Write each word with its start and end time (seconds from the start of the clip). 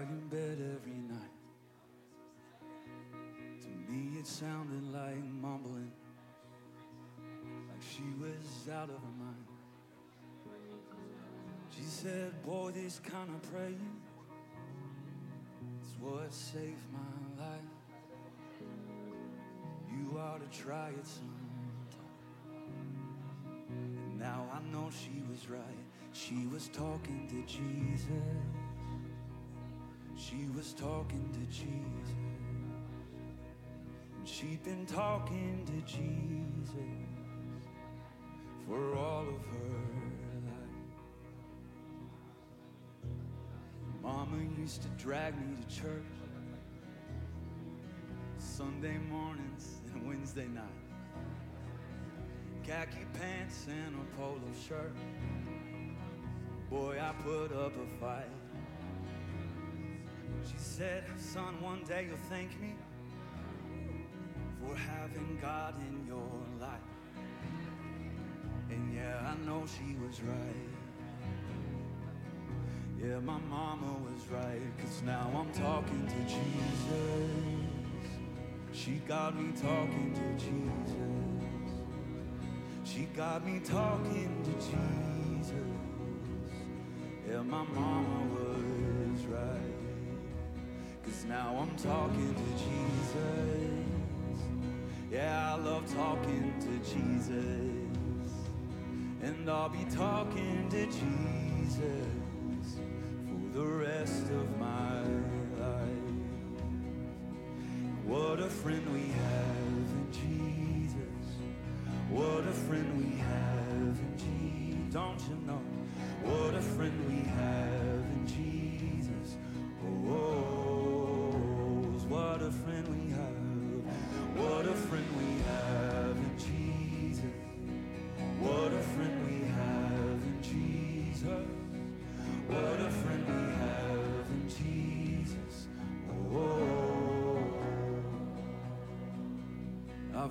your 0.00 0.18
bed 0.30 0.58
every 0.76 1.00
night. 1.08 1.36
To 3.62 3.92
me, 3.92 4.18
it 4.18 4.26
sounded 4.26 4.92
like 4.92 5.24
mumbling, 5.24 5.90
like 7.16 7.82
she 7.82 8.04
was 8.20 8.68
out 8.72 8.90
of 8.90 8.96
her 8.96 9.16
mind. 9.18 9.46
She 11.76 11.82
said, 11.82 12.42
Boy, 12.44 12.70
this 12.70 13.00
kind 13.00 13.28
of 13.30 13.52
praying 13.52 14.00
is 15.82 15.96
what 16.00 16.32
saved 16.32 16.76
my 16.92 17.44
life. 17.44 17.60
You 19.90 20.18
ought 20.18 20.40
to 20.40 20.58
try 20.58 20.88
it 20.90 21.06
sometime. 21.06 21.34
And 23.66 24.18
now 24.18 24.46
I 24.52 24.60
know 24.72 24.90
she 24.90 25.22
was 25.30 25.48
right. 25.48 25.60
She 26.12 26.46
was 26.46 26.68
talking 26.68 27.26
to 27.28 27.52
Jesus. 27.52 28.67
She 30.38 30.46
was 30.56 30.72
talking 30.74 31.28
to 31.32 31.40
Jesus. 31.52 32.14
And 34.16 34.28
she'd 34.28 34.62
been 34.62 34.86
talking 34.86 35.64
to 35.66 35.92
Jesus 35.92 36.70
for 38.68 38.96
all 38.96 39.22
of 39.22 39.44
her 39.46 39.80
life. 40.46 40.76
Mama 44.00 44.38
used 44.56 44.82
to 44.82 44.88
drag 45.02 45.34
me 45.36 45.56
to 45.56 45.74
church 45.74 46.04
Sunday 48.38 48.98
mornings 49.10 49.80
and 49.92 50.06
Wednesday 50.06 50.46
nights 50.46 50.66
khaki 52.64 53.06
pants 53.14 53.66
and 53.66 53.94
a 53.96 54.16
polo 54.16 54.40
shirt. 54.68 54.94
Boy, 56.68 56.98
I 57.00 57.12
put 57.22 57.50
up 57.50 57.72
a 57.72 57.86
fight. 57.98 58.37
She 60.46 60.56
said, 60.56 61.04
Son, 61.16 61.60
one 61.60 61.82
day 61.84 62.06
you'll 62.08 62.16
thank 62.28 62.50
me 62.60 62.74
for 64.60 64.74
having 64.74 65.38
God 65.40 65.74
in 65.80 66.06
your 66.06 66.30
life. 66.60 66.80
And 68.70 68.94
yeah, 68.94 69.32
I 69.32 69.46
know 69.46 69.64
she 69.66 69.96
was 70.04 70.20
right. 70.22 70.78
Yeah, 73.00 73.20
my 73.20 73.38
mama 73.48 73.94
was 74.04 74.26
right, 74.28 74.60
cause 74.78 75.02
now 75.04 75.30
I'm 75.34 75.52
talking 75.52 76.06
to 76.06 76.22
Jesus. 76.24 77.68
She 78.72 79.00
got 79.06 79.36
me 79.36 79.52
talking 79.52 80.14
to 80.14 80.44
Jesus. 80.44 81.38
She 82.84 83.04
got 83.16 83.46
me 83.46 83.60
talking 83.60 84.42
to 84.44 84.52
Jesus. 84.52 85.54
Yeah, 87.28 87.42
my 87.42 87.62
mama 87.62 88.27
now 91.38 91.54
I'm 91.60 91.76
talking 91.76 92.34
to 92.34 92.48
Jesus. 92.64 94.38
Yeah, 95.10 95.54
I 95.54 95.56
love 95.56 95.84
talking 95.94 96.52
to 96.66 96.72
Jesus. 96.92 98.32
And 99.22 99.48
I'll 99.48 99.68
be 99.68 99.84
talking 99.84 100.68
to 100.70 100.86
Jesus 100.86 102.66
for 103.28 103.58
the 103.58 103.64
rest 103.64 104.24
of 104.40 104.46
my 104.58 105.02
life. 105.64 106.16
What 108.04 108.40
a 108.40 108.50
friend 108.50 108.84
we 108.92 109.06
have 109.22 109.27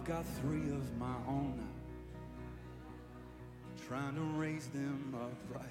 got 0.07 0.25
three 0.41 0.69
of 0.69 0.97
my 0.97 1.15
own 1.27 1.53
now. 1.57 1.63
Trying 3.87 4.15
to 4.15 4.21
raise 4.39 4.67
them 4.67 5.13
upright. 5.13 5.67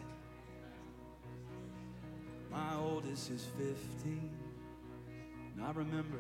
My 2.51 2.77
oldest 2.77 3.31
is 3.31 3.47
15. 3.57 4.31
And 5.55 5.65
I 5.65 5.73
remember 5.73 6.19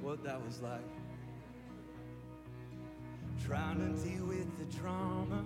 what 0.00 0.24
that 0.24 0.42
was 0.42 0.62
like. 0.62 0.80
Trying 3.44 3.78
to 3.78 4.08
deal 4.08 4.24
with 4.24 4.48
the 4.58 4.78
trauma. 4.78 5.44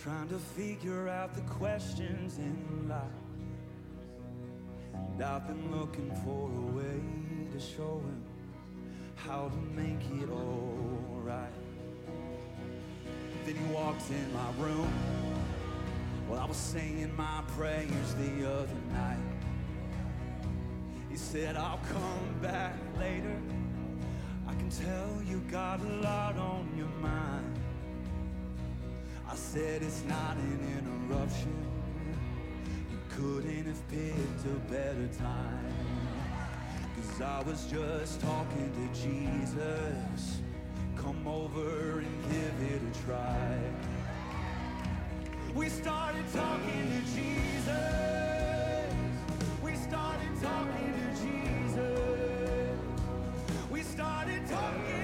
Trying 0.00 0.28
to 0.28 0.38
figure 0.38 1.08
out 1.08 1.34
the 1.34 1.42
questions 1.42 2.38
in 2.38 2.88
life. 2.88 3.02
And 4.94 5.22
I've 5.22 5.48
been 5.48 5.76
looking 5.76 6.14
for 6.24 6.48
a 6.48 6.76
way 6.76 7.00
to 7.52 7.58
show 7.58 7.98
him 7.98 8.31
how 9.26 9.48
to 9.48 9.80
make 9.80 10.02
it 10.20 10.28
all 10.30 11.20
right. 11.22 11.52
Then 13.44 13.54
he 13.54 13.72
walked 13.72 14.10
in 14.10 14.32
my 14.32 14.64
room 14.64 14.92
while 16.26 16.40
I 16.40 16.44
was 16.46 16.56
saying 16.56 17.14
my 17.16 17.42
prayers 17.56 18.14
the 18.14 18.50
other 18.50 18.80
night. 18.92 19.18
He 21.08 21.16
said, 21.16 21.56
I'll 21.56 21.80
come 21.88 22.34
back 22.40 22.74
later. 22.98 23.36
I 24.48 24.54
can 24.54 24.70
tell 24.70 25.22
you 25.24 25.38
got 25.50 25.80
a 25.80 25.92
lot 26.02 26.36
on 26.36 26.68
your 26.76 26.88
mind. 27.00 27.58
I 29.28 29.36
said, 29.36 29.82
it's 29.82 30.02
not 30.04 30.36
an 30.36 31.08
interruption. 31.08 31.54
You 32.90 32.98
couldn't 33.10 33.66
have 33.66 33.88
picked 33.88 34.46
a 34.46 34.72
better 34.72 35.08
time. 35.18 35.91
I 37.20 37.42
was 37.42 37.66
just 37.66 38.20
talking 38.20 38.72
to 38.72 39.00
Jesus. 39.00 40.40
come 40.96 41.26
over 41.26 41.98
and 41.98 42.22
give 42.30 42.54
it 42.70 42.80
a 42.80 43.04
try. 43.04 43.58
We 45.54 45.68
started 45.68 46.24
talking 46.32 46.90
to 46.90 47.00
Jesus. 47.14 48.94
We 49.62 49.74
started 49.74 50.40
talking 50.40 50.94
to 50.94 51.06
Jesus. 51.22 52.78
We 53.70 53.82
started 53.82 54.46
talking 54.48 55.01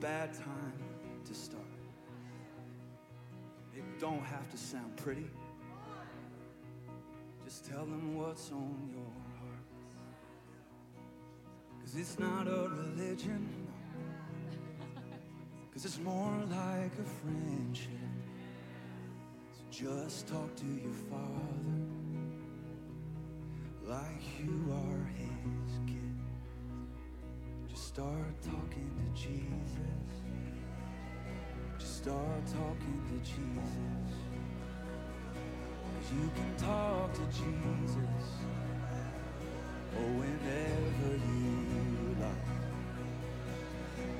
bad 0.00 0.32
time 0.32 0.72
to 1.26 1.34
start. 1.34 1.62
It 3.76 3.84
don't 4.00 4.24
have 4.24 4.50
to 4.50 4.56
sound 4.56 4.96
pretty. 4.96 5.30
Just 7.44 7.66
tell 7.66 7.84
them 7.84 8.16
what's 8.16 8.50
on 8.50 8.88
your 8.90 9.04
heart. 9.38 9.66
Cause 11.82 11.96
it's 11.96 12.18
not 12.18 12.48
a 12.48 12.68
religion. 12.68 13.46
Cause 15.74 15.84
it's 15.84 15.98
more 15.98 16.38
like 16.50 16.92
a 16.98 17.08
friendship. 17.20 17.90
So 19.52 19.64
just 19.70 20.28
talk 20.28 20.56
to 20.56 20.66
your 20.66 20.94
father 21.10 21.60
like 23.86 24.22
you 24.38 24.72
are 24.72 25.10
his 25.18 25.78
kid. 25.86 26.09
Start 27.92 28.40
talking 28.44 28.88
to 28.98 29.20
Jesus. 29.20 30.12
Just 31.76 31.96
start 32.04 32.46
talking 32.46 33.02
to 33.08 33.16
Jesus. 33.18 34.14
Cause 35.82 36.12
you 36.14 36.30
can 36.36 36.54
talk 36.56 37.12
to 37.14 37.24
Jesus. 37.34 38.26
Oh, 39.98 40.10
whenever 40.20 41.10
you 41.16 42.14
like. 42.20 42.50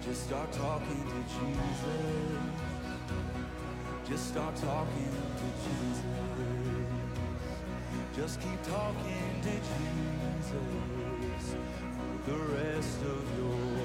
Just 0.04 0.24
start 0.26 0.50
talking 0.50 1.04
to 1.12 1.20
Jesus. 1.38 2.42
Just 4.08 4.26
start 4.30 4.56
talking 4.56 5.12
to 5.38 5.46
Jesus. 5.62 6.02
Just 8.16 8.40
keep 8.40 8.62
talking 8.64 9.40
to 9.42 9.52
Jesus 9.52 10.89
the 12.30 12.36
rest 12.36 13.02
of 13.02 13.22
your 13.38 13.79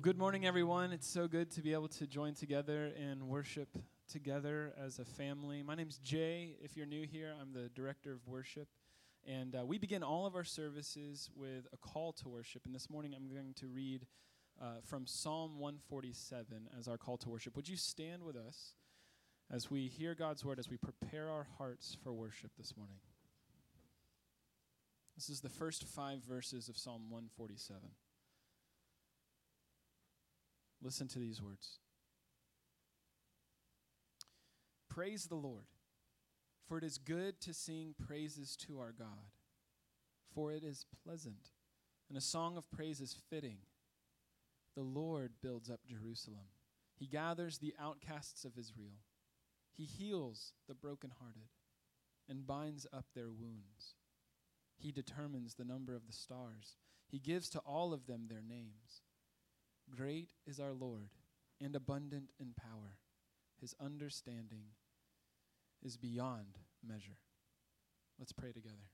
Well, 0.00 0.04
good 0.14 0.18
morning, 0.18 0.46
everyone. 0.46 0.92
It's 0.92 1.06
so 1.06 1.28
good 1.28 1.50
to 1.50 1.60
be 1.60 1.74
able 1.74 1.88
to 1.88 2.06
join 2.06 2.32
together 2.32 2.90
and 2.98 3.28
worship 3.28 3.68
together 4.10 4.72
as 4.82 4.98
a 4.98 5.04
family. 5.04 5.62
My 5.62 5.74
name's 5.74 5.98
Jay. 5.98 6.56
If 6.62 6.74
you're 6.74 6.86
new 6.86 7.06
here, 7.06 7.34
I'm 7.38 7.52
the 7.52 7.68
director 7.74 8.10
of 8.14 8.26
worship. 8.26 8.66
And 9.28 9.54
uh, 9.54 9.66
we 9.66 9.76
begin 9.76 10.02
all 10.02 10.24
of 10.24 10.34
our 10.34 10.42
services 10.42 11.28
with 11.36 11.66
a 11.74 11.76
call 11.76 12.14
to 12.14 12.30
worship. 12.30 12.62
And 12.64 12.74
this 12.74 12.88
morning, 12.88 13.12
I'm 13.14 13.28
going 13.28 13.52
to 13.56 13.66
read 13.66 14.06
uh, 14.58 14.76
from 14.86 15.06
Psalm 15.06 15.58
147 15.58 16.70
as 16.78 16.88
our 16.88 16.96
call 16.96 17.18
to 17.18 17.28
worship. 17.28 17.54
Would 17.54 17.68
you 17.68 17.76
stand 17.76 18.22
with 18.22 18.36
us 18.36 18.72
as 19.52 19.70
we 19.70 19.86
hear 19.86 20.14
God's 20.14 20.42
word, 20.46 20.58
as 20.58 20.70
we 20.70 20.78
prepare 20.78 21.28
our 21.28 21.46
hearts 21.58 21.98
for 22.02 22.14
worship 22.14 22.52
this 22.56 22.74
morning? 22.74 23.00
This 25.14 25.28
is 25.28 25.42
the 25.42 25.50
first 25.50 25.84
five 25.84 26.20
verses 26.26 26.70
of 26.70 26.78
Psalm 26.78 27.10
147. 27.10 27.90
Listen 30.82 31.08
to 31.08 31.18
these 31.18 31.42
words 31.42 31.78
Praise 34.88 35.26
the 35.26 35.36
Lord, 35.36 35.66
for 36.66 36.78
it 36.78 36.84
is 36.84 36.98
good 36.98 37.40
to 37.42 37.54
sing 37.54 37.94
praises 38.06 38.56
to 38.66 38.78
our 38.78 38.92
God, 38.92 39.30
for 40.34 40.52
it 40.52 40.64
is 40.64 40.86
pleasant, 41.04 41.50
and 42.08 42.18
a 42.18 42.22
song 42.22 42.56
of 42.56 42.70
praise 42.70 43.00
is 43.00 43.16
fitting. 43.30 43.58
The 44.76 44.82
Lord 44.82 45.32
builds 45.42 45.70
up 45.70 45.80
Jerusalem, 45.86 46.46
He 46.96 47.06
gathers 47.06 47.58
the 47.58 47.74
outcasts 47.80 48.44
of 48.44 48.58
Israel, 48.58 48.98
He 49.72 49.84
heals 49.84 50.54
the 50.68 50.74
brokenhearted 50.74 51.48
and 52.28 52.46
binds 52.46 52.86
up 52.92 53.06
their 53.14 53.30
wounds. 53.30 53.94
He 54.76 54.92
determines 54.92 55.54
the 55.54 55.64
number 55.64 55.94
of 55.94 56.06
the 56.06 56.12
stars. 56.12 56.76
He 57.08 57.18
gives 57.18 57.50
to 57.50 57.58
all 57.60 57.92
of 57.92 58.06
them 58.06 58.26
their 58.28 58.42
names. 58.42 59.02
Great 59.90 60.30
is 60.46 60.60
our 60.60 60.72
Lord 60.72 61.10
and 61.60 61.74
abundant 61.74 62.30
in 62.38 62.54
power. 62.56 62.98
His 63.60 63.74
understanding 63.80 64.64
is 65.82 65.96
beyond 65.96 66.58
measure. 66.86 67.18
Let's 68.18 68.32
pray 68.32 68.52
together. 68.52 68.88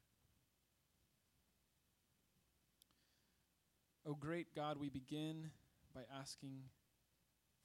O 4.06 4.10
oh, 4.10 4.14
great 4.14 4.54
God, 4.54 4.78
we 4.78 4.88
begin 4.88 5.50
by 5.92 6.02
asking 6.16 6.60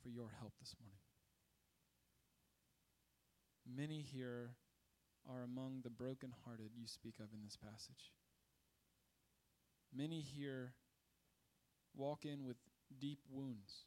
for 0.02 0.10
your 0.10 0.32
help 0.40 0.54
this 0.60 0.76
morning. 0.82 0.98
Many 3.78 4.02
here 4.02 4.56
are 5.30 5.44
among 5.44 5.82
the 5.84 5.92
brokenhearted 5.92 6.72
you 6.76 6.88
speak 6.88 7.16
of 7.20 7.28
in 7.32 7.44
this 7.44 7.58
passage. 7.58 8.12
Many 9.96 10.22
here 10.22 10.74
walk 11.96 12.26
in 12.26 12.44
with 12.44 12.58
deep 13.00 13.20
wounds 13.30 13.86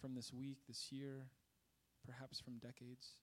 from 0.00 0.14
this 0.14 0.32
week, 0.32 0.58
this 0.66 0.90
year, 0.90 1.26
perhaps 2.04 2.40
from 2.40 2.58
decades. 2.58 3.20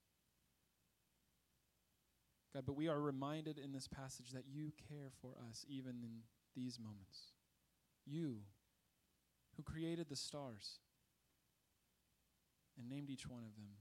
God, 2.54 2.64
but 2.66 2.76
we 2.76 2.88
are 2.88 3.00
reminded 3.00 3.58
in 3.58 3.72
this 3.72 3.88
passage 3.88 4.32
that 4.32 4.46
you 4.50 4.72
care 4.90 5.12
for 5.22 5.32
us 5.50 5.66
even 5.68 5.96
in 6.04 6.22
these 6.56 6.80
moments. 6.80 7.34
You, 8.06 8.38
who 9.56 9.64
created 9.64 10.08
the 10.10 10.16
stars 10.16 10.80
and 12.78 12.90
named 12.90 13.10
each 13.10 13.28
one 13.28 13.44
of 13.44 13.56
them. 13.56 13.72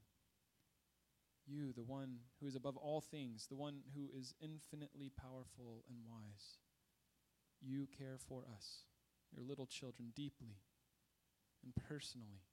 You, 1.46 1.72
the 1.72 1.84
one 1.84 2.16
who 2.40 2.46
is 2.46 2.56
above 2.56 2.76
all 2.76 3.00
things, 3.00 3.46
the 3.46 3.54
one 3.56 3.82
who 3.94 4.08
is 4.18 4.34
infinitely 4.40 5.12
powerful 5.16 5.84
and 5.88 5.98
wise. 6.04 6.58
You 7.60 7.86
care 7.96 8.18
for 8.18 8.44
us, 8.52 8.84
your 9.34 9.44
little 9.44 9.66
children, 9.66 10.12
deeply 10.14 10.56
and 11.66 11.74
personally. 11.88 12.46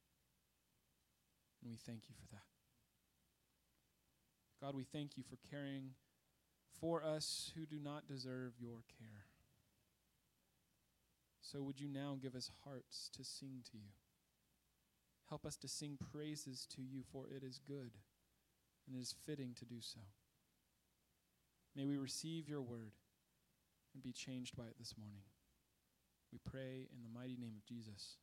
And 1.62 1.72
we 1.72 1.78
thank 1.78 2.10
you 2.10 2.16
for 2.20 2.28
that. 2.34 2.50
God, 4.60 4.76
we 4.76 4.84
thank 4.84 5.16
you 5.16 5.24
for 5.24 5.38
caring 5.50 5.92
for 6.80 7.04
us 7.04 7.52
who 7.56 7.66
do 7.66 7.80
not 7.82 8.08
deserve 8.08 8.54
your 8.60 8.84
care. 9.00 9.28
So 11.42 11.62
would 11.62 11.80
you 11.80 11.88
now 11.88 12.18
give 12.20 12.36
us 12.36 12.50
hearts 12.66 13.10
to 13.16 13.24
sing 13.24 13.62
to 13.72 13.78
you? 13.78 13.94
Help 15.30 15.46
us 15.46 15.56
to 15.58 15.68
sing 15.68 15.98
praises 16.12 16.68
to 16.76 16.82
you, 16.82 17.04
for 17.12 17.28
it 17.28 17.44
is 17.44 17.60
good 17.66 17.92
and 18.88 18.96
it 18.98 19.02
is 19.02 19.16
fitting 19.26 19.54
to 19.60 19.66
do 19.66 19.80
so. 19.80 20.02
May 21.76 21.86
we 21.86 21.98
receive 21.98 22.50
your 22.50 22.62
word 22.62 22.94
and 23.94 24.04
be 24.04 24.12
changed 24.12 24.56
by 24.56 24.64
it 24.64 24.76
this 24.80 24.96
morning. 24.98 25.24
We 26.32 26.40
pray 26.50 26.88
in 26.92 27.04
the 27.04 27.20
mighty 27.20 27.38
name 27.40 27.54
of 27.58 27.66
Jesus. 27.66 28.18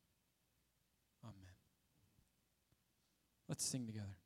Amen. 1.25 1.55
Let's 3.49 3.65
sing 3.65 3.87
together. 3.87 4.20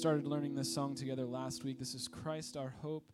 started 0.00 0.26
learning 0.26 0.54
this 0.54 0.72
song 0.72 0.94
together 0.94 1.26
last 1.26 1.62
week. 1.62 1.78
This 1.78 1.92
is 1.94 2.08
Christ, 2.08 2.56
our 2.56 2.72
hope 2.80 3.12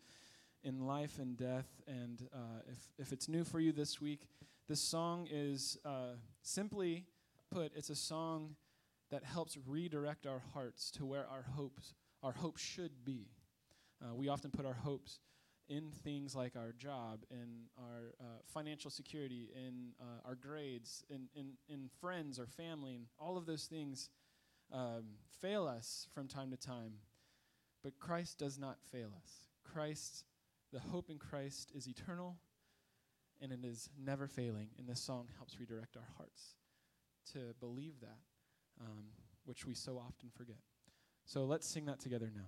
in 0.63 0.87
life 0.87 1.19
and 1.19 1.35
death. 1.35 1.67
And 1.85 2.25
uh, 2.33 2.61
if, 2.71 2.77
if 2.97 3.11
it's 3.11 3.27
new 3.27 3.43
for 3.43 3.59
you 3.59 3.73
this 3.73 3.99
week, 3.99 4.29
this 4.69 4.79
song 4.79 5.27
is 5.29 5.77
uh, 5.83 6.13
simply 6.43 7.03
put, 7.51 7.73
it's 7.75 7.89
a 7.89 7.95
song 7.95 8.55
that 9.11 9.25
helps 9.25 9.57
redirect 9.67 10.25
our 10.25 10.41
hearts 10.53 10.89
to 10.91 11.05
where 11.05 11.27
our 11.29 11.41
hopes, 11.57 11.93
our 12.23 12.31
hope 12.31 12.55
should 12.55 13.03
be. 13.03 13.27
Uh, 14.01 14.15
we 14.15 14.29
often 14.29 14.49
put 14.49 14.65
our 14.65 14.75
hopes 14.75 15.19
in 15.67 15.91
things 15.91 16.37
like 16.37 16.55
our 16.55 16.71
job, 16.71 17.25
in 17.29 17.65
our 17.77 18.13
uh, 18.21 18.23
financial 18.45 18.89
security, 18.89 19.49
in 19.53 19.89
uh, 19.99 20.25
our 20.25 20.35
grades, 20.35 21.03
in, 21.09 21.27
in, 21.35 21.49
in 21.67 21.89
friends 21.99 22.39
or 22.39 22.47
family, 22.47 22.95
and 22.95 23.07
all 23.19 23.35
of 23.35 23.45
those 23.45 23.65
things 23.65 24.09
um, 24.71 25.03
fail 25.41 25.67
us 25.67 26.07
from 26.13 26.27
time 26.27 26.51
to 26.51 26.57
time. 26.57 26.93
But 27.83 27.99
Christ 27.99 28.37
does 28.37 28.57
not 28.57 28.77
fail 28.91 29.09
us. 29.23 29.31
Christ, 29.63 30.25
the 30.73 30.79
hope 30.79 31.09
in 31.09 31.17
Christ 31.17 31.71
is 31.75 31.87
eternal 31.87 32.37
and 33.41 33.51
it 33.51 33.63
is 33.63 33.89
never 34.03 34.27
failing. 34.27 34.69
And 34.77 34.87
this 34.87 34.99
song 34.99 35.27
helps 35.37 35.59
redirect 35.59 35.95
our 35.95 36.07
hearts 36.17 36.55
to 37.33 37.53
believe 37.59 37.99
that, 38.01 38.19
um, 38.81 39.05
which 39.45 39.65
we 39.65 39.73
so 39.73 39.97
often 39.97 40.29
forget. 40.35 40.57
So 41.25 41.45
let's 41.45 41.67
sing 41.67 41.85
that 41.85 41.99
together 41.99 42.31
now. 42.33 42.47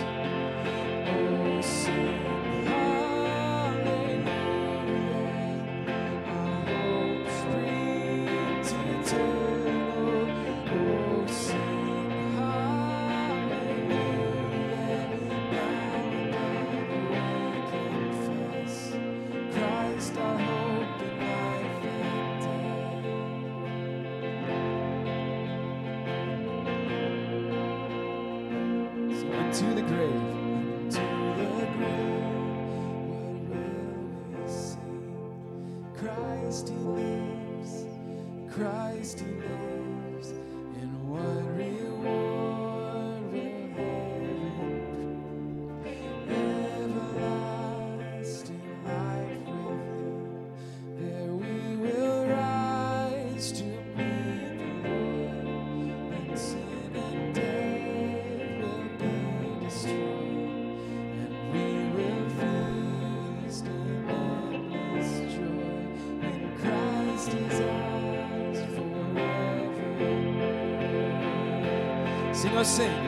Sing. 72.63 73.00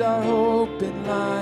our 0.00 0.22
hope 0.22 0.82
in 0.82 1.06
life. 1.06 1.41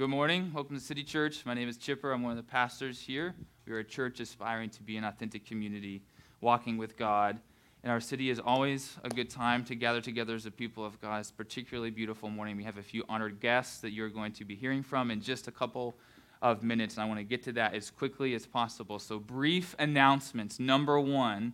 Good 0.00 0.08
morning. 0.08 0.50
Welcome 0.54 0.76
to 0.76 0.82
City 0.82 1.04
Church. 1.04 1.44
My 1.44 1.52
name 1.52 1.68
is 1.68 1.76
Chipper. 1.76 2.10
I'm 2.10 2.22
one 2.22 2.30
of 2.30 2.38
the 2.38 2.50
pastors 2.50 2.98
here. 2.98 3.34
We 3.66 3.74
are 3.74 3.80
a 3.80 3.84
church 3.84 4.18
aspiring 4.18 4.70
to 4.70 4.82
be 4.82 4.96
an 4.96 5.04
authentic 5.04 5.44
community, 5.44 6.00
walking 6.40 6.78
with 6.78 6.96
God. 6.96 7.38
And 7.82 7.92
our 7.92 8.00
city 8.00 8.30
is 8.30 8.40
always 8.40 8.96
a 9.04 9.10
good 9.10 9.28
time 9.28 9.62
to 9.66 9.74
gather 9.74 10.00
together 10.00 10.34
as 10.34 10.46
a 10.46 10.50
people 10.50 10.86
of 10.86 10.98
God. 11.02 11.18
It's 11.18 11.28
a 11.28 11.34
particularly 11.34 11.90
beautiful 11.90 12.30
morning. 12.30 12.56
We 12.56 12.64
have 12.64 12.78
a 12.78 12.82
few 12.82 13.04
honored 13.10 13.40
guests 13.40 13.82
that 13.82 13.90
you're 13.90 14.08
going 14.08 14.32
to 14.32 14.44
be 14.46 14.54
hearing 14.54 14.82
from 14.82 15.10
in 15.10 15.20
just 15.20 15.48
a 15.48 15.52
couple 15.52 15.94
of 16.40 16.62
minutes, 16.62 16.94
and 16.94 17.02
I 17.02 17.06
want 17.06 17.20
to 17.20 17.24
get 17.24 17.42
to 17.42 17.52
that 17.52 17.74
as 17.74 17.90
quickly 17.90 18.34
as 18.34 18.46
possible. 18.46 18.98
So, 18.98 19.18
brief 19.18 19.76
announcements. 19.78 20.58
Number 20.58 20.98
one, 20.98 21.52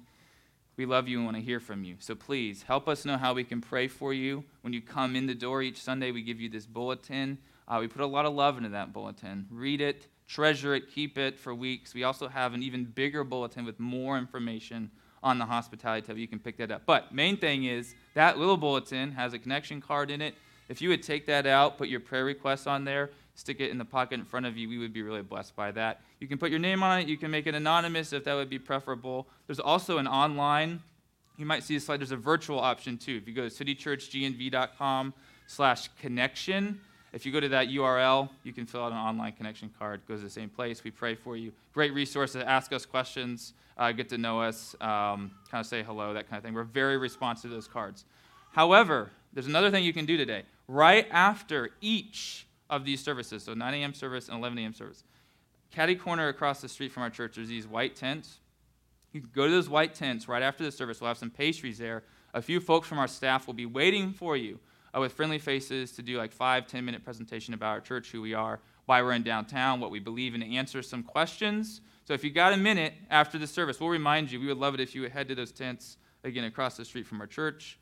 we 0.77 0.87
love 0.87 1.09
you 1.09 1.17
and 1.17 1.25
want 1.25 1.37
to 1.37 1.43
hear 1.43 1.59
from 1.59 1.83
you. 1.83 1.97
So 1.99 2.15
please 2.15 2.63
help 2.63 2.87
us 2.87 3.05
know 3.05 3.17
how 3.17 3.35
we 3.35 3.43
can 3.43 3.61
pray 3.61 3.89
for 3.89 4.13
you. 4.13 4.45
When 4.61 4.73
you 4.73 4.83
come 4.83 5.17
in 5.17 5.27
the 5.27 5.35
door 5.35 5.63
each 5.63 5.83
Sunday, 5.83 6.13
we 6.13 6.23
give 6.23 6.41
you 6.41 6.49
this 6.49 6.67
bulletin. 6.67 7.39
Uh, 7.69 7.79
we 7.81 7.89
put 7.89 8.01
a 8.01 8.07
lot 8.07 8.25
of 8.27 8.35
love 8.35 8.57
into 8.57 8.69
that 8.71 8.93
bulletin. 8.93 9.47
Read 9.51 9.81
it, 9.81 10.07
treasure 10.29 10.75
it, 10.75 10.91
keep 10.93 11.19
it 11.19 11.39
for 11.39 11.55
weeks. 11.55 11.95
We 11.95 12.05
also 12.05 12.29
have 12.29 12.55
an 12.55 12.63
even 12.63 12.85
bigger 12.85 13.25
bulletin 13.25 13.65
with 13.65 13.81
more 13.81 14.19
information 14.19 14.91
on 15.23 15.39
the 15.39 15.45
hospitality 15.45 16.07
tab. 16.07 16.17
You 16.17 16.29
can 16.29 16.39
pick 16.39 16.57
that 16.59 16.71
up. 16.71 16.83
But 16.87 17.13
main 17.13 17.37
thing 17.37 17.65
is 17.65 17.95
that 18.15 18.39
little 18.39 18.57
bulletin 18.57 19.13
has 19.13 19.33
a 19.33 19.39
connection 19.39 19.81
card 19.81 20.11
in 20.11 20.23
it. 20.23 20.35
If 20.69 20.81
you 20.81 20.89
would 20.91 21.03
take 21.03 21.27
that 21.27 21.47
out, 21.47 21.79
put 21.79 21.89
your 21.89 22.01
prayer 22.01 22.25
requests 22.25 22.67
on 22.67 22.85
there, 22.85 23.11
stick 23.35 23.61
it 23.61 23.71
in 23.71 23.79
the 23.79 23.85
pocket 23.85 24.15
in 24.15 24.25
front 24.25 24.47
of 24.47 24.57
you, 24.57 24.69
we 24.69 24.79
would 24.79 24.93
be 24.93 25.03
really 25.03 25.23
blessed 25.23 25.55
by 25.57 25.71
that. 25.73 26.01
You 26.21 26.29
can 26.29 26.39
put 26.39 26.51
your 26.51 26.59
name 26.59 26.83
on 26.83 27.01
it. 27.01 27.09
You 27.09 27.17
can 27.17 27.31
make 27.31 27.47
it 27.47 27.55
anonymous 27.55 28.13
if 28.13 28.25
that 28.25 28.35
would 28.35 28.51
be 28.51 28.59
preferable. 28.59 29.27
There's 29.47 29.61
also 29.61 29.99
an 29.99 30.07
online. 30.07 30.81
You 31.37 31.47
might 31.47 31.63
see 31.63 31.77
a 31.77 31.81
slide. 31.81 32.01
There's 32.01 32.13
a 32.13 32.17
virtual 32.17 32.59
option 32.59 32.97
too. 32.97 33.17
If 33.17 33.29
you 33.29 33.35
go 33.35 33.49
to 33.49 33.65
citychurchgnv.com 33.65 35.15
slash 35.47 35.89
connection, 36.01 36.81
if 37.17 37.25
you 37.25 37.33
go 37.33 37.41
to 37.41 37.49
that 37.49 37.69
URL, 37.69 38.29
you 38.45 38.53
can 38.53 38.67
fill 38.67 38.85
out 38.85 38.93
an 38.93 38.99
online 38.99 39.33
connection 39.33 39.73
card. 39.79 40.01
It 40.01 40.09
goes 40.09 40.19
to 40.19 40.25
the 40.25 40.31
same 40.31 40.51
place. 40.51 40.85
We 40.85 40.91
pray 40.91 41.15
for 41.15 41.35
you. 41.35 41.51
Great 41.73 41.95
resource 41.95 42.33
to 42.33 42.47
ask 42.47 42.75
us 42.75 42.85
questions, 42.85 43.55
uh, 43.79 43.91
get 43.93 44.11
to 44.11 44.19
know 44.19 44.43
us, 44.43 44.77
um, 44.83 45.31
kind 45.51 45.63
of 45.63 45.67
say 45.67 45.83
hello, 45.83 46.13
that 46.13 46.29
kind 46.29 46.37
of 46.37 46.45
thing. 46.45 46.53
We're 46.53 46.65
very 46.65 46.99
responsive 46.99 47.51
to 47.51 47.55
those 47.55 47.69
cards. 47.69 48.05
However, 48.53 49.11
there's 49.33 49.47
another 49.47 49.71
thing 49.71 49.83
you 49.83 49.95
can 49.95 50.05
do 50.05 50.19
today. 50.19 50.43
Right 50.69 51.09
after 51.11 51.71
each 51.81 52.47
of 52.69 52.85
these 52.85 53.03
services, 53.03 53.45
so 53.45 53.55
9 53.55 53.73
a.m. 53.73 53.95
service 53.95 54.29
and 54.29 54.37
11 54.37 54.59
a.m. 54.59 54.75
service, 54.75 55.03
caddy 55.71 55.95
corner 55.95 56.29
across 56.29 56.61
the 56.61 56.69
street 56.69 56.93
from 56.93 57.03
our 57.03 57.11
church, 57.11 57.37
there's 57.37 57.49
these 57.49 57.67
white 57.67 57.97
tents. 57.97 58.41
You 59.15 59.23
can 59.23 59.31
go 59.35 59.47
to 59.47 59.51
those 59.51 59.71
white 59.71 59.95
tents 59.95 60.29
right 60.29 60.43
after 60.43 60.65
the 60.65 60.71
service. 60.71 61.01
We'll 61.01 61.09
have 61.09 61.17
some 61.17 61.31
pastries 61.31 61.79
there. 61.79 62.03
A 62.35 62.43
few 62.43 62.61
folks 62.61 62.87
from 62.87 62.99
our 62.99 63.09
staff 63.09 63.47
will 63.47 63.55
be 63.55 63.65
waiting 63.65 64.13
for 64.13 64.37
you 64.37 64.59
uh, 64.97 65.01
with 65.01 65.13
friendly 65.13 65.39
faces 65.39 65.93
to 65.93 66.03
do 66.03 66.17
like 66.17 66.33
five, 66.33 66.67
10 66.67 66.85
minute 66.85 67.05
presentation 67.05 67.55
about 67.55 67.69
our 67.69 67.81
church, 67.81 68.11
who 68.11 68.23
we 68.23 68.35
are, 68.35 68.61
why 68.87 69.03
we're 69.03 69.13
in 69.13 69.23
downtown, 69.23 69.81
what 69.81 69.91
we 69.91 69.99
believe, 69.99 70.35
and 70.35 70.43
answer 70.43 70.83
some 70.83 71.03
questions. 71.03 71.81
So 72.05 72.15
if 72.15 72.25
you 72.25 72.31
got 72.31 72.53
a 72.53 72.57
minute 72.57 72.95
after 73.11 73.39
the 73.39 73.47
service, 73.47 73.81
we'll 73.81 73.91
remind 73.91 74.31
you. 74.31 74.41
We 74.41 74.47
would 74.47 74.59
love 74.59 74.75
it 74.75 74.81
if 74.81 74.95
you 74.95 75.03
would 75.03 75.13
head 75.13 75.29
to 75.29 75.35
those 75.35 75.53
tents 75.53 75.99
again 76.25 76.45
across 76.45 76.77
the 76.77 76.85
street 76.85 77.07
from 77.07 77.21
our 77.21 77.27
church, 77.27 77.79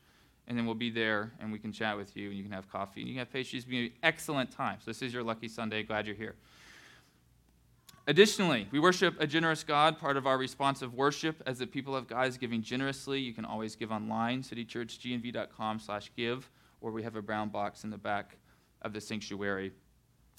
and 0.47 0.57
then 0.57 0.65
we'll 0.65 0.75
be 0.75 0.89
there 0.89 1.31
and 1.39 1.51
we 1.51 1.59
can 1.59 1.71
chat 1.71 1.95
with 1.95 2.15
you 2.17 2.29
and 2.29 2.37
you 2.37 2.43
can 2.43 2.51
have 2.51 2.69
coffee 2.71 3.01
and 3.01 3.07
you 3.07 3.15
can 3.15 3.19
have 3.19 3.31
pastries. 3.31 3.63
It'll 3.63 3.71
be 3.71 3.85
an 3.85 3.91
excellent 4.03 4.51
time. 4.51 4.79
So 4.79 4.89
this 4.89 5.01
is 5.01 5.13
your 5.13 5.23
lucky 5.23 5.47
Sunday. 5.47 5.83
Glad 5.83 6.07
you're 6.07 6.15
here. 6.15 6.35
Additionally, 8.07 8.67
we 8.71 8.79
worship 8.79 9.15
a 9.19 9.25
generous 9.25 9.63
God. 9.63 9.97
Part 9.97 10.15
of 10.15 10.27
our 10.27 10.37
responsive 10.37 10.93
worship 10.93 11.41
as 11.47 11.57
the 11.57 11.65
people 11.65 11.95
of 11.95 12.07
God 12.07 12.27
is 12.27 12.37
giving 12.37 12.61
generously. 12.61 13.19
You 13.19 13.33
can 13.33 13.45
always 13.45 13.75
give 13.75 13.91
online, 13.91 14.43
citychurchgnv.com 14.43 15.79
slash 15.79 16.11
give, 16.15 16.51
or 16.85 16.91
we 16.91 17.01
have 17.01 17.15
a 17.15 17.21
brown 17.21 17.49
box 17.49 17.83
in 17.83 17.89
the 17.89 17.97
back 17.97 18.37
of 18.83 18.93
the 18.93 19.01
sanctuary 19.01 19.71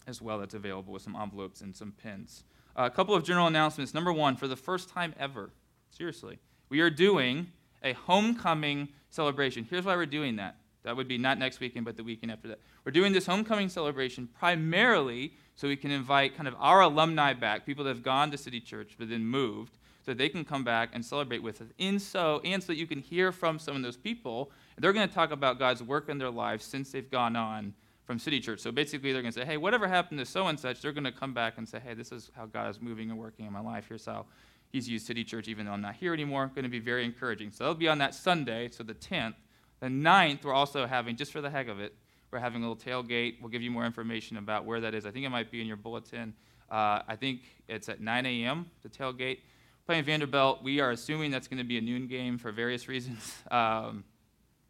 as 0.07 0.23
well 0.23 0.39
that's 0.39 0.55
available 0.55 0.93
with 0.93 1.03
some 1.03 1.17
envelopes 1.17 1.61
and 1.61 1.75
some 1.75 1.91
pins. 1.91 2.45
Uh, 2.79 2.85
a 2.85 2.91
couple 2.91 3.17
of 3.17 3.25
general 3.25 3.49
announcements. 3.49 3.93
Number 3.93 4.13
one, 4.13 4.37
for 4.37 4.47
the 4.47 4.55
first 4.55 4.89
time 4.89 5.13
ever, 5.19 5.51
seriously, 5.91 6.39
we 6.69 6.81
are 6.81 6.89
doing 6.89 7.49
a 7.83 7.95
homecoming 7.95 8.89
celebration. 9.11 9.67
Here's 9.69 9.85
why 9.85 9.97
we're 9.97 10.07
doing 10.07 10.37
that. 10.37 10.59
That 10.85 10.97
would 10.97 11.09
be 11.09 11.19
not 11.19 11.37
next 11.37 11.59
weekend, 11.59 11.85
but 11.85 11.97
the 11.97 12.05
weekend 12.05 12.31
after 12.31 12.47
that. 12.47 12.61
We're 12.85 12.93
doing 12.93 13.13
this 13.13 13.27
homecoming 13.27 13.69
celebration 13.69 14.29
primarily 14.39 15.33
so 15.57 15.67
we 15.67 15.75
can 15.75 15.91
invite 15.91 16.37
kind 16.37 16.47
of 16.47 16.55
our 16.61 16.83
alumni 16.83 17.33
back, 17.33 17.67
people 17.67 17.83
that 17.87 17.91
have 17.91 18.05
gone 18.05 18.31
to 18.31 18.39
City 18.39 18.61
Church 18.61 18.95
but 18.97 19.09
then 19.09 19.27
moved, 19.27 19.79
so 20.05 20.15
they 20.15 20.29
can 20.29 20.45
come 20.45 20.63
back 20.63 20.91
and 20.93 21.05
celebrate 21.05 21.43
with 21.43 21.61
us. 21.61 21.67
In 21.79 21.99
so, 21.99 22.41
and 22.45 22.63
so 22.63 22.69
that 22.69 22.77
you 22.77 22.87
can 22.87 23.01
hear 23.01 23.33
from 23.33 23.59
some 23.59 23.75
of 23.75 23.83
those 23.83 23.97
people. 23.97 24.53
They're 24.79 24.93
going 24.93 25.09
to 25.09 25.15
talk 25.15 25.31
about 25.31 25.59
God's 25.59 25.83
work 25.83 26.09
in 26.09 26.19
their 26.19 26.31
lives 26.31 26.65
since 26.65 26.93
they've 26.93 27.11
gone 27.11 27.37
on 27.37 27.75
from 28.05 28.19
City 28.19 28.41
Church. 28.41 28.61
So 28.61 28.71
basically, 28.71 29.13
they're 29.13 29.23
going 29.23 29.33
to 29.33 29.41
say, 29.41 29.47
hey, 29.47 29.57
whatever 29.57 29.89
happened 29.89 30.21
to 30.21 30.27
so 30.27 30.47
and 30.47 30.59
such, 30.59 30.81
they're 30.81 30.93
going 30.93 31.05
to 31.05 31.13
come 31.13 31.35
back 31.35 31.59
and 31.59 31.69
say, 31.69 31.81
hey, 31.81 31.95
this 31.95 32.13
is 32.13 32.31
how 32.37 32.47
God 32.47 32.71
is 32.71 32.81
moving 32.81 33.11
and 33.11 33.19
working 33.19 33.47
in 33.47 33.53
my 33.53 33.61
life. 33.61 33.87
Here's 33.89 34.07
how 34.07 34.27
He's 34.71 34.89
used 34.89 35.07
City 35.07 35.25
Church, 35.25 35.49
even 35.49 35.67
though 35.67 35.73
I'm 35.73 35.81
not 35.81 35.95
here 35.95 36.13
anymore. 36.13 36.51
Going 36.55 36.65
to 36.65 36.69
be 36.69 36.79
very 36.79 37.05
encouraging. 37.05 37.51
So 37.51 37.65
they'll 37.65 37.75
be 37.75 37.89
on 37.89 37.99
that 37.99 38.15
Sunday, 38.15 38.69
so 38.71 38.83
the 38.83 38.95
10th. 38.95 39.35
The 39.81 39.89
9th, 39.89 40.45
we're 40.45 40.55
also 40.55 40.87
having, 40.87 41.17
just 41.17 41.33
for 41.33 41.41
the 41.41 41.51
heck 41.51 41.69
of 41.69 41.81
it, 41.81 41.95
we're 42.31 42.39
having 42.39 42.63
a 42.63 42.69
little 42.69 42.77
tailgate. 42.77 43.41
We'll 43.41 43.51
give 43.51 43.63
you 43.63 43.71
more 43.71 43.85
information 43.85 44.37
about 44.37 44.65
where 44.65 44.81
that 44.81 44.95
is. 44.95 45.07
I 45.07 45.11
think 45.11 45.25
it 45.25 45.31
might 45.31 45.51
be 45.51 45.61
in 45.61 45.67
your 45.67 45.77
bulletin. 45.77 46.35
Uh, 46.71 47.01
I 47.07 47.17
think 47.17 47.43
it's 47.69 47.89
at 47.89 48.01
9 48.01 48.27
a.m., 48.27 48.71
the 48.83 48.89
tailgate. 48.89 49.39
Playing 49.87 50.05
Vanderbilt, 50.05 50.63
we 50.63 50.81
are 50.81 50.91
assuming 50.91 51.31
that's 51.31 51.47
going 51.47 51.59
to 51.59 51.65
be 51.65 51.79
a 51.79 51.81
noon 51.81 52.09
game 52.09 52.39
for 52.39 52.53
various 52.53 52.89
reasons. 52.89 53.35
Um, 53.51 54.05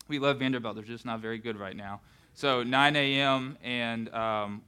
we 0.08 0.18
love 0.18 0.38
Vanderbilt. 0.38 0.76
They're 0.76 0.84
just 0.84 1.04
not 1.04 1.20
very 1.20 1.38
good 1.38 1.58
right 1.58 1.76
now. 1.76 2.00
So 2.34 2.62
9 2.62 2.96
a.m. 2.96 3.56
and 3.62 4.12
um, 4.14 4.62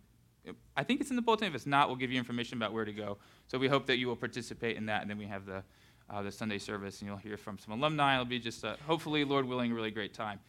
I 0.76 0.82
think 0.82 1.00
it's 1.00 1.10
in 1.10 1.16
the 1.16 1.22
bulletin. 1.22 1.48
If 1.48 1.54
it's 1.54 1.66
not, 1.66 1.88
we'll 1.88 1.96
give 1.96 2.10
you 2.10 2.18
information 2.18 2.56
about 2.56 2.72
where 2.72 2.84
to 2.84 2.92
go. 2.92 3.18
So 3.48 3.58
we 3.58 3.68
hope 3.68 3.86
that 3.86 3.98
you 3.98 4.06
will 4.08 4.16
participate 4.16 4.76
in 4.76 4.86
that, 4.86 5.02
and 5.02 5.10
then 5.10 5.18
we 5.18 5.26
have 5.26 5.44
the 5.46 5.62
uh, 6.10 6.22
the 6.22 6.32
Sunday 6.32 6.58
service, 6.58 7.00
and 7.00 7.08
you'll 7.08 7.18
hear 7.18 7.36
from 7.36 7.58
some 7.58 7.74
alumni. 7.74 8.14
It'll 8.14 8.24
be 8.24 8.38
just, 8.38 8.64
a, 8.64 8.76
hopefully, 8.86 9.24
Lord 9.24 9.46
willing, 9.46 9.72
a 9.72 9.74
really 9.74 9.90
great 9.90 10.14
time. 10.14 10.40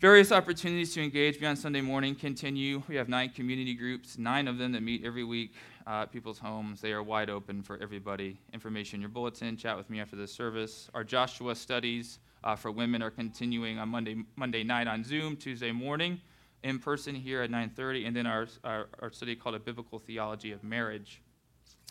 Various 0.00 0.30
opportunities 0.30 0.94
to 0.94 1.02
engage 1.02 1.40
beyond 1.40 1.58
Sunday 1.58 1.80
morning 1.80 2.14
continue. 2.14 2.82
We 2.86 2.94
have 2.96 3.08
nine 3.08 3.30
community 3.30 3.74
groups, 3.74 4.16
nine 4.16 4.46
of 4.46 4.58
them 4.58 4.72
that 4.72 4.82
meet 4.82 5.04
every 5.04 5.24
week 5.24 5.54
uh, 5.86 6.02
at 6.02 6.12
people's 6.12 6.38
homes. 6.38 6.80
They 6.80 6.92
are 6.92 7.02
wide 7.02 7.30
open 7.30 7.62
for 7.62 7.78
everybody. 7.78 8.38
Information 8.52 8.96
in 8.96 9.00
your 9.00 9.10
bulletin. 9.10 9.56
Chat 9.56 9.76
with 9.76 9.90
me 9.90 10.00
after 10.00 10.14
the 10.14 10.26
service. 10.26 10.88
Our 10.94 11.02
Joshua 11.02 11.56
studies 11.56 12.20
uh, 12.44 12.56
for 12.56 12.70
women 12.70 13.02
are 13.02 13.10
continuing 13.10 13.78
on 13.78 13.88
Monday 13.88 14.16
Monday 14.36 14.62
night 14.62 14.86
on 14.86 15.04
Zoom, 15.04 15.36
Tuesday 15.36 15.72
morning 15.72 16.20
in 16.62 16.78
person 16.78 17.14
here 17.14 17.42
at 17.42 17.50
9:30, 17.50 18.06
and 18.06 18.16
then 18.16 18.26
our, 18.26 18.46
our, 18.64 18.88
our 19.00 19.10
study 19.10 19.36
called 19.36 19.54
a 19.54 19.60
biblical 19.60 19.98
theology 19.98 20.52
of 20.52 20.62
marriage 20.64 21.22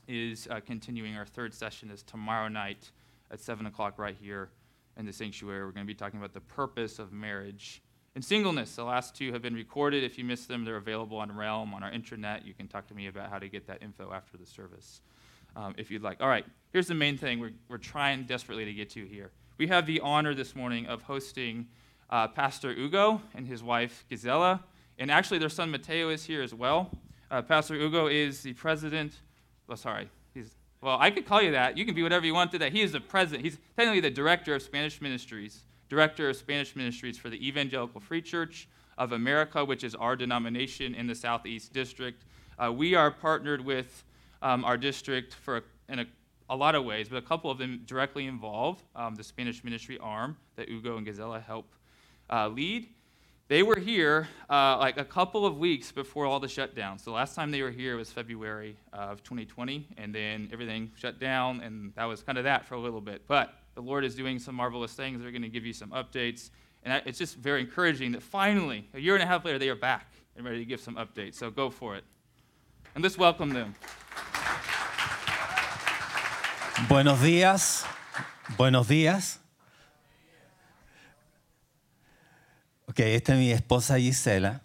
is 0.08 0.48
uh, 0.50 0.60
continuing. 0.66 1.16
Our 1.16 1.26
third 1.26 1.54
session 1.54 1.92
is 1.92 2.04
tomorrow 2.04 2.48
night 2.48 2.92
at 3.32 3.40
7 3.40 3.66
o'clock 3.66 3.98
right 3.98 4.16
here 4.20 4.50
in 4.98 5.06
the 5.06 5.14
sanctuary. 5.14 5.66
We're 5.66 5.72
going 5.72 5.86
to 5.86 5.94
be 5.94 5.96
talking 5.96 6.20
about 6.20 6.34
the 6.34 6.42
purpose 6.42 6.98
of 6.98 7.12
marriage 7.12 7.82
and 8.16 8.24
singleness. 8.24 8.76
The 8.76 8.84
last 8.84 9.16
two 9.16 9.34
have 9.34 9.42
been 9.42 9.54
recorded. 9.54 10.04
If 10.04 10.18
you 10.18 10.24
missed 10.24 10.48
them, 10.48 10.64
they're 10.64 10.78
available 10.78 11.18
on 11.18 11.36
Realm, 11.36 11.74
on 11.74 11.84
our 11.84 11.92
intranet. 11.92 12.46
You 12.46 12.54
can 12.54 12.68
talk 12.68 12.88
to 12.88 12.96
me 12.96 13.08
about 13.08 13.30
how 13.30 13.38
to 13.38 13.50
get 13.50 13.68
that 13.68 13.84
info 13.84 14.12
after 14.14 14.38
the 14.38 14.46
service 14.46 15.02
um, 15.56 15.76
if 15.78 15.92
you'd 15.92 16.04
like. 16.04 16.22
All 16.22 16.30
right, 16.30 16.46
here's 16.72 16.88
the 16.88 16.96
main 16.96 17.18
thing 17.18 17.40
we're, 17.40 17.54
we're 17.68 17.78
trying 17.78 18.24
desperately 18.24 18.66
to 18.66 18.74
get 18.74 18.90
to 18.92 19.06
here. 19.06 19.32
We 19.58 19.67
have 19.67 19.86
the 19.86 20.00
honor 20.02 20.34
this 20.34 20.56
morning 20.56 20.86
of 20.86 21.04
hosting 21.04 21.67
uh, 22.10 22.28
Pastor 22.28 22.72
Ugo 22.72 23.22
and 23.36 23.48
his 23.48 23.63
wife 23.63 24.06
Gisela, 24.10 24.63
and 24.98 25.12
actually 25.12 25.39
their 25.39 25.50
son 25.50 25.72
Mateo 25.72 26.10
is 26.10 26.26
here 26.26 26.41
as 26.41 26.54
well. 26.54 26.91
Uh, 27.30 27.41
Pastor 27.41 27.76
Ugo 27.76 28.08
is 28.08 28.41
the 28.41 28.54
president 28.54 29.13
well, 29.67 29.78
sorry. 29.78 30.10
He's, 30.34 30.56
well, 30.82 30.98
I 31.00 31.12
could 31.12 31.26
call 31.26 31.41
you 31.41 31.52
that. 31.52 31.78
You 31.78 31.86
can 31.86 31.93
be 31.93 32.04
whatever 32.04 32.26
you 32.26 32.34
want 32.34 32.52
today. 32.52 32.69
He 32.69 32.82
is 32.82 32.94
the 32.94 33.02
president. 33.02 33.44
He's 33.44 33.58
technically 33.75 34.00
the 34.00 34.10
director 34.10 34.56
of 34.56 34.62
Spanish 34.62 35.02
ministries, 35.02 35.63
director 35.90 36.29
of 36.29 36.38
Spanish 36.38 36.75
ministries 36.75 37.17
for 37.17 37.29
the 37.29 37.46
Evangelical 37.46 38.00
Free 38.00 38.21
Church 38.21 38.69
of 38.98 39.12
America, 39.12 39.63
which 39.63 39.84
is 39.84 39.94
our 39.94 40.15
denomination 40.15 40.96
in 40.96 41.06
the 41.06 41.15
Southeast 41.15 41.73
District. 41.73 42.23
Uh, 42.58 42.71
we 42.71 42.96
are 42.96 43.12
partnered 43.12 43.63
with 43.63 44.04
um, 44.42 44.63
our 44.63 44.77
district 44.77 45.34
for 45.34 45.63
in 45.90 46.00
a, 46.00 46.06
a, 46.50 46.56
lot 46.56 46.75
of 46.75 46.85
ways, 46.85 47.10
but 47.10 47.17
a 47.17 47.21
couple 47.21 47.52
of 47.52 47.58
them 47.58 47.81
directly 47.85 48.25
involve 48.25 48.83
um, 48.95 49.15
the 49.15 49.23
Spanish 49.23 49.63
ministry 49.63 49.98
arm 50.00 50.37
that 50.56 50.69
Ugo 50.69 50.98
and 50.98 51.06
Gisela 51.06 51.39
help 51.39 51.73
uh, 52.31 52.48
lead. 52.48 52.87
They 53.50 53.63
were 53.63 53.79
here 53.79 54.27
uh, 54.50 54.77
like 54.77 54.98
a 54.98 55.06
couple 55.06 55.45
of 55.45 55.58
weeks 55.58 55.89
before 55.89 56.25
all 56.25 56.39
the 56.39 56.48
shutdowns. 56.48 57.06
The 57.06 57.12
last 57.12 57.33
time 57.33 57.50
they 57.50 57.62
were 57.62 57.71
here 57.71 57.95
was 57.95 58.12
February 58.12 58.75
of 58.91 59.23
2020, 59.23 59.87
and 59.98 60.13
then 60.13 60.50
everything 60.52 60.91
shut 60.98 61.17
down, 61.17 61.62
and 61.62 61.93
that 61.95 62.04
was 62.04 62.21
kind 62.21 62.37
of 62.37 62.43
that 62.43 62.65
for 62.65 62.75
a 62.75 62.79
little 62.79 63.00
bit. 63.00 63.21
But 63.25 63.54
the 63.75 63.81
Lord 63.81 64.04
is 64.04 64.15
doing 64.15 64.37
some 64.37 64.56
marvelous 64.56 64.93
things. 64.93 65.21
They're 65.21 65.31
going 65.31 65.43
to 65.43 65.50
give 65.50 65.65
you 65.65 65.71
some 65.71 65.91
updates, 65.91 66.50
and 66.83 67.02
it's 67.06 67.17
just 67.17 67.37
very 67.37 67.62
encouraging 67.62 68.12
that 68.12 68.23
finally, 68.23 68.89
a 68.93 69.00
year 69.00 69.13
and 69.13 69.23
a 69.23 69.27
half 69.27 69.45
later, 69.45 69.58
they 69.58 69.69
are 69.69 69.75
back 69.75 70.12
and 70.35 70.45
ready 70.45 70.60
to 70.60 70.65
give 70.65 70.81
some 70.81 70.95
updates. 70.95 71.35
So 71.35 71.50
go 71.50 71.69
for 71.69 71.95
it, 71.95 72.04
and 72.95 73.04
let's 73.04 73.17
welcome 73.17 73.52
them. 73.54 73.75
Buenos 76.86 77.23
días. 77.23 77.86
Buenos 78.56 78.88
días. 78.88 79.40
Ok, 82.88 83.00
esta 83.00 83.34
es 83.34 83.40
mi 83.40 83.52
esposa 83.52 83.98
Gisela. 83.98 84.62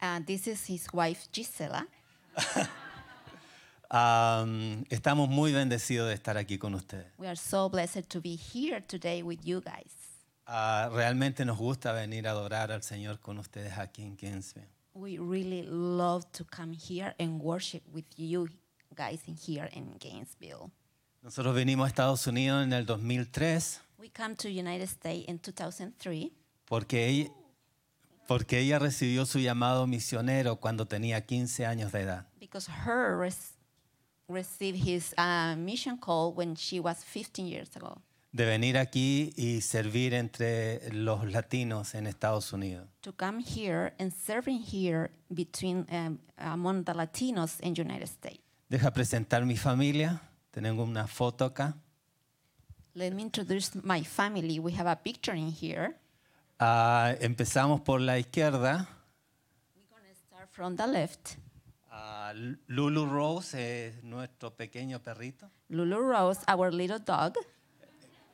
Uh, 0.00 0.20
this 0.24 0.46
is 0.46 0.64
his 0.68 0.86
wife 0.92 1.26
Gisela. 1.32 1.88
Am, 3.90 4.84
estamos 4.90 5.28
muy 5.28 5.52
bendecidos 5.52 6.08
de 6.08 6.14
estar 6.14 6.38
aquí 6.38 6.56
con 6.56 6.74
ustedes. 6.74 7.12
We 7.18 7.26
are 7.26 7.36
so 7.36 7.68
blessed 7.68 8.08
to 8.10 8.20
be 8.20 8.36
here 8.36 8.80
today 8.80 9.24
with 9.24 9.40
you 9.42 9.60
guys. 9.60 9.92
Ah, 10.46 10.88
realmente 10.92 11.44
nos 11.44 11.58
gusta 11.58 11.92
venir 11.92 12.28
a 12.28 12.30
adorar 12.30 12.70
al 12.70 12.82
Señor 12.82 13.18
con 13.18 13.38
ustedes 13.38 13.76
aquí 13.76 14.02
en 14.02 14.16
Kingsville. 14.16 14.68
We 14.94 15.18
really 15.18 15.64
love 15.68 16.26
to 16.32 16.44
come 16.44 16.76
here 16.76 17.16
and 17.18 17.42
worship 17.42 17.82
with 17.92 18.06
you 18.16 18.48
guys 18.94 19.26
in 19.26 19.36
here 19.36 19.68
in 19.72 19.96
Gainesville. 19.98 20.70
Nosotros 21.24 21.56
vinimos 21.56 21.86
a 21.86 21.88
Estados 21.88 22.26
Unidos 22.26 22.62
en 22.64 22.72
el 22.74 22.84
2003 22.84 23.80
We 23.98 24.10
come 24.10 24.34
to 24.36 24.48
United 24.48 24.82
States 24.84 25.26
in 25.26 25.40
2003 25.40 26.30
porque 26.66 27.08
ella, 27.08 27.30
porque 28.28 28.58
ella 28.60 28.78
recibió 28.78 29.24
su 29.24 29.38
llamado 29.38 29.86
misionero 29.86 30.56
cuando 30.56 30.84
tenía 30.86 31.24
15 31.24 31.64
años 31.64 31.92
de 31.92 32.02
edad. 32.02 32.26
because 32.38 32.68
her 32.70 33.16
res- 33.18 33.54
received 34.28 34.76
his 34.86 35.14
uh, 35.16 35.56
mission 35.56 35.96
call 35.96 36.34
when 36.36 36.54
she 36.54 36.78
was 36.78 37.02
15 37.02 37.46
years 37.48 37.74
ago 37.74 38.02
De 38.32 38.44
venir 38.44 38.76
aquí 38.76 39.32
y 39.36 39.62
servir 39.62 40.12
entre 40.12 40.92
los 40.92 41.24
latinos 41.32 41.94
en 41.94 42.06
Estados 42.06 42.52
Unidos. 42.52 42.86
to 43.00 43.14
come 43.14 43.40
here 43.42 43.94
and 43.98 44.12
serving 44.12 44.60
here 44.62 45.10
between 45.30 45.86
um, 45.90 46.18
among 46.36 46.84
the 46.84 46.92
Latinos 46.92 47.60
in 47.62 47.74
United 47.78 48.08
States. 48.08 48.42
Deja 48.68 48.92
presentar 48.92 49.46
mi 49.46 49.56
familia. 49.56 50.20
Tenemos 50.54 50.88
una 50.88 51.08
foto 51.08 51.44
acá. 51.44 51.74
Let 52.94 53.10
me 53.12 53.22
introduce 53.22 53.72
my 53.82 54.04
family. 54.04 54.60
We 54.60 54.70
have 54.78 54.86
a 54.88 54.94
picture 54.94 55.34
in 55.36 55.50
here. 55.50 55.96
Ah, 56.60 57.12
empezamos 57.20 57.80
por 57.80 58.00
la 58.00 58.18
izquierda. 58.20 58.86
We're 59.74 59.88
going 59.90 60.04
to 60.08 60.14
start 60.14 60.48
from 60.52 60.76
the 60.76 60.86
left. 60.86 61.38
Ah, 61.90 62.32
Lulu 62.68 63.04
Rose 63.04 63.54
es 63.54 64.04
nuestro 64.04 64.52
pequeño 64.54 65.00
perrito. 65.02 65.50
Lulu 65.70 65.98
Rose, 65.98 66.40
our 66.46 66.72
little 66.72 67.00
dog. 67.00 67.34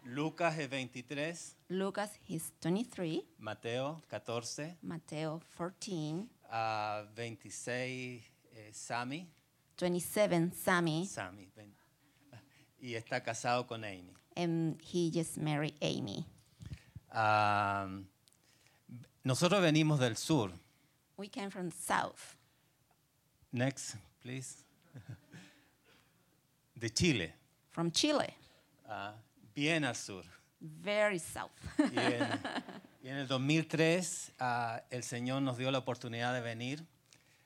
Lucas 0.04 0.58
es 0.58 0.68
23. 0.68 1.56
Lucas, 1.70 2.10
he's 2.28 2.52
23. 2.60 3.22
Mateo 3.38 4.02
14. 4.10 4.76
Mateo, 4.82 5.40
14. 5.56 6.26
ah, 6.50 7.02
26 7.14 8.22
eh, 8.52 8.70
Sammy. 8.74 9.26
27, 9.78 10.52
Sammy. 10.52 11.06
Sammy. 11.06 11.48
ven- 11.56 11.80
Y 12.81 12.95
está 12.95 13.22
casado 13.22 13.66
con 13.66 13.85
Amy. 13.85 14.14
And 14.37 14.81
he 14.83 15.11
just 15.11 15.37
married 15.37 15.74
Amy. 15.83 16.24
Nosotros 19.24 19.61
venimos 19.61 19.99
del 20.01 20.16
sur. 20.16 20.51
We 21.16 21.28
came 21.28 21.51
from 21.51 21.68
the 21.70 21.76
south, 21.76 22.37
Next, 23.53 23.97
please. 24.22 24.64
De 26.74 26.89
Chile. 26.89 27.35
from 27.72 27.91
Chile, 27.91 28.35
Ah, 28.89 29.14
bien 29.55 29.85
al 29.85 29.95
sur. 29.95 30.24
very 30.61 31.18
south. 31.18 31.51
Y 31.78 31.99
en, 31.99 32.41
y 33.03 33.09
en 33.09 33.16
el 33.18 33.26
2003 33.28 34.33
ah, 34.41 34.83
el 34.91 35.03
Señor 35.03 35.43
nos 35.43 35.59
dio 35.59 35.70
la 35.70 35.78
oportunidad 35.78 36.33
de 36.33 36.41
venir, 36.41 36.83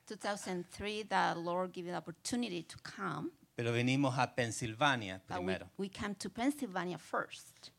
2003, 0.07 1.09
the 1.09 1.35
Lord 1.37 1.73
gave 1.73 1.87
the 1.91 1.97
opportunity 1.97 2.63
to 2.63 2.77
come. 2.83 3.31
Pero 3.57 3.73
venimos 3.73 4.19
a 4.19 4.35
Pensilvania 4.35 5.21
But 5.29 5.39
we, 5.39 5.45
primero. 5.45 5.71
we 5.77 5.89
came 5.89 6.15
to 6.17 6.29
Pennsylvania 6.31 6.99
first. 6.99 7.71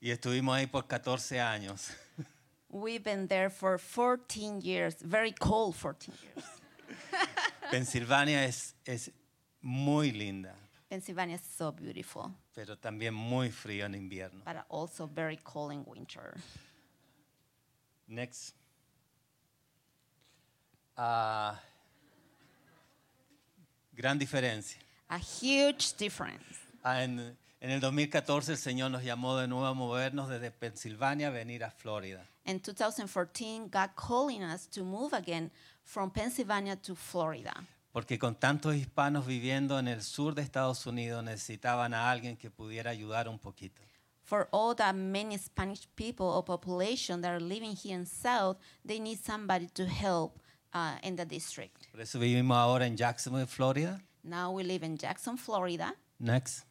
Y 0.00 0.10
estuvimos 0.10 0.56
ahí 0.56 0.66
por 0.66 0.86
14 0.86 1.40
años. 1.40 1.90
We've 2.70 3.04
been 3.04 3.28
there 3.28 3.50
for 3.50 3.78
14 3.78 4.60
years, 4.62 4.96
very 5.02 5.32
cold 5.32 5.74
14 5.76 6.14
years. 6.22 6.44
Pensilvania 7.70 8.44
es, 8.46 8.74
es 8.86 9.10
muy 9.62 10.10
linda, 10.10 10.54
Pennsylvania 10.88 11.36
is 11.36 11.42
so 11.42 11.70
beautiful, 11.72 12.34
pero 12.54 12.76
también 12.76 13.14
muy 13.14 13.50
frío 13.50 13.84
en 13.86 13.94
invierno. 13.94 14.42
but 14.44 14.56
also 14.70 15.06
very 15.06 15.36
cold 15.44 15.72
in 15.72 15.84
winter. 15.86 16.34
Next. 18.08 18.54
Ah, 20.96 21.58
gran 23.92 24.18
diferencia. 24.18 24.80
A 25.08 25.18
huge 25.18 25.94
difference. 25.98 26.60
Ah, 26.82 27.02
en, 27.02 27.36
en 27.60 27.70
el 27.70 27.80
2014 27.80 28.52
el 28.52 28.58
Señor 28.58 28.90
nos 28.90 29.04
llamó 29.04 29.36
de 29.36 29.46
nuevo 29.46 29.66
a 29.66 29.74
movernos 29.74 30.28
desde 30.28 30.50
Pensilvania 30.50 31.28
a 31.28 31.30
venir 31.30 31.62
a 31.64 31.70
Florida. 31.70 32.26
In 32.44 32.60
2014, 32.60 33.68
God 33.68 33.90
calling 33.94 34.42
us 34.42 34.66
to 34.66 34.84
move 34.84 35.14
again 35.14 35.50
from 35.84 36.10
Pennsylvania 36.10 36.76
to 36.76 36.96
Florida. 36.96 37.52
Porque 37.92 38.18
con 38.18 38.34
tantos 38.34 38.74
hispanos 38.74 39.26
viviendo 39.26 39.78
en 39.78 39.86
el 39.86 40.02
sur 40.02 40.34
de 40.34 40.42
Estados 40.42 40.86
Unidos 40.86 41.22
necesitaban 41.22 41.92
a 41.94 42.10
alguien 42.10 42.36
que 42.36 42.50
pudiera 42.50 42.90
ayudar 42.90 43.28
un 43.28 43.38
poquito. 43.38 43.82
For 44.24 44.48
all 44.50 44.74
the 44.74 44.92
many 44.92 45.36
Spanish 45.36 45.86
people 45.94 46.26
or 46.26 46.42
population 46.42 47.20
that 47.20 47.32
are 47.32 47.40
living 47.40 47.76
here 47.76 47.94
in 47.94 48.06
South, 48.06 48.56
they 48.84 48.98
need 48.98 49.18
somebody 49.18 49.66
to 49.74 49.84
help 49.86 50.40
uh, 50.72 50.96
in 51.02 51.16
the 51.16 51.24
district. 51.24 51.88
Vivimos 52.14 52.56
ahora 52.56 52.86
en 52.86 52.96
Jacksonville, 52.96 53.46
Florida. 53.46 54.00
Now 54.24 54.52
we 54.52 54.62
live 54.62 54.84
in 54.84 54.96
Jackson, 54.96 55.36
Florida. 55.36 55.94
Next. 56.18 56.64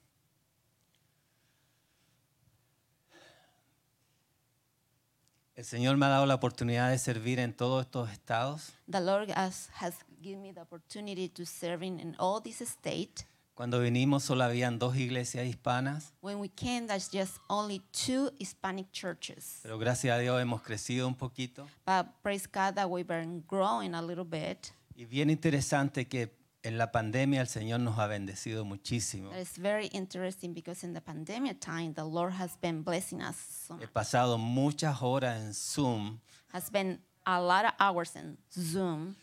El 5.56 5.66
Señor 5.66 5.97
me 5.97 6.08
ha 6.08 6.10
dado 6.10 6.26
la 6.26 6.36
oportunidad 6.36 6.89
de 6.89 6.97
servir 6.97 7.38
en 7.39 7.54
todos 7.54 7.86
estos 7.86 8.10
estados. 8.10 8.74
The 8.89 9.02
Lord 9.02 9.30
has, 9.36 9.70
has 9.80 9.95
given 10.22 10.41
me 10.41 10.54
the 10.54 10.62
opportunity 10.62 11.30
to 11.30 11.45
serve 11.45 11.84
in, 11.84 11.99
in 11.99 12.16
all 12.18 12.41
these 12.41 12.66
state. 12.68 13.26
Cuando 13.62 13.80
vinimos 13.80 14.24
solo 14.24 14.43
habían 14.43 14.80
dos 14.80 14.97
iglesias 14.97 15.45
hispanas, 15.45 16.14
When 16.22 16.39
we 16.39 16.49
came, 16.49 16.88
there's 16.88 17.12
just 17.12 17.38
only 17.47 17.84
two 17.91 18.32
Hispanic 18.39 18.91
churches. 18.91 19.59
pero 19.62 19.78
gracias 19.78 20.16
a 20.16 20.20
Dios 20.20 20.41
hemos 20.41 20.64
crecido 20.64 21.07
un 21.07 21.14
poquito. 21.14 21.68
But 21.86 22.07
praise 22.24 22.47
God 22.47 22.74
that 22.74 22.89
we've 22.89 23.05
been 23.05 23.43
growing 23.47 23.93
a 23.93 24.01
little 24.01 24.26
bit. 24.26 24.74
Y 24.95 25.05
bien 25.05 25.30
interesante 25.30 26.07
que 26.07 26.36
en 26.64 26.80
la 26.80 26.91
pandemia 26.91 27.41
el 27.41 27.47
Señor 27.47 27.82
nos 27.82 27.99
ha 27.99 28.07
bendecido 28.07 28.66
muchísimo. 28.66 29.32
Is 29.36 29.59
very 29.59 29.91
interesting 29.93 30.55
because 30.55 30.84
in 30.84 30.95
the 30.95 31.01
pandemic 31.01 31.59
time, 31.59 31.93
the 31.93 32.03
Lord 32.03 32.34
has 32.34 32.57
been 32.59 32.82
blessing 32.82 33.22
us. 33.22 33.36
So 33.68 33.78
He 33.78 33.86
pasado 33.86 34.39
muchas 34.39 35.03
horas 35.03 35.39
en 35.39 35.53
Zoom 35.53 36.20
has 36.51 36.72
been 36.72 36.99
a 37.28 37.39
lot 37.39 37.66
of 37.66 37.74
hours 37.80 38.16
in 38.16 38.39
Zoom 38.51 39.16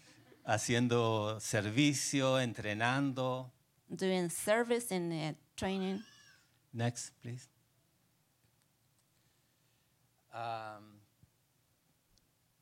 haciendo 0.46 1.40
servicio, 1.40 2.38
entrenando. 2.38 3.50
Doing 3.94 4.30
service 4.30 4.90
and 4.90 5.12
uh, 5.12 5.34
training. 5.56 6.02
Next, 6.72 7.12
please. 7.22 7.48
Um, 10.32 11.00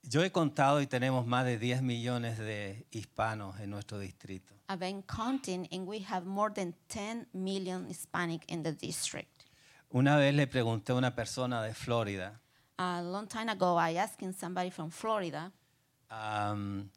yo 0.09 0.23
he 0.23 0.31
contado 0.31 0.81
y 0.81 0.87
tenemos 0.87 1.27
más 1.27 1.45
de 1.45 1.59
10 1.59 1.83
millones 1.83 2.39
de 2.39 2.87
hispanos 2.91 3.59
en 3.61 3.71
nuestro 3.71 3.99
distrito. 3.99 4.55
I've 4.69 4.81
been 4.81 5.03
counting, 5.03 5.69
and 5.71 5.87
we 5.87 6.01
have 6.01 6.27
more 6.27 6.51
than 6.53 6.75
10 6.89 7.29
million 7.35 7.87
Hispanic 7.89 8.45
in 8.49 8.63
the 8.63 8.73
district. 8.73 9.45
Una 9.91 10.17
vez 10.17 10.35
le 10.35 10.47
pregunté 10.47 10.93
a 10.93 10.97
una 10.97 11.15
persona 11.15 11.63
de 11.63 11.73
Florida 11.73 12.41
A 12.79 13.01
long 13.01 13.27
time 13.27 13.49
ago, 13.49 13.77
I 13.79 13.97
asked 13.97 14.21
somebody 14.35 14.71
from 14.71 14.91
Florida, 14.91 15.51
um, 16.11 16.91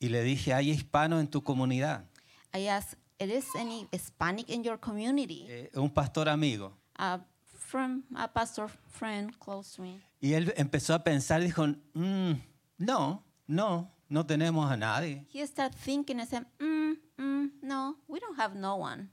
y 0.00 0.08
le 0.08 0.22
dije, 0.24 0.52
¿hay 0.52 0.70
hispanos 0.70 1.20
en 1.20 1.28
tu 1.28 1.42
comunidad? 1.42 2.04
I 2.52 2.66
asked, 2.66 2.98
"Is 3.18 3.46
any 3.56 3.86
Hispanic 3.92 4.48
in 4.50 4.62
your 4.62 4.78
community?" 4.78 5.46
Eh, 5.48 5.70
un 5.74 5.88
pastor 5.90 6.28
amigo. 6.28 6.72
Uh, 6.98 7.18
from 7.58 8.04
a 8.16 8.28
pastor 8.28 8.68
friend 8.88 9.36
close 9.38 9.74
to 9.76 9.82
me. 9.82 10.00
Y 10.20 10.34
él 10.34 10.52
empezó 10.56 10.94
a 10.94 11.02
pensar 11.04 11.42
dijo, 11.42 11.66
"Mm, 11.94 12.34
no, 12.78 13.22
no, 13.46 13.90
no 14.08 14.24
tenemos 14.26 14.70
a 14.70 14.76
nadie. 14.76 15.26
He 15.32 15.44
started 15.46 15.76
thinking 15.78 16.20
and 16.20 16.28
said, 16.28 16.46
mm, 16.58 16.94
mm, 17.18 17.50
"No, 17.62 17.96
we 18.08 18.20
don't 18.20 18.38
have 18.38 18.54
no 18.54 18.76
one." 18.76 19.10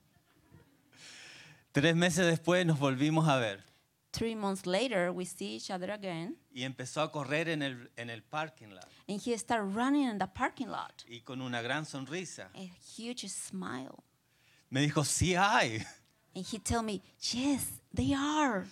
Tres 1.72 1.96
meses 1.96 2.26
después 2.28 2.66
nos 2.66 2.78
volvimos 2.80 3.28
a 3.28 3.38
ver. 3.38 3.64
Three 4.14 4.36
months 4.36 4.66
later, 4.66 5.12
we 5.12 5.26
see 5.26 5.56
each 5.58 5.70
other 5.70 5.92
again, 5.92 6.38
y 6.54 6.64
empezó 6.64 7.02
a 7.02 7.12
correr 7.12 7.50
en 7.50 7.62
el, 7.62 7.90
en 7.98 8.10
el 8.10 8.22
parking 8.24 8.70
lot 8.70 8.88
and 9.10 9.20
he 9.20 9.38
started 9.38 9.76
running 9.76 10.08
in 10.08 10.18
the 10.20 10.28
parking 10.28 10.68
lot. 10.70 11.04
y 11.10 11.20
con 11.22 11.42
una 11.42 11.62
gran 11.62 11.86
sonrisa. 11.86 12.50
A 12.56 12.70
huge 12.98 13.28
smile. 13.28 14.04
Me 14.70 14.82
dijo, 14.82 15.04
sí 15.04 15.36
hay, 15.36 15.84
And 16.36 16.46
he 16.46 16.58
told 16.60 16.86
me, 16.86 17.02
Yes, 17.20 17.82
they 17.94 18.14
are. 18.14 18.66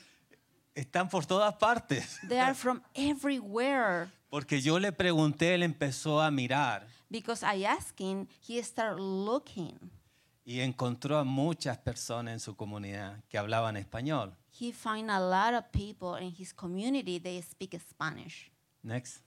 están 0.76 1.10
por 1.10 1.26
todas 1.26 1.54
partes. 1.56 2.18
They 2.28 2.40
are 2.40 2.54
from 2.56 2.82
everywhere. 2.96 4.10
Porque 4.30 4.62
yo 4.62 4.80
le 4.80 4.92
pregunté, 4.94 5.56
él 5.56 5.64
empezó 5.64 6.22
a 6.22 6.32
mirar 6.32 6.88
Because 7.10 7.44
I 7.44 7.66
asked 7.66 8.00
him, 8.00 8.28
he 8.48 8.62
started 8.64 9.00
looking. 9.02 9.92
Y 10.52 10.60
encontró 10.60 11.18
a 11.18 11.24
muchas 11.24 11.78
personas 11.78 12.34
en 12.34 12.40
su 12.42 12.58
comunidad 12.58 13.24
que 13.30 13.38
hablaban 13.38 13.78
español. 13.78 14.36
He 14.60 14.74
find 14.74 15.10
a 15.10 15.18
lot 15.18 15.54
of 15.54 15.72
people 15.72 16.22
in 16.22 16.36
his 16.38 16.54
community, 16.54 17.20
they 17.20 17.42
speak 17.42 17.74
Spanish. 17.80 18.52
Next. 18.84 19.22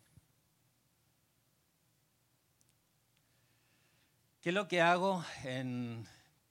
¿Qué 4.43 4.51
es 4.51 4.55
lo 4.55 4.69
que 4.69 4.83
hago 4.83 5.25
en 5.45 6.07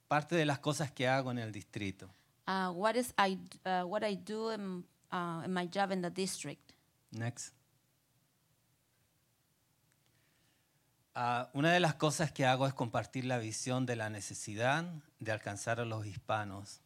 parte 0.07 0.35
de 0.35 0.45
las 0.45 0.57
cosas 0.57 0.91
que 0.91 1.07
hago 1.07 1.29
en 1.29 1.37
el 1.37 1.51
distrito? 1.51 2.09
Uh, 2.47 2.71
what 2.71 2.95
is 2.95 3.13
I 3.15 3.37
uh, 3.65 3.85
what 3.85 4.03
I 4.03 4.15
do 4.15 4.49
in, 4.49 4.83
uh, 5.11 5.43
in 5.45 5.53
my 5.53 5.67
job 5.67 5.91
in 5.91 6.01
the 6.01 6.09
district? 6.09 6.73
Next. 7.11 7.53
Ah, 11.15 11.49
una 11.53 11.71
de 11.71 11.79
las 11.79 11.93
cosas 11.95 12.31
que 12.31 12.45
hago 12.45 12.65
es 12.65 12.73
compartir 12.73 13.25
la 13.25 13.37
visión 13.37 13.85
de 13.85 13.95
la 13.95 14.09
necesidad 14.09 14.83
de 15.19 15.31
alcanzar 15.31 15.79
a 15.79 15.85
los 15.85 16.05
hispanos 16.05 16.79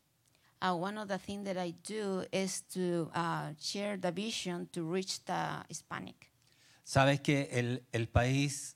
Uh, 0.59 0.73
one 0.73 0.97
of 0.99 1.07
the 1.07 1.19
things 1.19 1.45
that 1.45 1.55
I 1.55 1.71
do 1.87 2.25
is 2.31 2.63
to 2.73 3.11
uh, 3.13 3.53
share 3.59 3.95
the 3.95 4.11
vision 4.11 4.65
to 4.69 4.91
reach 4.91 5.23
the 5.25 5.63
Hispanic. 5.69 6.31
Sabes 6.83 7.21
que 7.21 7.47
el, 7.51 7.83
el 7.91 8.07
país 8.09 8.75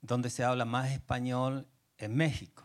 donde 0.00 0.30
se 0.30 0.42
habla 0.42 0.64
más 0.64 0.90
español 0.90 1.66
es 1.98 2.08
México 2.08 2.64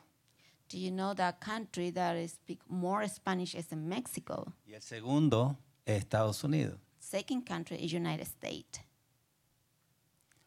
Do 0.69 0.77
you 0.77 0.91
know 0.91 1.13
the 1.13 1.35
country 1.41 1.91
that 1.91 2.15
speak 2.29 2.61
more 2.69 3.05
Spanish 3.09 3.53
is 3.53 3.71
in 3.73 3.85
Mexico? 3.89 4.53
y 4.65 4.73
el 4.75 4.81
segundo 4.81 5.57
es 5.85 5.97
Estados 5.99 6.41
Unidos. 6.45 6.79
Second 6.99 7.45
country 7.45 7.75
is 7.83 7.91
United 7.93 8.25
States. 8.25 8.79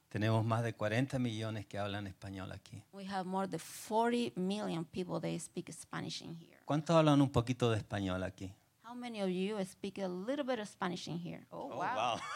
Tenemos 0.09 0.45
más 0.45 0.63
de 0.63 0.73
40 0.73 1.19
millones 1.19 1.67
que 1.67 1.79
hablan 1.79 2.07
español 2.07 2.53
aquí. 2.53 2.83
We 2.93 3.07
have 3.07 3.25
more 3.25 3.49
than 3.49 3.59
40 3.61 4.39
million 4.41 4.85
people 4.85 5.21
that 5.21 5.41
speak 5.41 5.71
Spanish 5.73 6.23
in 6.23 6.35
here. 6.35 6.57
¿Cuántos 6.65 6.97
hablan 6.97 7.21
un 7.21 7.31
poquito 7.31 7.71
de 7.71 7.79
español 7.79 8.23
aquí? 8.23 8.53
How 8.85 8.95
many 8.95 9.21
of 9.21 9.29
you 9.29 9.59
speak 9.65 9.99
a 9.99 10.09
little 10.09 10.45
bit 10.45 10.61
of 10.61 10.69
Spanish 10.69 11.09
in 11.09 11.19
here? 11.19 11.47
Oh, 11.51 11.69
wow. 11.69 12.19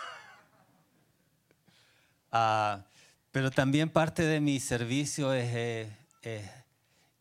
Ah, 2.33 2.85
pero 3.33 3.51
también 3.51 3.91
parte 3.91 4.23
de 4.23 4.41
mi 4.41 4.61
servicio 4.61 5.33
es, 5.33 5.89
eh, 6.23 6.51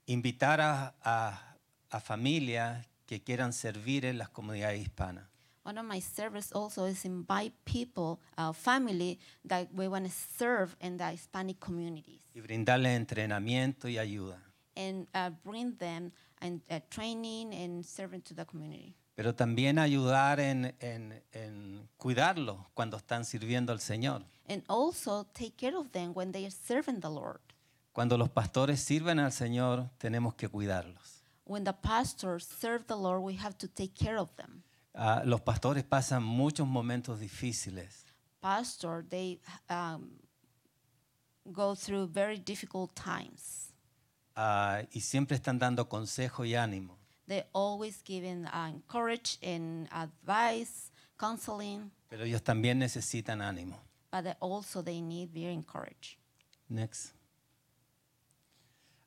invitar 0.05 0.61
a, 0.61 0.93
a, 1.01 1.55
a 1.89 1.99
familias 1.99 2.87
que 3.07 3.23
quieran 3.23 3.53
servir 3.53 4.05
en 4.05 4.19
las 4.19 4.29
comunidades 4.29 4.79
hispanas. 4.81 5.28
One 5.69 5.77
of 5.77 5.85
my 5.85 5.99
service 5.99 6.51
also 6.51 6.85
is 6.85 7.05
invite 7.05 7.53
people, 7.63 8.19
uh, 8.39 8.53
family 8.53 9.19
that 9.45 9.67
we 9.71 9.87
want 9.87 10.05
to 10.05 10.11
serve 10.11 10.75
in 10.81 10.97
the 10.97 11.11
Hispanic 11.11 11.59
communities 11.59 12.21
y 12.33 12.41
brindarles 12.41 12.95
entrenamiento 12.97 13.87
y 13.87 13.99
ayuda. 13.99 14.41
and 14.75 15.05
uh, 15.13 15.29
bring 15.45 15.75
them 15.77 16.11
and 16.41 16.61
uh, 16.71 16.79
training 16.89 17.53
and 17.53 17.85
serving 17.85 18.21
to 18.23 18.33
the 18.33 18.45
community. 18.45 18.95
Pero 19.13 19.35
también 19.35 19.77
ayudar 19.77 20.39
en, 20.39 20.73
en, 20.79 21.21
en 21.33 21.87
cuidarlos 21.97 22.57
cuando 22.73 22.97
están 22.97 23.23
sirviendo 23.23 23.71
al 23.71 23.79
Señor. 23.79 24.23
And 24.47 24.63
also 24.67 25.25
take 25.35 25.55
care 25.55 25.77
of 25.77 25.91
them 25.91 26.13
when 26.15 26.31
they 26.31 26.45
are 26.45 26.51
serving 26.51 27.01
the 27.01 27.11
Lord. 27.11 27.41
Cuando 27.93 28.17
los 28.17 28.29
pastores 28.29 28.79
sirven 28.79 29.19
al 29.19 29.31
Señor, 29.31 29.91
tenemos 29.99 30.33
que 30.33 30.49
cuidarlos. 30.49 31.21
When 31.45 31.63
the 31.63 31.73
pastors 31.73 32.47
serve 32.47 32.87
the 32.87 32.97
Lord, 32.97 33.21
we 33.21 33.35
have 33.35 33.55
to 33.59 33.67
take 33.67 33.93
care 33.93 34.17
of 34.17 34.35
them. 34.35 34.63
Ah, 34.93 35.21
los 35.25 35.41
pastores 35.41 35.83
pasan 35.83 36.23
muchos 36.23 36.67
momentos 36.67 37.19
difíciles. 37.19 38.05
Pastor, 38.41 39.03
they 39.09 39.39
um, 39.69 40.09
go 41.45 41.75
through 41.75 42.07
very 42.07 42.37
difficult 42.37 42.93
times. 42.95 43.73
ah, 44.35 44.81
y 44.91 45.01
siempre 45.01 45.35
están 45.37 45.59
dando 45.59 45.87
consejo 45.87 46.45
y 46.45 46.55
ánimo. 46.55 46.97
They 47.27 47.43
always 47.53 48.01
giving 48.03 48.45
uh, 48.47 48.67
encourage 48.73 49.37
and 49.43 49.87
advice, 49.91 50.91
counseling, 51.19 51.91
Pero 52.09 52.23
ellos 52.25 52.41
también 52.41 52.79
necesitan 52.79 53.41
ánimo. 53.41 53.77
but 54.11 54.23
they 54.23 54.33
also 54.39 54.81
they 54.81 54.99
need 55.01 55.29
very 55.31 55.53
encourage. 55.53 56.17
Next. 56.69 57.13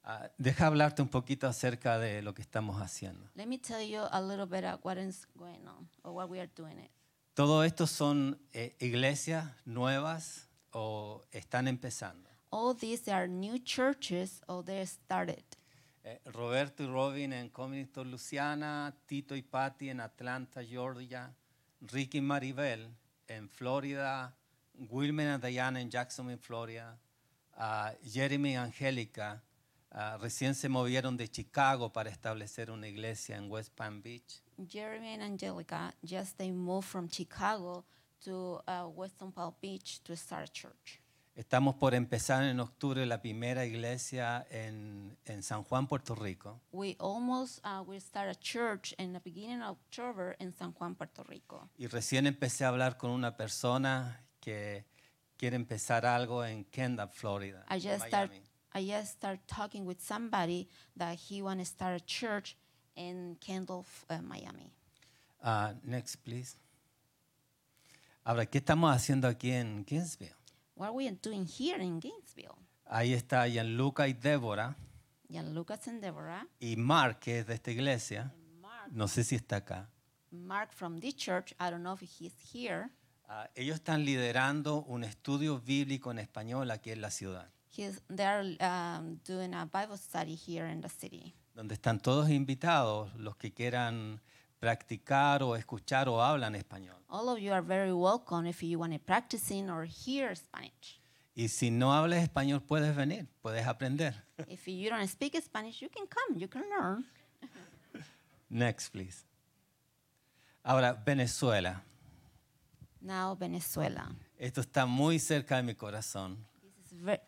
Ah, 0.05 0.29
deja 0.37 0.67
hablarte 0.67 1.01
un 1.01 1.09
poquito 1.09 1.47
acerca 1.47 1.99
de 1.99 2.23
lo 2.23 2.35
que 2.35 2.43
estamos 2.43 2.81
haciendo. 2.81 3.31
Let 3.35 3.47
me 3.47 3.59
tell 3.59 3.87
you 3.87 4.01
a 4.11 4.21
little 4.21 4.47
bit 4.47 4.65
of 4.65 4.81
what 4.85 4.97
is 4.99 5.27
going 5.37 5.65
on 5.67 5.89
or 6.03 6.13
what 6.13 6.29
we 6.29 6.41
are 6.41 6.51
doing. 6.57 6.79
It. 6.79 6.91
Todo 7.35 7.63
esto 7.63 7.87
son 7.87 8.39
eh, 8.53 8.75
iglesias 8.81 9.49
nuevas 9.65 10.49
o 10.73 11.25
están 11.31 11.69
empezando. 11.69 12.29
All 12.51 12.77
these 12.77 13.11
are 13.11 13.29
new 13.29 13.59
churches 13.59 14.43
or 14.49 14.65
they 14.65 14.85
started. 14.87 15.45
Eh, 16.05 16.21
Roberto 16.27 16.83
y 16.83 16.87
Robin 16.87 17.33
en 17.33 17.49
Community 17.51 18.05
Luciana, 18.05 18.93
Tito 19.07 19.37
y 19.37 19.43
Patty 19.43 19.91
en 19.91 20.01
Atlanta, 20.01 20.65
Georgia, 20.65 21.33
Ricky 21.81 22.19
y 22.19 22.23
Maribel 22.23 22.93
en 23.29 23.49
Florida, 23.49 24.37
Wilmer 24.75 25.39
y 25.39 25.47
Diana 25.47 25.81
en 25.81 25.91
Jacksonville, 25.91 26.39
Florida, 26.39 26.99
ah, 27.55 27.93
Jeremy 28.03 28.55
y 28.55 28.57
Angélica 28.57 29.43
ah, 29.93 30.19
recién 30.21 30.55
se 30.55 30.69
movieron 30.69 31.17
de 31.17 31.29
Chicago 31.29 31.93
para 31.93 32.11
establecer 32.11 32.71
una 32.71 32.89
iglesia 32.89 33.37
en 33.37 33.51
West 33.51 33.73
Palm 33.75 34.03
Beach. 34.03 34.43
Jeremy 34.69 35.15
and 35.15 35.23
Angelica 35.23 35.95
just 36.03 36.37
they 36.39 36.51
moved 36.53 36.89
from 36.89 37.09
Chicago 37.09 37.85
to 38.25 38.61
uh, 38.67 38.87
Western 38.87 39.33
Palm 39.33 39.55
Beach 39.61 40.01
to 40.05 40.17
start 40.17 40.49
a 40.49 40.53
church. 40.53 41.01
Estamos 41.35 41.77
por 41.77 41.95
empezar 41.95 42.45
en 42.45 42.61
octubre 42.61 43.07
la 43.07 43.23
primera 43.23 43.65
iglesia 43.65 44.47
en, 44.51 45.17
en 45.25 45.43
San 45.43 45.65
Juan, 45.65 45.87
Puerto 45.87 46.15
Rico. 46.15 46.61
We 46.73 46.95
almost 47.01 47.61
uh, 47.65 47.83
will 47.83 48.03
start 48.03 48.29
a 48.29 48.39
church 48.39 48.95
in 48.99 49.15
the 49.15 49.21
beginning 49.21 49.63
of 49.63 49.79
October 49.87 50.37
in 50.39 50.53
San 50.53 50.73
Juan, 50.73 50.95
Puerto 50.95 51.25
Rico. 51.25 51.71
Y 51.79 51.87
recién 51.87 52.27
empecé 52.27 52.67
a 52.67 52.69
hablar 52.69 52.99
con 52.99 53.13
una 53.13 53.35
persona 53.35 54.27
que 54.41 54.85
quiere 55.39 55.57
empezar 55.57 56.05
algo 56.05 56.45
en 56.45 56.65
Kendall, 56.67 57.09
Florida. 57.09 57.65
I 57.71 57.81
just 57.81 58.11
Miami. 58.13 58.43
I 58.75 58.85
just 58.85 59.13
start 59.13 59.41
talking 59.47 59.85
with 59.85 60.01
somebody 60.01 60.69
that 60.97 61.19
he 61.19 61.43
want 61.43 61.61
to 61.61 61.67
start 61.67 62.01
a 62.01 62.05
church 62.05 62.57
in 62.97 63.37
Kendall, 63.41 63.85
uh, 64.09 64.19
Miami. 64.23 64.73
Ah, 65.43 65.73
next, 65.85 66.17
please. 66.17 66.57
Ahora, 68.25 68.47
¿qué 68.47 68.59
estamos 68.59 68.95
haciendo 68.95 69.29
aquí 69.29 69.51
en 69.51 69.85
Gainesville? 69.85 70.35
What 70.75 70.89
are 70.89 70.95
we 70.95 71.11
doing 71.11 71.45
here 71.47 71.81
in 71.81 72.01
Gainesville? 72.01 72.57
Ahí 72.87 73.13
está 73.15 73.49
Gianluca 73.49 74.07
y 74.07 74.13
Débora 74.13 74.77
Jan 75.33 75.55
Lucas 75.55 75.89
and 75.89 76.03
Deborah, 76.03 76.47
y 76.61 76.77
Mark, 76.77 77.21
que 77.21 77.39
es 77.39 77.47
de 77.47 77.55
esta 77.55 77.71
iglesia. 77.71 78.35
Mark, 78.61 78.93
No 78.93 79.09
sé 79.09 79.25
si 79.25 79.35
está 79.37 79.57
acá. 79.57 79.89
Mark 80.31 80.73
from 80.73 81.01
this 81.01 81.15
church. 81.17 81.55
I 81.59 81.71
don't 81.71 81.83
know 81.83 81.95
if 81.95 82.03
he's 82.03 82.35
here. 82.53 82.91
Ah, 83.29 83.49
ellos 83.55 83.77
están 83.77 84.05
liderando 84.05 84.85
un 84.85 85.05
estudio 85.05 85.59
bíblico 85.59 86.11
en 86.11 86.19
español 86.19 86.71
aquí 86.71 86.91
en 86.91 87.01
la 87.01 87.11
ciudad, 87.11 87.51
He's 87.75 88.01
they're 88.09 88.45
um, 88.61 89.19
doing 89.25 89.55
a 89.55 89.67
Bible 89.67 89.97
study 89.97 90.35
here 90.35 90.67
in 90.67 90.81
the 90.83 90.89
city. 90.91 91.35
donde 91.55 91.75
están 91.75 92.01
todos 92.01 92.29
invitados 92.31 93.15
los 93.17 93.37
que 93.37 93.53
quieran 93.53 94.21
practicar 94.59 95.43
o 95.43 95.57
escuchar 95.57 96.09
o 96.09 96.23
hablan 96.23 96.55
español. 96.55 96.97
All 97.09 97.29
of 97.29 97.39
you 97.39 97.53
are 97.53 97.63
very 97.63 97.93
welcome 97.93 98.47
if 98.49 98.63
you 98.63 98.79
want 98.79 98.93
to 98.93 98.99
practicing 98.99 99.71
or 99.71 99.85
hear 99.85 100.35
Spanish. 100.37 101.01
Y 101.35 101.49
si 101.49 101.71
no 101.71 101.93
hablas 101.93 102.23
español, 102.23 102.63
puedes 102.63 102.95
venir, 102.95 103.27
puedes 103.43 103.67
aprender. 103.67 104.15
if 104.49 104.69
you 104.69 104.91
don't 104.91 105.09
speak 105.09 105.35
Spanish, 105.43 105.81
you 105.81 105.89
can 105.89 106.07
come, 106.07 106.39
you 106.39 106.49
can 106.49 106.63
learn. 106.69 107.05
Next, 108.51 108.91
please. 108.91 109.25
Ahora, 110.63 110.93
Venezuela. 110.93 111.83
Now 113.01 113.35
Venezuela. 113.35 114.15
Esto 114.39 114.61
está 114.61 114.87
muy 114.87 115.19
cerca 115.19 115.57
de 115.57 115.63
mi 115.63 115.75
corazón. 115.75 116.37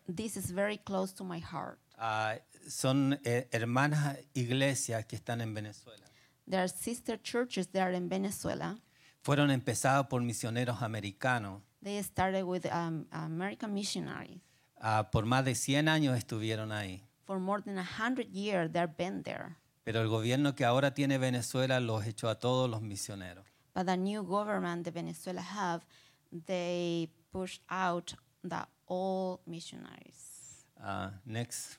This 0.07 0.37
is, 0.37 0.51
very 0.51 0.77
close 0.77 1.13
to 1.15 1.23
my 1.23 1.39
heart. 1.39 1.79
Ah, 1.97 2.35
son 2.67 3.19
eh, 3.25 3.47
hermanas 3.51 4.17
iglesias 4.33 5.05
que 5.05 5.17
están 5.17 5.41
en 5.41 5.53
Venezuela. 5.53 6.05
There 6.47 6.61
are 6.61 6.67
sister 6.69 7.17
churches 7.17 7.67
that 7.69 7.81
are 7.81 7.93
in 7.93 8.07
Venezuela. 8.07 8.77
Fueron 9.23 9.51
empezadas 9.51 10.07
por 10.07 10.21
misioneros 10.21 10.81
americanos. 10.81 11.61
They 11.81 12.01
started 12.03 12.43
with 12.43 12.65
um, 12.71 13.05
American 13.11 13.73
missionaries. 13.73 14.39
Ah, 14.79 15.09
por 15.11 15.25
más 15.25 15.43
de 15.43 15.55
100 15.55 15.87
años 15.87 16.17
estuvieron 16.17 16.71
ahí. 16.71 17.01
For 17.25 17.39
more 17.39 17.61
than 17.61 17.77
a 17.77 17.83
hundred 17.83 18.29
years, 18.31 18.71
they've 18.71 18.95
been 18.97 19.23
there. 19.23 19.57
Pero 19.83 20.01
el 20.01 20.07
gobierno 20.07 20.55
que 20.55 20.63
ahora 20.63 20.93
tiene 20.93 21.17
Venezuela 21.17 21.79
los 21.79 22.05
echó 22.05 22.29
a 22.29 22.35
todos 22.35 22.69
los 22.69 22.81
misioneros. 22.81 23.45
But 23.73 23.87
the 23.87 23.97
new 23.97 24.23
government 24.23 24.85
that 24.85 24.93
Venezuela 24.93 25.41
have, 25.41 25.85
they 26.31 27.09
pushed 27.31 27.61
out 27.69 28.15
the 28.43 28.67
old 28.85 29.39
missionaries. 29.45 30.65
Ah, 30.77 31.19
next. 31.25 31.77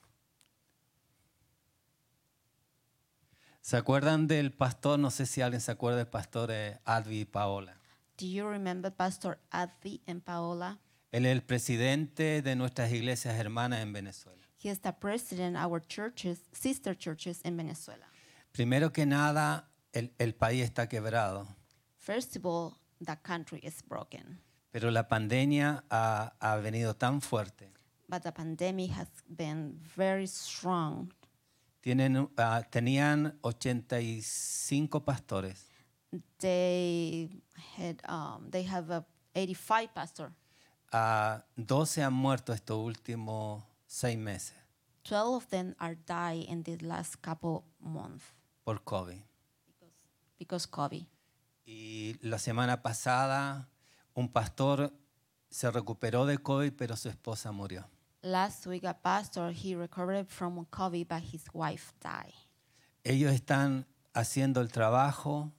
¿Se 3.61 3.77
acuerdan 3.77 4.27
del 4.27 4.53
pastor? 4.53 4.99
No 4.99 5.11
sé 5.11 5.27
si 5.27 5.41
alguien 5.41 5.61
se 5.61 5.73
acuerda 5.73 5.99
del 5.99 6.07
pastor 6.07 6.51
eh, 6.53 6.79
Advi 6.85 7.25
Paola. 7.25 7.77
Do 8.19 8.27
you 8.27 8.49
remember 8.49 8.91
Pastor 8.93 9.39
Advi 9.51 10.01
and 10.07 10.23
Paola? 10.23 10.79
Él 11.13 11.27
es 11.27 11.33
el 11.33 11.43
presidente 11.43 12.43
de 12.43 12.57
nuestras 12.57 12.93
iglesias 12.93 13.35
hermanas 13.39 13.81
en 13.81 13.93
Venezuela. 13.93 14.43
He 14.63 14.71
is 14.71 14.81
the 14.81 14.93
president 14.93 15.57
of 15.57 15.71
our 15.71 15.81
churches, 15.81 16.49
sister 16.53 16.97
churches 16.97 17.41
in 17.45 17.57
Venezuela. 17.57 18.07
Primero 18.53 18.93
que 18.93 19.05
nada, 19.05 19.69
el, 19.93 20.15
el 20.19 20.35
país 20.35 20.63
está 20.65 20.89
quebrado, 20.89 21.47
First 21.99 22.37
of 22.37 22.47
all, 22.47 22.75
the 23.05 23.17
country 23.23 23.59
is 23.65 23.83
broken, 23.83 24.41
pero 24.77 24.91
la 24.91 25.09
pandemia 25.09 25.85
ha, 25.89 26.35
ha 26.39 26.57
venido 26.57 26.95
tan 26.95 27.23
fuerte. 27.23 27.73
but 28.11 28.23
the 28.23 28.31
pandemic 28.31 28.91
has 28.91 29.09
been 29.27 29.81
very 29.97 30.27
strong. 30.27 31.11
Tienen, 31.81 32.29
ah, 32.37 32.63
tenían 32.71 33.39
85 33.41 35.01
pastores. 35.03 35.71
They 36.41 37.31
had, 37.79 38.03
um, 38.07 38.51
they 38.51 38.65
have 38.65 38.91
a 38.91 39.07
85 39.35 39.95
pastor. 39.95 40.33
Ah, 40.93 41.43
12 41.57 42.03
han 42.03 42.13
muerto 42.13 42.53
estos 42.53 42.77
últimos 42.77 43.65
seis 43.87 44.19
meses 44.19 44.55
12 45.05 45.37
of 45.37 45.47
them 45.49 45.75
are 45.79 45.97
die 46.07 46.45
in 46.49 46.63
the 46.65 46.77
last 46.83 47.17
couple 47.23 47.65
months 47.81 48.27
por 48.63 48.85
COVID. 48.85 49.23
because 50.39 50.69
COVID. 50.69 51.07
Y 51.65 52.19
la 52.21 52.39
semana 52.39 52.83
pasada 52.83 53.71
un 54.17 54.29
pastor 54.29 54.93
se 55.51 55.71
recuperó 55.71 56.27
de 56.27 56.39
COVID, 56.39 56.73
pero 56.73 56.97
su 56.97 57.09
esposa 57.09 57.53
murió. 57.53 57.89
Last 58.23 58.67
week, 58.67 58.85
a 58.85 58.95
pastor 58.95 59.53
he 59.53 59.77
recovered 59.77 60.27
from 60.27 60.67
COVID, 60.67 61.07
but 61.07 61.23
his 61.23 61.45
wife 61.53 61.93
died. 62.03 62.35
Ellos 63.05 63.33
están 63.33 63.87
haciendo 64.15 64.61
el 64.61 64.73
trabajo 64.73 65.53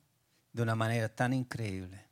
de 0.52 0.64
una 0.64 0.76
manera 0.76 1.08
tan 1.08 1.34
increíble. 1.34 2.06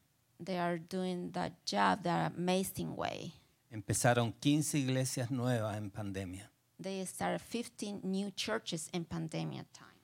They 0.43 0.57
are 0.57 0.79
doing 0.79 1.31
that 1.31 1.53
job 1.65 2.03
that 2.03 2.31
amazing 2.33 2.93
way. 2.95 3.33
Empezaron 3.69 4.31
15 4.31 4.77
iglesias 4.77 5.31
nuevas 5.31 5.75
en 5.75 5.89
pandemia. 5.89 6.51
They 6.81 7.05
started 7.05 7.41
15 7.41 8.01
new 8.03 8.31
churches 8.31 8.89
in 8.93 9.03
pandemic 9.03 9.65
time. 9.73 9.99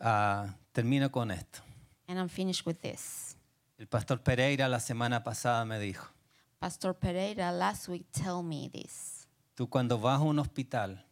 Ah, 0.00 0.56
termino 0.72 1.10
con 1.10 1.30
esto. 1.30 1.60
And 2.08 2.18
I'm 2.18 2.28
finished 2.28 2.66
with 2.66 2.80
this. 2.80 3.37
El 3.78 3.86
pastor 3.86 4.22
Pereira 4.22 4.68
la 4.68 4.80
semana 4.80 5.22
pasada 5.22 5.64
me 5.64 5.78
dijo, 5.78 6.06
Pastor 6.58 6.96
Pereira 6.96 7.52
last 7.52 7.88
week 7.88 8.06
tell 8.10 8.42
me 8.42 8.68
this. 8.70 9.28
tú 9.54 9.68
cuando 9.68 9.98
vas 9.98 10.18
a 10.20 10.22
un 10.22 10.38
hospital 10.38 11.04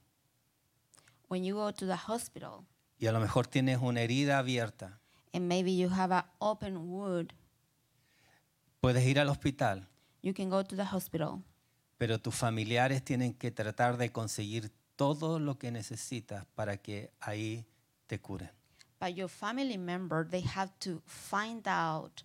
When 1.29 1.45
you 1.45 1.55
go 1.57 1.73
to 1.73 1.87
the 1.87 1.97
hospital 2.09 2.65
y 2.99 3.07
a 3.07 3.13
lo 3.13 3.21
mejor 3.21 3.47
tienes 3.47 3.79
una 3.81 4.01
herida 4.01 4.39
abierta, 4.39 4.99
and 5.33 5.47
maybe 5.47 5.77
you 5.77 5.89
have 5.91 6.13
an 6.15 6.25
open 6.39 6.77
wound, 6.77 7.33
puedes 8.81 9.05
ir 9.05 9.19
al 9.21 9.29
hospital, 9.29 9.87
you 10.23 10.33
can 10.35 10.49
go 10.51 10.65
to 10.65 10.75
the 10.77 10.85
hospital, 10.85 11.43
pero 11.99 12.19
tus 12.19 12.35
familiares 12.35 13.05
tienen 13.05 13.35
que 13.35 13.51
tratar 13.51 13.97
de 13.97 14.11
conseguir 14.11 14.73
todo 14.97 15.39
lo 15.39 15.59
que 15.59 15.71
necesitas 15.71 16.47
para 16.55 16.79
que 16.79 17.13
ahí 17.21 17.65
te 18.07 18.21
curen. 18.21 18.51
but 18.99 19.15
your 19.15 19.29
family 19.29 19.77
member 19.79 20.27
they 20.29 20.43
have 20.43 20.73
to 20.81 21.01
find 21.07 21.69
out 21.69 22.23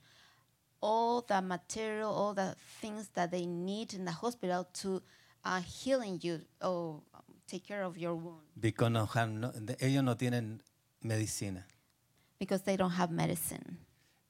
all 0.81 1.21
the 1.21 1.41
material, 1.41 2.09
all 2.11 2.33
the 2.33 2.55
things 2.81 3.09
that 3.13 3.29
they 3.31 3.45
need 3.45 3.93
in 3.93 4.05
the 4.05 4.11
hospital 4.11 4.65
to 4.81 5.01
uh, 5.45 5.61
healing 5.61 6.19
you 6.21 6.39
or 6.61 7.01
take 7.47 7.63
care 7.65 7.83
of 7.83 7.97
your 7.97 8.13
wound 8.15 8.41
Because 8.59 8.91
no 8.91 9.05
have- 9.05 9.29
no- 9.31 9.51
ellos 9.79 10.03
no 10.03 10.15
tienen 10.15 10.61
medicina, 11.01 11.65
because 12.39 12.63
they 12.63 12.77
don't 12.77 12.93
have 12.97 13.11
medicine. 13.11 13.77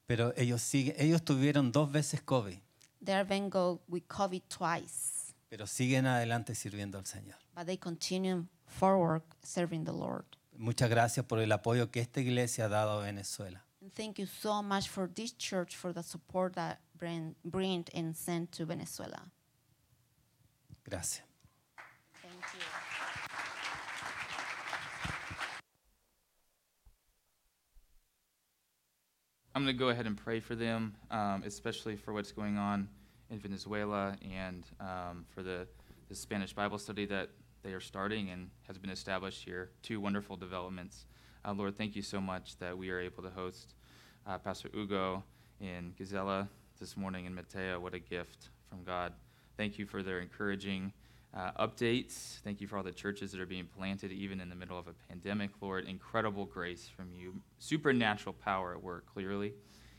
pero 0.06 0.32
ellos 0.36 0.60
siguen, 0.62 0.94
ellos 0.98 1.22
tuvieron 1.22 1.72
dos 1.72 1.90
veces 1.90 2.20
COVID, 2.22 2.58
They 3.04 3.14
have 3.14 3.28
been 3.28 3.48
go 3.50 3.80
with 3.88 4.04
COVID 4.08 4.42
twice, 4.48 5.34
pero 5.48 5.66
siguen 5.66 6.06
adelante 6.06 6.54
sirviendo 6.54 6.98
al 6.98 7.04
Señor. 7.06 7.36
but 7.54 7.66
they 7.66 7.76
continue 7.76 8.46
forward 8.66 9.22
serving 9.42 9.84
the 9.84 9.92
Lord. 9.92 10.24
Muchas 10.56 10.88
gracias 10.90 11.24
por 11.26 11.38
el 11.40 11.50
apoyo 11.52 11.90
que 11.90 12.00
esta 12.00 12.20
iglesia 12.20 12.66
ha 12.66 12.68
dado 12.68 13.00
a 13.00 13.04
Venezuela. 13.04 13.64
And 13.82 13.92
thank 13.96 14.20
you 14.20 14.26
so 14.26 14.62
much 14.62 14.88
for 14.88 15.10
this 15.12 15.32
church 15.32 15.74
for 15.74 15.92
the 15.92 16.04
support 16.04 16.54
that 16.54 16.78
bring, 16.96 17.34
bring 17.44 17.84
and 17.92 18.16
send 18.16 18.52
to 18.52 18.64
Venezuela. 18.64 19.22
Gracias. 20.88 21.20
Thank 22.22 22.34
you. 22.54 22.60
I'm 29.54 29.64
going 29.64 29.74
to 29.74 29.78
go 29.78 29.88
ahead 29.88 30.06
and 30.06 30.16
pray 30.16 30.38
for 30.38 30.54
them, 30.54 30.94
um, 31.10 31.42
especially 31.44 31.96
for 31.96 32.12
what's 32.12 32.30
going 32.30 32.58
on 32.58 32.88
in 33.30 33.40
Venezuela 33.40 34.16
and 34.32 34.64
um, 34.78 35.26
for 35.34 35.42
the, 35.42 35.66
the 36.08 36.14
Spanish 36.14 36.52
Bible 36.52 36.78
study 36.78 37.04
that 37.06 37.30
they 37.64 37.72
are 37.72 37.80
starting 37.80 38.30
and 38.30 38.48
has 38.68 38.78
been 38.78 38.90
established 38.90 39.44
here. 39.44 39.70
Two 39.82 40.00
wonderful 40.00 40.36
developments. 40.36 41.06
Uh, 41.44 41.52
Lord, 41.52 41.76
thank 41.76 41.96
you 41.96 42.02
so 42.02 42.20
much 42.20 42.56
that 42.58 42.78
we 42.78 42.90
are 42.90 43.00
able 43.00 43.20
to 43.24 43.30
host 43.30 43.74
uh, 44.28 44.38
Pastor 44.38 44.68
Ugo 44.76 45.24
in 45.60 45.92
Gisela 45.98 46.48
this 46.78 46.96
morning 46.96 47.24
in 47.24 47.34
Mateo. 47.34 47.80
What 47.80 47.94
a 47.94 47.98
gift 47.98 48.50
from 48.70 48.84
God. 48.84 49.12
Thank 49.56 49.76
you 49.76 49.84
for 49.84 50.04
their 50.04 50.20
encouraging 50.20 50.92
uh, 51.34 51.50
updates. 51.58 52.38
Thank 52.44 52.60
you 52.60 52.68
for 52.68 52.76
all 52.76 52.84
the 52.84 52.92
churches 52.92 53.32
that 53.32 53.40
are 53.40 53.46
being 53.46 53.66
planted, 53.76 54.12
even 54.12 54.40
in 54.40 54.50
the 54.50 54.54
middle 54.54 54.78
of 54.78 54.86
a 54.86 54.92
pandemic, 55.08 55.50
Lord. 55.60 55.86
Incredible 55.86 56.44
grace 56.44 56.88
from 56.88 57.12
you, 57.12 57.34
supernatural 57.58 58.34
power 58.34 58.74
at 58.74 58.82
work, 58.82 59.06
clearly. 59.12 59.52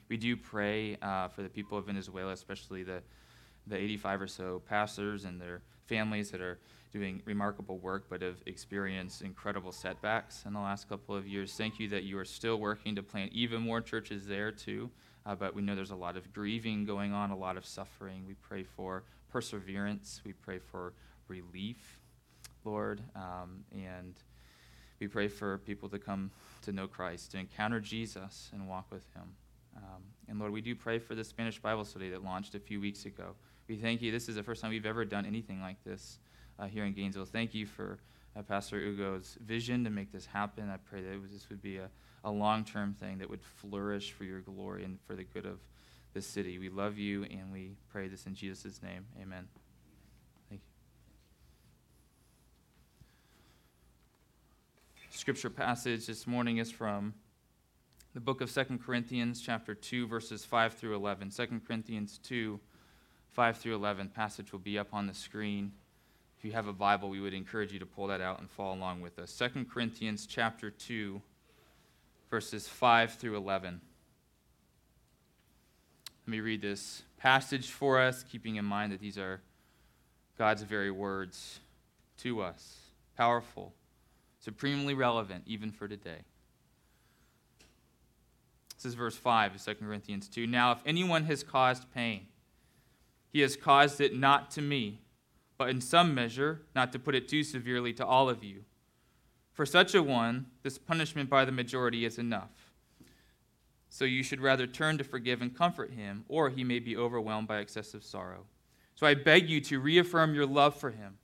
We 0.07 0.15
do 0.15 0.37
pray 0.37 0.95
uh, 1.01 1.27
for 1.27 1.43
the 1.43 1.49
people 1.49 1.77
of 1.77 1.87
Venezuela, 1.87 2.31
especially 2.31 2.83
the, 2.83 3.01
the 3.67 3.75
85 3.75 4.21
or 4.21 4.27
so 4.27 4.61
pastors 4.65 5.25
and 5.25 5.41
their 5.41 5.61
families 5.87 6.31
that 6.31 6.39
are 6.39 6.59
doing 6.93 7.21
remarkable 7.25 7.79
work 7.79 8.05
but 8.07 8.21
have 8.21 8.37
experienced 8.45 9.23
incredible 9.23 9.71
setbacks 9.71 10.43
in 10.45 10.53
the 10.53 10.59
last 10.59 10.87
couple 10.87 11.15
of 11.15 11.27
years. 11.27 11.53
Thank 11.53 11.79
you 11.79 11.89
that 11.89 12.03
you 12.03 12.19
are 12.19 12.25
still 12.25 12.57
working 12.57 12.95
to 12.95 13.03
plant 13.03 13.33
even 13.33 13.61
more 13.61 13.81
churches 13.81 14.27
there, 14.27 14.51
too. 14.51 14.91
Uh, 15.25 15.33
but 15.33 15.55
we 15.55 15.61
know 15.61 15.73
there's 15.73 15.91
a 15.91 15.95
lot 15.95 16.15
of 16.15 16.31
grieving 16.31 16.85
going 16.85 17.11
on, 17.11 17.31
a 17.31 17.35
lot 17.35 17.57
of 17.57 17.65
suffering. 17.65 18.25
We 18.27 18.35
pray 18.35 18.63
for 18.63 19.03
perseverance. 19.31 20.21
We 20.23 20.33
pray 20.33 20.59
for 20.59 20.93
relief, 21.27 21.99
Lord. 22.63 23.01
Um, 23.15 23.63
and 23.71 24.13
we 24.99 25.07
pray 25.07 25.27
for 25.27 25.57
people 25.59 25.89
to 25.89 25.97
come 25.97 26.29
to 26.61 26.71
know 26.71 26.87
Christ, 26.87 27.31
to 27.31 27.39
encounter 27.39 27.79
Jesus 27.79 28.51
and 28.53 28.67
walk 28.67 28.85
with 28.91 29.05
him. 29.15 29.33
Um, 29.75 30.03
and 30.27 30.39
Lord, 30.39 30.51
we 30.51 30.61
do 30.61 30.75
pray 30.75 30.99
for 30.99 31.15
the 31.15 31.23
Spanish 31.23 31.59
Bible 31.59 31.85
study 31.85 32.09
that 32.11 32.23
launched 32.23 32.53
a 32.53 32.59
few 32.59 32.79
weeks 32.79 33.05
ago. 33.05 33.33
We 33.67 33.77
thank 33.77 34.01
you. 34.01 34.11
This 34.11 34.29
is 34.29 34.35
the 34.35 34.43
first 34.43 34.61
time 34.61 34.69
we've 34.69 34.85
ever 34.85 35.05
done 35.05 35.25
anything 35.25 35.61
like 35.61 35.83
this 35.83 36.19
uh, 36.63 36.67
here 36.67 36.85
in 36.85 36.93
Gainesville. 36.93 37.25
Thank 37.25 37.53
you 37.53 37.65
for 37.65 37.99
uh, 38.37 38.41
Pastor 38.41 38.79
Ugo's 38.79 39.37
vision 39.45 39.83
to 39.83 39.89
make 39.89 40.11
this 40.11 40.25
happen. 40.25 40.69
I 40.69 40.77
pray 40.77 41.01
that 41.01 41.31
this 41.31 41.49
would 41.49 41.61
be 41.61 41.77
a, 41.77 41.89
a 42.23 42.31
long 42.31 42.63
term 42.63 42.93
thing 42.93 43.17
that 43.17 43.29
would 43.29 43.43
flourish 43.43 44.11
for 44.13 44.23
your 44.23 44.39
glory 44.39 44.85
and 44.85 44.97
for 45.05 45.15
the 45.15 45.23
good 45.23 45.45
of 45.45 45.59
the 46.13 46.21
city. 46.21 46.59
We 46.59 46.69
love 46.69 46.97
you 46.97 47.23
and 47.25 47.51
we 47.51 47.75
pray 47.91 48.07
this 48.07 48.25
in 48.25 48.35
Jesus' 48.35 48.81
name. 48.81 49.05
Amen. 49.21 49.47
Thank 50.49 50.61
you. 54.95 55.09
Scripture 55.09 55.49
passage 55.49 56.07
this 56.07 56.25
morning 56.25 56.57
is 56.57 56.71
from 56.71 57.13
the 58.13 58.21
book 58.21 58.41
of 58.41 58.49
Second 58.49 58.83
Corinthians, 58.85 59.41
chapter 59.41 59.73
2, 59.73 60.07
verses 60.07 60.45
5 60.45 60.75
through 60.75 60.95
11. 60.95 61.31
2 61.31 61.61
Corinthians 61.67 62.19
2, 62.19 62.59
5 63.31 63.57
through 63.57 63.75
11. 63.75 64.09
Passage 64.09 64.51
will 64.51 64.59
be 64.59 64.77
up 64.77 64.93
on 64.93 65.07
the 65.07 65.13
screen. 65.13 65.73
If 66.43 66.47
you 66.47 66.53
have 66.55 66.67
a 66.67 66.73
Bible, 66.73 67.07
we 67.07 67.21
would 67.21 67.33
encourage 67.33 67.71
you 67.71 67.79
to 67.79 67.85
pull 67.85 68.07
that 68.07 68.19
out 68.19 68.41
and 68.41 68.51
follow 68.51 68.75
along 68.75 68.99
with 68.99 69.17
us. 69.17 69.33
2 69.37 69.63
Corinthians, 69.63 70.25
chapter 70.25 70.69
2, 70.69 71.21
verses 72.29 72.67
5 72.67 73.13
through 73.13 73.37
11. 73.37 73.79
Let 76.27 76.29
me 76.29 76.41
read 76.41 76.61
this 76.61 77.03
passage 77.17 77.69
for 77.69 77.97
us, 77.97 78.23
keeping 78.23 78.57
in 78.57 78.65
mind 78.65 78.91
that 78.91 78.99
these 78.99 79.17
are 79.17 79.39
God's 80.37 80.63
very 80.63 80.91
words 80.91 81.61
to 82.17 82.41
us. 82.41 82.77
Powerful, 83.15 83.71
supremely 84.41 84.93
relevant, 84.93 85.45
even 85.47 85.71
for 85.71 85.87
today. 85.87 86.25
This 88.75 88.83
is 88.83 88.95
verse 88.95 89.15
5 89.15 89.55
of 89.55 89.63
2 89.63 89.75
Corinthians 89.75 90.27
2. 90.27 90.45
Now, 90.45 90.73
if 90.73 90.79
anyone 90.85 91.23
has 91.23 91.41
caused 91.41 91.85
pain, 91.93 92.27
he 93.31 93.39
has 93.39 93.55
caused 93.55 94.01
it 94.01 94.13
not 94.13 94.51
to 94.51 94.61
me, 94.61 94.99
but 95.63 95.69
in 95.69 95.79
some 95.79 96.13
measure, 96.13 96.63
not 96.75 96.91
to 96.91 96.99
put 96.99 97.15
it 97.15 97.29
too 97.29 97.41
severely, 97.41 97.93
to 97.93 98.05
all 98.05 98.27
of 98.27 98.43
you. 98.43 98.65
For 99.53 99.65
such 99.65 99.95
a 99.95 100.03
one, 100.03 100.47
this 100.61 100.77
punishment 100.77 101.29
by 101.29 101.45
the 101.45 101.53
majority 101.53 102.03
is 102.03 102.17
enough. 102.17 102.73
So 103.87 104.03
you 104.03 104.23
should 104.23 104.41
rather 104.41 104.67
turn 104.67 104.97
to 104.97 105.05
forgive 105.05 105.41
and 105.41 105.57
comfort 105.57 105.93
him, 105.93 106.25
or 106.27 106.49
he 106.49 106.65
may 106.65 106.79
be 106.79 106.97
overwhelmed 106.97 107.47
by 107.47 107.59
excessive 107.59 108.03
sorrow. 108.03 108.43
So 108.93 109.07
I 109.07 109.13
beg 109.13 109.49
you 109.49 109.61
to 109.61 109.79
reaffirm 109.79 110.35
your 110.35 110.45
love 110.45 110.75
for 110.75 110.91
him. 110.91 111.17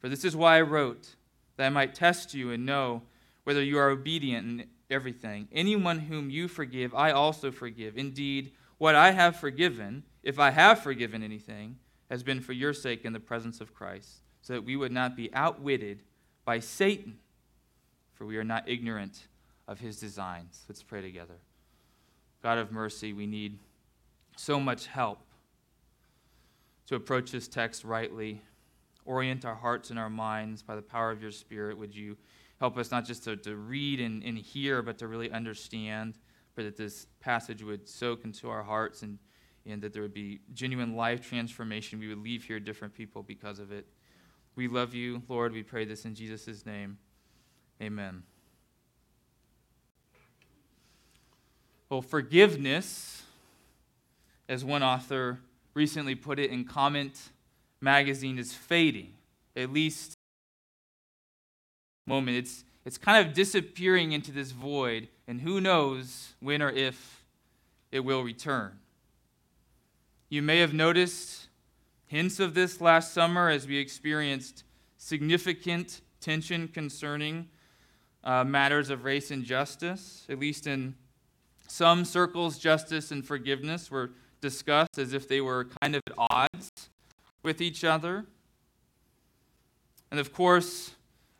For 0.00 0.08
this 0.08 0.24
is 0.24 0.34
why 0.34 0.58
I 0.58 0.62
wrote, 0.62 1.14
that 1.56 1.66
I 1.66 1.70
might 1.70 1.94
test 1.94 2.34
you 2.34 2.50
and 2.50 2.66
know 2.66 3.02
whether 3.44 3.62
you 3.62 3.78
are 3.78 3.90
obedient 3.90 4.44
in 4.44 4.66
everything. 4.90 5.46
Anyone 5.52 6.00
whom 6.00 6.30
you 6.30 6.48
forgive, 6.48 6.96
I 6.96 7.12
also 7.12 7.52
forgive. 7.52 7.96
Indeed, 7.96 8.50
what 8.78 8.96
I 8.96 9.12
have 9.12 9.36
forgiven, 9.36 10.02
if 10.24 10.40
I 10.40 10.50
have 10.50 10.80
forgiven 10.80 11.22
anything, 11.22 11.76
has 12.10 12.22
been 12.22 12.40
for 12.40 12.52
your 12.52 12.72
sake 12.72 13.04
in 13.04 13.12
the 13.12 13.20
presence 13.20 13.60
of 13.60 13.74
Christ, 13.74 14.22
so 14.40 14.54
that 14.54 14.64
we 14.64 14.76
would 14.76 14.92
not 14.92 15.16
be 15.16 15.32
outwitted 15.34 16.02
by 16.44 16.60
Satan, 16.60 17.18
for 18.14 18.24
we 18.24 18.36
are 18.36 18.44
not 18.44 18.68
ignorant 18.68 19.28
of 19.66 19.80
his 19.80 20.00
designs. 20.00 20.64
Let's 20.68 20.82
pray 20.82 21.02
together. 21.02 21.36
God 22.42 22.58
of 22.58 22.72
mercy, 22.72 23.12
we 23.12 23.26
need 23.26 23.58
so 24.36 24.58
much 24.58 24.86
help 24.86 25.18
to 26.86 26.94
approach 26.94 27.32
this 27.32 27.48
text 27.48 27.84
rightly. 27.84 28.40
Orient 29.04 29.44
our 29.44 29.54
hearts 29.54 29.90
and 29.90 29.98
our 29.98 30.10
minds 30.10 30.62
by 30.62 30.76
the 30.76 30.82
power 30.82 31.10
of 31.10 31.20
your 31.20 31.30
Spirit. 31.30 31.76
Would 31.78 31.94
you 31.94 32.16
help 32.60 32.76
us 32.78 32.90
not 32.90 33.04
just 33.04 33.24
to, 33.24 33.36
to 33.36 33.56
read 33.56 34.00
and, 34.00 34.22
and 34.22 34.38
hear, 34.38 34.82
but 34.82 34.98
to 34.98 35.06
really 35.06 35.30
understand? 35.30 36.18
Pray 36.54 36.64
that 36.64 36.76
this 36.76 37.06
passage 37.20 37.62
would 37.62 37.88
soak 37.88 38.24
into 38.24 38.48
our 38.48 38.62
hearts 38.62 39.02
and, 39.02 39.18
and 39.68 39.82
that 39.82 39.92
there 39.92 40.02
would 40.02 40.14
be 40.14 40.40
genuine 40.54 40.96
life 40.96 41.28
transformation. 41.28 41.98
We 41.98 42.08
would 42.08 42.22
leave 42.22 42.44
here 42.44 42.58
different 42.58 42.94
people 42.94 43.22
because 43.22 43.58
of 43.58 43.70
it. 43.70 43.86
We 44.56 44.66
love 44.66 44.94
you, 44.94 45.22
Lord. 45.28 45.52
We 45.52 45.62
pray 45.62 45.84
this 45.84 46.04
in 46.04 46.14
Jesus' 46.14 46.66
name. 46.66 46.98
Amen. 47.80 48.22
Well, 51.88 52.02
forgiveness, 52.02 53.22
as 54.48 54.64
one 54.64 54.82
author 54.82 55.38
recently 55.74 56.14
put 56.14 56.38
it 56.38 56.50
in 56.50 56.64
Comment 56.64 57.16
magazine, 57.80 58.38
is 58.38 58.52
fading. 58.52 59.14
At 59.54 59.72
least 59.72 60.14
moment. 62.08 62.38
It's, 62.38 62.64
it's 62.84 62.98
kind 62.98 63.24
of 63.24 63.34
disappearing 63.34 64.12
into 64.12 64.32
this 64.32 64.50
void, 64.50 65.08
and 65.28 65.42
who 65.42 65.60
knows 65.60 66.34
when 66.40 66.62
or 66.62 66.70
if 66.70 67.22
it 67.92 68.00
will 68.00 68.22
return. 68.22 68.72
You 70.30 70.42
may 70.42 70.58
have 70.58 70.74
noticed 70.74 71.48
hints 72.06 72.38
of 72.38 72.52
this 72.52 72.82
last 72.82 73.14
summer 73.14 73.48
as 73.48 73.66
we 73.66 73.78
experienced 73.78 74.62
significant 74.98 76.02
tension 76.20 76.68
concerning 76.68 77.48
uh, 78.24 78.44
matters 78.44 78.90
of 78.90 79.04
race 79.04 79.30
and 79.30 79.42
justice, 79.42 80.26
at 80.28 80.38
least 80.38 80.66
in 80.66 80.94
some 81.66 82.04
circles, 82.04 82.58
justice 82.58 83.10
and 83.10 83.26
forgiveness 83.26 83.90
were 83.90 84.10
discussed 84.42 84.98
as 84.98 85.14
if 85.14 85.28
they 85.28 85.40
were 85.40 85.68
kind 85.80 85.94
of 85.94 86.02
at 86.06 86.14
odds 86.30 86.70
with 87.42 87.62
each 87.62 87.82
other. 87.82 88.26
And 90.10 90.20
of 90.20 90.34
course, 90.34 90.90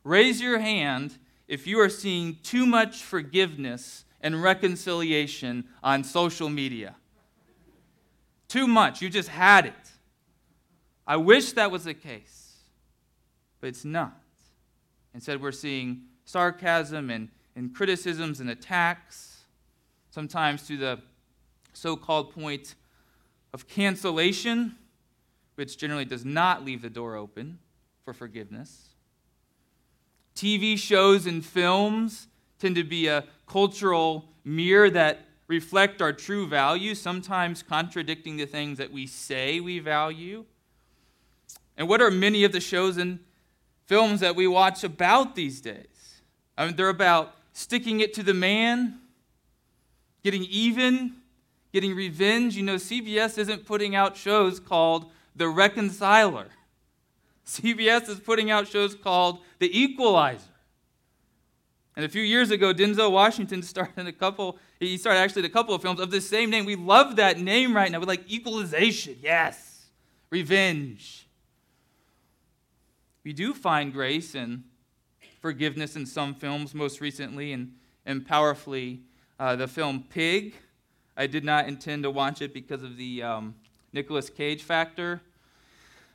raise 0.02 0.40
your 0.40 0.60
hand 0.60 1.18
if 1.46 1.66
you 1.66 1.78
are 1.78 1.90
seeing 1.90 2.38
too 2.42 2.64
much 2.64 3.02
forgiveness 3.02 4.06
and 4.22 4.42
reconciliation 4.42 5.64
on 5.82 6.04
social 6.04 6.48
media. 6.48 6.96
Too 8.48 8.66
much. 8.66 9.02
You 9.02 9.10
just 9.10 9.28
had 9.28 9.66
it. 9.66 9.74
I 11.06 11.16
wish 11.16 11.52
that 11.52 11.70
was 11.70 11.84
the 11.84 11.94
case, 11.94 12.56
but 13.60 13.68
it's 13.68 13.84
not. 13.84 14.20
Instead, 15.14 15.40
we're 15.40 15.52
seeing 15.52 16.02
sarcasm 16.24 17.10
and, 17.10 17.28
and 17.56 17.74
criticisms 17.74 18.40
and 18.40 18.50
attacks 18.50 19.44
sometimes 20.10 20.66
to 20.66 20.76
the 20.76 21.00
so 21.72 21.96
called 21.96 22.32
point 22.32 22.74
of 23.52 23.68
cancellation, 23.68 24.76
which 25.54 25.78
generally 25.78 26.04
does 26.04 26.24
not 26.24 26.64
leave 26.64 26.82
the 26.82 26.90
door 26.90 27.16
open 27.16 27.58
for 28.04 28.12
forgiveness. 28.12 28.88
TV 30.34 30.78
shows 30.78 31.26
and 31.26 31.44
films 31.44 32.28
tend 32.58 32.76
to 32.76 32.84
be 32.84 33.06
a 33.06 33.24
cultural 33.46 34.28
mirror 34.44 34.90
that 34.90 35.27
reflect 35.48 36.00
our 36.00 36.12
true 36.12 36.46
values, 36.46 37.00
sometimes 37.00 37.62
contradicting 37.62 38.36
the 38.36 38.46
things 38.46 38.78
that 38.78 38.92
we 38.92 39.06
say 39.06 39.58
we 39.58 39.78
value. 39.78 40.44
And 41.76 41.88
what 41.88 42.02
are 42.02 42.10
many 42.10 42.44
of 42.44 42.52
the 42.52 42.60
shows 42.60 42.98
and 42.98 43.18
films 43.86 44.20
that 44.20 44.36
we 44.36 44.46
watch 44.46 44.84
about 44.84 45.34
these 45.34 45.60
days? 45.60 46.20
I 46.56 46.66
mean, 46.66 46.76
they're 46.76 46.88
about 46.88 47.34
sticking 47.52 48.00
it 48.00 48.12
to 48.14 48.22
the 48.22 48.34
man, 48.34 48.98
getting 50.22 50.44
even, 50.44 51.16
getting 51.72 51.94
revenge. 51.94 52.56
You 52.56 52.64
know, 52.64 52.76
CBS 52.76 53.38
isn't 53.38 53.64
putting 53.64 53.94
out 53.94 54.16
shows 54.16 54.60
called 54.60 55.10
The 55.34 55.48
Reconciler. 55.48 56.48
CBS 57.46 58.08
is 58.08 58.20
putting 58.20 58.50
out 58.50 58.68
shows 58.68 58.94
called 58.94 59.40
The 59.60 59.78
Equalizer. 59.78 60.47
And 61.98 62.04
a 62.04 62.08
few 62.08 62.22
years 62.22 62.52
ago, 62.52 62.72
Denzel 62.72 63.10
Washington 63.10 63.60
started 63.64 64.06
a 64.06 64.12
couple, 64.12 64.56
he 64.78 64.96
started 64.96 65.18
actually 65.18 65.44
a 65.44 65.48
couple 65.48 65.74
of 65.74 65.82
films 65.82 65.98
of 65.98 66.12
the 66.12 66.20
same 66.20 66.48
name. 66.48 66.64
We 66.64 66.76
love 66.76 67.16
that 67.16 67.40
name 67.40 67.74
right 67.74 67.90
now. 67.90 67.98
We 67.98 68.06
like 68.06 68.30
equalization, 68.30 69.16
yes. 69.20 69.86
Revenge. 70.30 71.26
We 73.24 73.32
do 73.32 73.52
find 73.52 73.92
grace 73.92 74.36
and 74.36 74.62
forgiveness 75.40 75.96
in 75.96 76.06
some 76.06 76.36
films, 76.36 76.72
most 76.72 77.00
recently 77.00 77.52
and, 77.52 77.74
and 78.06 78.24
powerfully 78.24 79.00
uh, 79.40 79.56
the 79.56 79.66
film 79.66 80.04
Pig. 80.08 80.54
I 81.16 81.26
did 81.26 81.42
not 81.42 81.66
intend 81.66 82.04
to 82.04 82.12
watch 82.12 82.40
it 82.40 82.54
because 82.54 82.84
of 82.84 82.96
the 82.96 83.24
um, 83.24 83.56
Nicolas 83.92 84.30
Cage 84.30 84.62
factor. 84.62 85.20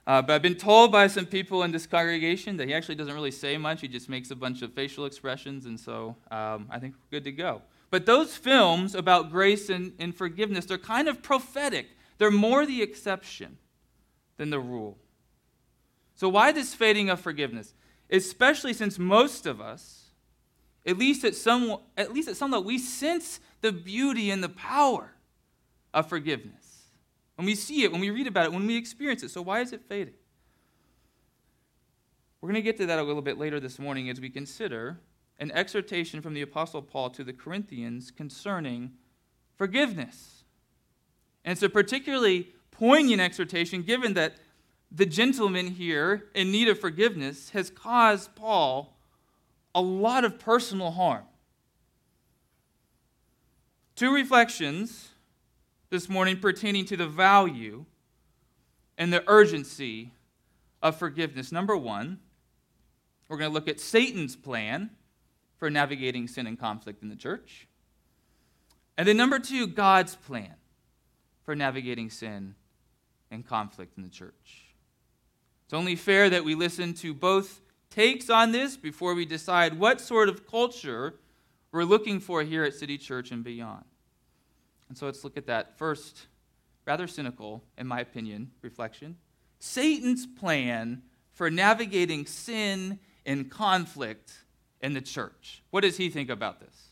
Uh, 0.06 0.22
but 0.22 0.34
I've 0.34 0.42
been 0.42 0.56
told 0.56 0.92
by 0.92 1.08
some 1.08 1.26
people 1.26 1.64
in 1.64 1.72
this 1.72 1.88
congregation 1.88 2.58
that 2.58 2.68
he 2.68 2.74
actually 2.74 2.96
doesn't 2.96 3.14
really 3.14 3.32
say 3.32 3.58
much. 3.58 3.82
He 3.82 3.88
just 3.88 4.10
makes 4.10 4.32
a 4.32 4.36
bunch 4.36 4.62
of 4.62 4.74
facial 4.74 5.06
expressions, 5.06 5.66
and 5.66 5.80
so 5.80 6.18
um, 6.30 6.68
I 6.70 6.80
think 6.80 6.96
we're 6.96 7.20
good 7.20 7.24
to 7.26 7.32
go. 7.32 7.62
But 7.90 8.06
those 8.06 8.36
films 8.36 8.96
about 8.96 9.32
grace 9.32 9.70
and, 9.70 9.94
and 10.00 10.14
forgiveness, 10.16 10.66
they're 10.66 10.78
kind 10.78 11.08
of 11.08 11.22
prophetic. 11.22 11.88
They're 12.18 12.32
more 12.32 12.66
the 12.66 12.82
exception 12.82 13.58
than 14.38 14.50
the 14.50 14.60
rule. 14.60 14.98
So, 16.16 16.28
why 16.28 16.52
this 16.52 16.74
fading 16.74 17.10
of 17.10 17.22
forgiveness? 17.22 17.74
Especially 18.10 18.74
since 18.74 19.00
most 19.00 19.46
of 19.46 19.62
us 19.62 20.04
at 20.86 20.98
least 20.98 21.24
at 21.24 21.36
some, 21.36 21.78
at 21.98 22.14
least 22.14 22.28
at 22.28 22.36
some 22.36 22.52
level, 22.52 22.66
we 22.66 22.78
sense 22.78 23.40
the 23.62 23.72
beauty 23.72 24.30
and 24.32 24.44
the 24.44 24.50
power 24.50 25.12
of 25.94 26.10
forgiveness. 26.10 26.63
When 27.36 27.46
we 27.46 27.56
see 27.56 27.84
it, 27.84 27.92
when 27.92 28.02
we 28.02 28.10
read 28.10 28.28
about 28.28 28.46
it, 28.46 28.54
when 28.54 28.68
we 28.68 28.78
experience 28.78 29.24
it. 29.24 29.32
So 29.32 29.42
why 29.42 29.62
is 29.62 29.74
it 29.74 29.82
fading? 29.88 30.14
We're 32.42 32.50
going 32.50 32.56
to 32.56 32.62
get 32.62 32.78
to 32.78 32.86
that 32.86 33.00
a 33.00 33.04
little 33.04 33.22
bit 33.22 33.38
later 33.38 33.60
this 33.60 33.80
morning 33.80 34.10
as 34.10 34.20
we 34.20 34.30
consider 34.30 35.00
an 35.40 35.52
exhortation 35.52 36.22
from 36.22 36.34
the 36.34 36.42
Apostle 36.42 36.82
Paul 36.82 37.10
to 37.12 37.24
the 37.24 37.34
Corinthians 37.34 38.12
concerning 38.12 38.92
forgiveness. 39.58 40.44
And 41.46 41.54
it's 41.54 41.64
a 41.64 41.70
particularly 41.70 42.50
poignant 42.72 43.22
exhortation 43.22 43.82
given 43.82 44.14
that 44.14 44.36
the 44.92 45.06
gentleman 45.06 45.68
here 45.68 46.26
in 46.36 46.52
need 46.52 46.68
of 46.68 46.80
forgiveness 46.80 47.50
has 47.50 47.70
caused 47.70 48.36
Paul 48.36 48.96
a 49.74 49.82
lot 49.82 50.24
of 50.24 50.38
personal 50.38 50.92
harm. 50.92 51.24
Two 53.96 54.14
reflections 54.14 55.10
this 55.94 56.10
morning 56.10 56.36
pertaining 56.40 56.86
to 56.86 56.98
the 56.98 57.06
value 57.06 57.86
and 58.98 59.14
the 59.14 59.24
urgency 59.28 60.10
of 60.82 60.96
forgiveness. 60.96 61.52
Number 61.52 61.78
one, 61.78 62.18
we're 63.30 63.38
going 63.38 63.52
to 63.52 63.54
look 63.54 63.68
at 63.68 63.80
Satan's 63.80 64.36
plan 64.36 64.90
for 65.58 65.70
navigating 65.70 66.28
sin 66.28 66.48
and 66.48 66.60
conflict 66.60 67.04
in 67.04 67.10
the 67.10 67.16
church. 67.16 67.68
And 68.98 69.08
then 69.08 69.18
number 69.18 69.38
two, 69.38 69.68
God's 69.68 70.16
plan 70.16 70.56
for 71.44 71.56
navigating 71.56 72.10
sin 72.10 72.56
and 73.30 73.46
conflict 73.46 73.96
in 73.96 74.02
the 74.02 74.10
church. 74.10 74.74
It's 75.66 75.76
only 75.76 75.96
fair 75.96 76.28
that 76.32 76.44
we 76.44 76.56
listen 76.56 76.96
to 76.96 77.14
both 77.14 77.62
takes 77.92 78.32
on 78.32 78.52
this 78.52 78.78
before 78.78 79.14
we 79.14 79.26
decide 79.26 79.78
what 79.78 80.02
sort 80.02 80.28
of 80.28 80.48
culture 80.48 81.14
we're 81.72 81.84
looking 81.84 82.20
for 82.20 82.42
here 82.42 82.64
at 82.64 82.74
City 82.74 82.98
Church 82.98 83.30
and 83.30 83.44
beyond. 83.44 83.86
And 84.90 84.98
so 84.98 85.06
let's 85.06 85.24
look 85.24 85.38
at 85.38 85.48
that 85.48 85.78
first, 85.78 86.28
rather 86.86 87.08
cynical, 87.08 87.64
in 87.78 87.88
my 87.88 88.00
opinion, 88.00 88.52
reflection. 88.62 89.18
Satan's 89.60 90.26
plan 90.26 91.04
for 91.32 91.50
navigating 91.50 92.26
sin 92.26 93.00
and 93.26 93.50
conflict 93.50 94.34
in 94.82 94.94
the 94.94 95.02
church. 95.02 95.64
What 95.72 95.82
does 95.82 95.98
he 95.98 96.10
think 96.10 96.30
about 96.30 96.60
this? 96.60 96.90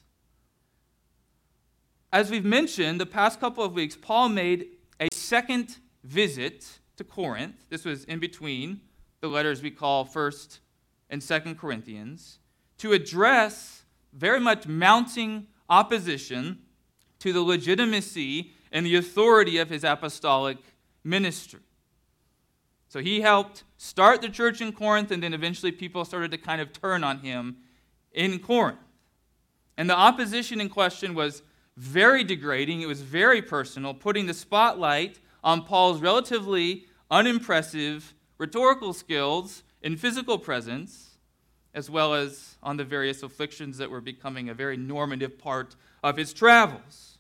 As 2.14 2.32
we've 2.32 2.46
mentioned, 2.46 3.00
the 3.00 3.06
past 3.06 3.40
couple 3.40 3.64
of 3.64 3.74
weeks, 3.74 3.96
Paul 3.96 4.30
made 4.30 4.68
a 5.00 5.08
second 5.14 5.78
visit 6.04 6.80
to 6.98 7.04
Corinth. 7.04 7.66
This 7.70 7.86
was 7.86 8.04
in 8.06 8.20
between 8.20 8.82
the 9.22 9.28
letters 9.28 9.62
we 9.62 9.72
call 9.72 10.06
1st 10.06 10.60
and 11.10 11.22
Second 11.22 11.58
Corinthians 11.58 12.40
to 12.80 12.94
address 12.94 13.84
very 14.14 14.40
much 14.40 14.68
mounting 14.68 15.48
opposition 15.70 16.60
to 17.22 17.34
the 17.34 17.42
legitimacy 17.42 18.52
and 18.72 18.86
the 18.86 18.96
authority 18.96 19.58
of 19.58 19.70
his 19.70 19.84
apostolic 19.84 20.58
ministry. 21.04 21.62
So 22.88 23.00
he 23.00 23.22
helped 23.22 23.64
start 23.78 24.22
the 24.22 24.30
church 24.30 24.60
in 24.60 24.74
Corinth, 24.74 25.12
and 25.12 25.24
then 25.24 25.34
eventually 25.34 25.72
people 25.72 26.04
started 26.04 26.32
to 26.32 26.38
kind 26.38 26.62
of 26.62 26.74
turn 26.74 27.04
on 27.04 27.20
him 27.20 27.58
in 28.12 28.40
Corinth. 28.40 28.80
And 29.78 29.90
the 29.90 29.96
opposition 29.96 30.60
in 30.60 30.70
question 30.70 31.14
was 31.16 31.42
very 31.78 32.24
degrading, 32.24 32.82
it 32.82 32.88
was 32.88 33.02
very 33.02 33.42
personal, 33.42 33.94
putting 33.94 34.26
the 34.26 34.34
spotlight 34.34 35.20
on 35.44 35.64
Paul's 35.64 36.02
relatively 36.02 36.86
unimpressive 37.10 38.14
rhetorical 38.38 38.94
skills 38.94 39.64
and 39.82 40.00
physical 40.00 40.38
presence, 40.38 41.18
as 41.74 41.90
well 41.90 42.14
as 42.14 42.58
on 42.62 42.78
the 42.78 42.84
various 42.84 43.24
afflictions 43.24 43.78
that 43.78 43.90
were 43.90 44.02
becoming 44.02 44.50
a 44.50 44.54
very 44.54 44.76
normative 44.76 45.40
part 45.40 45.76
of 46.04 46.18
his 46.18 46.34
travels. 46.34 47.11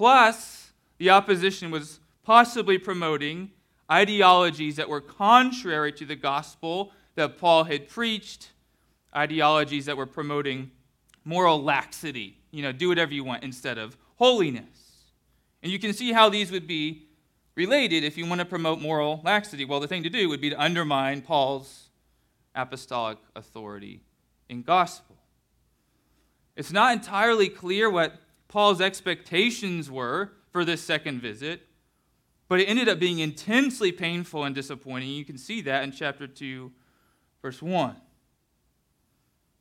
Plus, 0.00 0.72
the 0.96 1.10
opposition 1.10 1.70
was 1.70 2.00
possibly 2.22 2.78
promoting 2.78 3.50
ideologies 3.92 4.76
that 4.76 4.88
were 4.88 5.02
contrary 5.02 5.92
to 5.92 6.06
the 6.06 6.16
gospel 6.16 6.92
that 7.16 7.36
Paul 7.36 7.64
had 7.64 7.86
preached, 7.86 8.48
ideologies 9.14 9.84
that 9.84 9.98
were 9.98 10.06
promoting 10.06 10.70
moral 11.26 11.62
laxity, 11.62 12.38
you 12.50 12.62
know, 12.62 12.72
do 12.72 12.88
whatever 12.88 13.12
you 13.12 13.24
want 13.24 13.44
instead 13.44 13.76
of 13.76 13.94
holiness. 14.16 15.10
And 15.62 15.70
you 15.70 15.78
can 15.78 15.92
see 15.92 16.12
how 16.12 16.30
these 16.30 16.50
would 16.50 16.66
be 16.66 17.06
related 17.54 18.02
if 18.02 18.16
you 18.16 18.24
want 18.24 18.38
to 18.38 18.46
promote 18.46 18.80
moral 18.80 19.20
laxity. 19.22 19.66
Well, 19.66 19.80
the 19.80 19.86
thing 19.86 20.04
to 20.04 20.08
do 20.08 20.30
would 20.30 20.40
be 20.40 20.48
to 20.48 20.58
undermine 20.58 21.20
Paul's 21.20 21.90
apostolic 22.54 23.18
authority 23.36 24.00
in 24.48 24.62
gospel. 24.62 25.16
It's 26.56 26.72
not 26.72 26.94
entirely 26.94 27.50
clear 27.50 27.90
what 27.90 28.14
Paul's 28.50 28.80
expectations 28.80 29.88
were 29.88 30.32
for 30.50 30.64
this 30.64 30.82
second 30.82 31.22
visit, 31.22 31.68
but 32.48 32.58
it 32.58 32.64
ended 32.64 32.88
up 32.88 32.98
being 32.98 33.20
intensely 33.20 33.92
painful 33.92 34.42
and 34.42 34.56
disappointing. 34.56 35.10
You 35.10 35.24
can 35.24 35.38
see 35.38 35.60
that 35.60 35.84
in 35.84 35.92
chapter 35.92 36.26
2, 36.26 36.72
verse 37.42 37.62
1. 37.62 37.94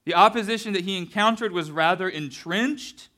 The 0.05 0.15
opposition 0.15 0.73
that 0.73 0.85
he 0.85 0.97
encountered 0.97 1.51
was 1.51 1.69
rather 1.69 2.09
entrenched, 2.09 3.09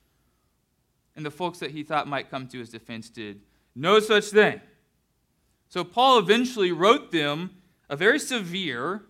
and 1.15 1.25
the 1.25 1.31
folks 1.31 1.59
that 1.59 1.71
he 1.71 1.83
thought 1.83 2.05
might 2.05 2.29
come 2.29 2.47
to 2.49 2.59
his 2.59 2.69
defense 2.69 3.09
did 3.09 3.39
no 3.73 4.01
such 4.01 4.25
thing. 4.25 4.59
So 5.69 5.85
Paul 5.85 6.19
eventually 6.19 6.73
wrote 6.73 7.11
them 7.11 7.61
a 7.89 7.95
very 7.95 8.19
severe 8.19 9.03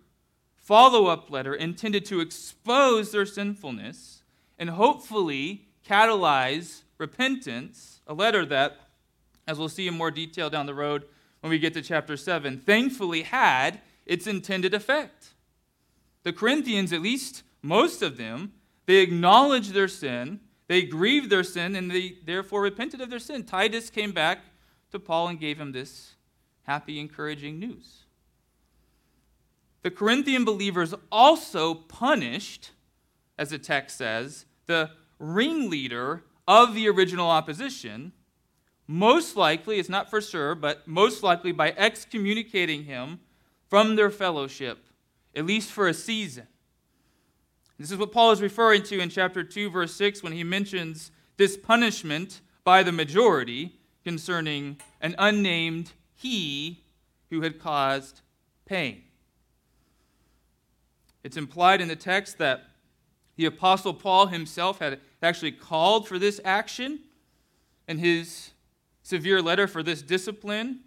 follow 0.54 1.06
up 1.06 1.28
letter 1.28 1.54
intended 1.54 2.04
to 2.04 2.20
expose 2.20 3.10
their 3.10 3.26
sinfulness 3.26 4.22
and 4.60 4.70
hopefully 4.70 5.66
catalyze 5.88 6.82
repentance, 6.98 8.00
a 8.06 8.14
letter 8.14 8.44
that 8.46 8.78
as 9.46 9.58
we'll 9.58 9.68
see 9.68 9.88
in 9.88 9.94
more 9.94 10.10
detail 10.10 10.50
down 10.50 10.66
the 10.66 10.74
road 10.74 11.04
when 11.40 11.50
we 11.50 11.58
get 11.58 11.74
to 11.74 11.82
chapter 11.82 12.16
7, 12.16 12.58
thankfully 12.58 13.22
had 13.22 13.80
its 14.06 14.26
intended 14.26 14.74
effect. 14.74 15.34
The 16.22 16.32
Corinthians, 16.32 16.92
at 16.92 17.02
least 17.02 17.42
most 17.62 18.02
of 18.02 18.16
them, 18.16 18.52
they 18.86 18.96
acknowledged 18.96 19.72
their 19.72 19.88
sin, 19.88 20.40
they 20.68 20.82
grieved 20.82 21.30
their 21.30 21.44
sin, 21.44 21.74
and 21.74 21.90
they 21.90 22.16
therefore 22.24 22.62
repented 22.62 23.00
of 23.00 23.10
their 23.10 23.18
sin. 23.18 23.44
Titus 23.44 23.90
came 23.90 24.12
back 24.12 24.40
to 24.90 24.98
Paul 24.98 25.28
and 25.28 25.40
gave 25.40 25.60
him 25.60 25.72
this 25.72 26.14
happy, 26.62 27.00
encouraging 27.00 27.58
news. 27.58 28.04
The 29.82 29.90
Corinthian 29.90 30.44
believers 30.44 30.94
also 31.10 31.74
punished, 31.74 32.70
as 33.36 33.50
the 33.50 33.58
text 33.58 33.98
says, 33.98 34.46
the 34.66 34.90
ringleader 35.22 36.24
of 36.46 36.74
the 36.74 36.88
original 36.88 37.30
opposition 37.30 38.12
most 38.86 39.36
likely, 39.36 39.78
it's 39.78 39.88
not 39.88 40.10
for 40.10 40.20
sure, 40.20 40.54
but 40.54 40.86
most 40.86 41.22
likely 41.22 41.52
by 41.52 41.72
excommunicating 41.76 42.84
him 42.84 43.20
from 43.68 43.96
their 43.96 44.10
fellowship, 44.10 44.86
at 45.34 45.46
least 45.46 45.70
for 45.70 45.88
a 45.88 45.94
season. 45.94 46.46
This 47.78 47.90
is 47.90 47.96
what 47.96 48.12
Paul 48.12 48.32
is 48.32 48.42
referring 48.42 48.82
to 48.84 49.00
in 49.00 49.08
chapter 49.08 49.42
2, 49.42 49.70
verse 49.70 49.94
6, 49.94 50.22
when 50.22 50.32
he 50.32 50.44
mentions 50.44 51.10
this 51.36 51.56
punishment 51.56 52.40
by 52.64 52.82
the 52.82 52.92
majority 52.92 53.78
concerning 54.04 54.76
an 55.00 55.14
unnamed 55.18 55.92
he 56.14 56.84
who 57.30 57.40
had 57.40 57.58
caused 57.58 58.20
pain. 58.66 59.04
It's 61.24 61.36
implied 61.36 61.80
in 61.80 61.88
the 61.88 61.96
text 61.96 62.38
that 62.38 62.64
the 63.36 63.46
Apostle 63.46 63.94
Paul 63.94 64.26
himself 64.26 64.78
had 64.78 65.00
actually 65.22 65.52
called 65.52 66.06
for 66.06 66.18
this 66.18 66.40
action 66.44 67.00
in 67.88 67.98
his 67.98 68.50
severe 69.02 69.42
letter 69.42 69.66
for 69.66 69.82
this 69.82 70.02
discipline, 70.02 70.80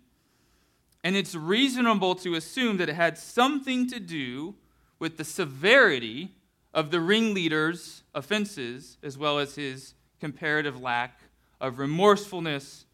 and 1.03 1.15
it's 1.15 1.35
reasonable 1.35 2.15
to 2.15 2.35
assume 2.35 2.77
that 2.77 2.89
it 2.89 2.95
had 2.95 3.17
something 3.17 3.87
to 3.87 3.99
do 3.99 4.55
with 4.99 5.17
the 5.17 5.23
severity 5.23 6.33
of 6.73 6.91
the 6.91 6.99
ringleader's 6.99 8.03
offenses, 8.13 8.97
as 9.03 9.17
well 9.17 9.39
as 9.39 9.55
his 9.55 9.93
comparative 10.19 10.81
lack 10.81 11.21
of 11.61 11.79
remorsefulness 11.79 12.85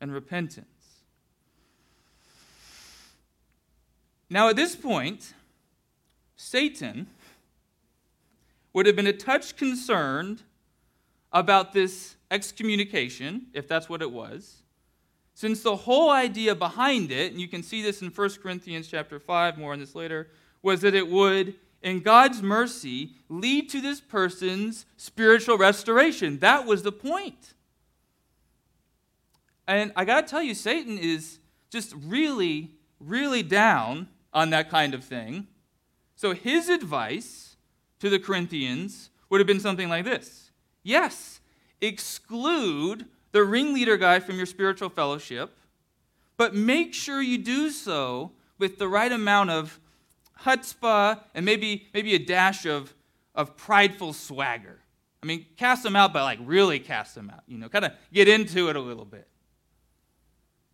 and 0.00 0.12
repentance. 0.12 0.66
Now, 4.30 4.48
at 4.48 4.56
this 4.56 4.76
point, 4.76 5.34
Satan 6.36 7.06
would 8.72 8.86
have 8.86 8.96
been 8.96 9.06
a 9.06 9.12
touch 9.12 9.56
concerned 9.56 10.42
about 11.32 11.72
this 11.72 12.16
excommunication, 12.30 13.46
if 13.52 13.68
that's 13.68 13.88
what 13.88 14.02
it 14.02 14.10
was, 14.10 14.62
since 15.34 15.62
the 15.62 15.76
whole 15.76 16.10
idea 16.10 16.54
behind 16.54 17.12
it, 17.12 17.30
and 17.30 17.40
you 17.40 17.48
can 17.48 17.62
see 17.62 17.82
this 17.82 18.02
in 18.02 18.08
1 18.08 18.30
Corinthians 18.42 18.88
chapter 18.88 19.20
5, 19.20 19.56
more 19.56 19.72
on 19.72 19.78
this 19.78 19.94
later, 19.94 20.30
was 20.62 20.80
that 20.80 20.94
it 20.94 21.08
would, 21.08 21.54
in 21.82 22.00
God's 22.00 22.42
mercy, 22.42 23.12
lead 23.28 23.70
to 23.70 23.80
this 23.80 24.00
person's 24.00 24.84
spiritual 24.96 25.56
restoration. 25.56 26.38
That 26.40 26.66
was 26.66 26.82
the 26.82 26.92
point. 26.92 27.54
And 29.68 29.92
I 29.94 30.04
got 30.04 30.26
to 30.26 30.30
tell 30.30 30.42
you, 30.42 30.54
Satan 30.54 30.98
is 30.98 31.38
just 31.70 31.94
really, 31.94 32.72
really 32.98 33.42
down 33.42 34.08
on 34.32 34.50
that 34.50 34.70
kind 34.70 34.94
of 34.94 35.04
thing. 35.04 35.46
So 36.16 36.34
his 36.34 36.68
advice 36.68 37.47
to 38.00 38.10
the 38.10 38.18
Corinthians 38.18 39.10
would 39.28 39.40
have 39.40 39.46
been 39.46 39.60
something 39.60 39.88
like 39.88 40.04
this 40.04 40.50
Yes, 40.82 41.40
exclude 41.80 43.06
the 43.32 43.44
ringleader 43.44 43.96
guy 43.96 44.20
from 44.20 44.36
your 44.36 44.46
spiritual 44.46 44.88
fellowship, 44.88 45.56
but 46.36 46.54
make 46.54 46.94
sure 46.94 47.20
you 47.20 47.38
do 47.38 47.70
so 47.70 48.32
with 48.58 48.78
the 48.78 48.88
right 48.88 49.12
amount 49.12 49.50
of 49.50 49.78
chutzpah 50.42 51.20
and 51.34 51.44
maybe, 51.44 51.88
maybe 51.92 52.14
a 52.14 52.18
dash 52.18 52.64
of, 52.64 52.94
of 53.34 53.56
prideful 53.56 54.12
swagger. 54.12 54.78
I 55.22 55.26
mean, 55.26 55.46
cast 55.56 55.82
them 55.82 55.96
out, 55.96 56.12
but 56.12 56.22
like 56.22 56.38
really 56.42 56.78
cast 56.78 57.14
them 57.14 57.30
out. 57.30 57.42
You 57.46 57.58
know, 57.58 57.68
kind 57.68 57.84
of 57.84 57.92
get 58.12 58.28
into 58.28 58.68
it 58.68 58.76
a 58.76 58.80
little 58.80 59.04
bit. 59.04 59.26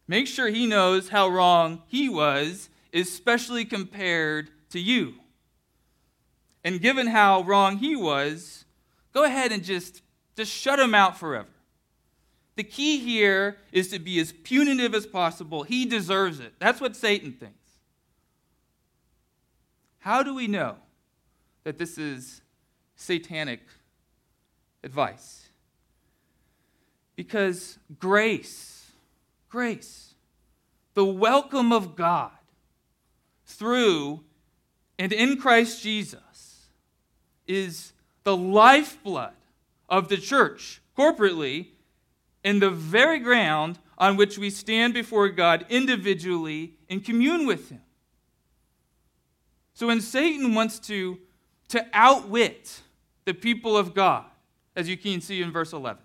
Make 0.07 0.27
sure 0.27 0.49
he 0.49 0.67
knows 0.67 1.09
how 1.09 1.29
wrong 1.29 1.83
he 1.87 2.09
was, 2.09 2.69
especially 2.93 3.65
compared 3.65 4.51
to 4.71 4.79
you. 4.79 5.15
And 6.65 6.81
given 6.81 7.07
how 7.07 7.43
wrong 7.43 7.77
he 7.77 7.95
was, 7.95 8.65
go 9.13 9.25
ahead 9.25 9.53
and 9.53 9.63
just, 9.63 10.03
just 10.35 10.51
shut 10.51 10.81
him 10.81 10.95
out 10.95 11.19
forever. 11.19 11.49
The 12.57 12.65
key 12.65 12.99
here 12.99 13.59
is 13.71 13.89
to 13.89 13.99
be 13.99 14.19
as 14.19 14.33
punitive 14.33 14.95
as 14.95 15.07
possible. 15.07 15.65
He 15.65 15.85
deserves 15.85 16.41
it. 16.41 16.55
That's 16.59 16.81
what 16.81 16.97
Satan 16.97 17.33
thinks. 17.33 17.55
How 19.99 20.23
do 20.23 20.35
we 20.35 20.47
know 20.47 20.77
that 21.65 21.79
this 21.79 21.99
is 21.99 22.41
satanic 22.97 23.61
advice? 24.83 25.49
Because 27.17 27.79
grace, 27.99 28.91
grace, 29.49 30.15
the 30.95 31.05
welcome 31.05 31.73
of 31.73 31.97
God 31.97 32.31
through 33.47 34.25
and 34.99 35.13
in 35.13 35.37
Christ 35.37 35.83
Jesus 35.83 36.21
is 37.47 37.93
the 38.25 38.37
lifeblood 38.37 39.33
of 39.89 40.09
the 40.09 40.17
church 40.17 40.81
corporately 40.97 41.69
in 42.43 42.59
the 42.61 42.71
very 42.71 43.19
ground 43.19 43.79
on 43.97 44.17
which 44.17 44.39
we 44.39 44.51
stand 44.51 44.95
before 44.95 45.29
God 45.29 45.65
individually 45.69 46.75
and 46.89 47.05
commune 47.05 47.47
with 47.47 47.71
Him. 47.71 47.81
So 49.75 49.89
when 49.89 50.01
Satan 50.01 50.55
wants 50.55 50.79
to, 50.81 51.19
to 51.69 51.85
outwit 51.93 52.81
the 53.25 53.35
people 53.35 53.77
of 53.77 53.95
God, 53.95 54.25
as 54.77 54.89
you 54.89 54.97
can 54.97 55.21
see 55.21 55.43
in 55.43 55.51
verse 55.51 55.73
11, 55.73 56.03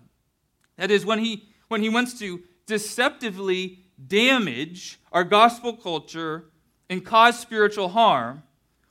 that 0.76 0.90
is, 0.90 1.04
when 1.04 1.18
he, 1.18 1.48
when 1.68 1.82
he 1.82 1.88
wants 1.88 2.18
to 2.20 2.42
deceptively 2.66 3.80
damage 4.06 4.98
our 5.12 5.24
gospel 5.24 5.74
culture 5.74 6.46
and 6.88 7.04
cause 7.04 7.38
spiritual 7.38 7.90
harm, 7.90 8.42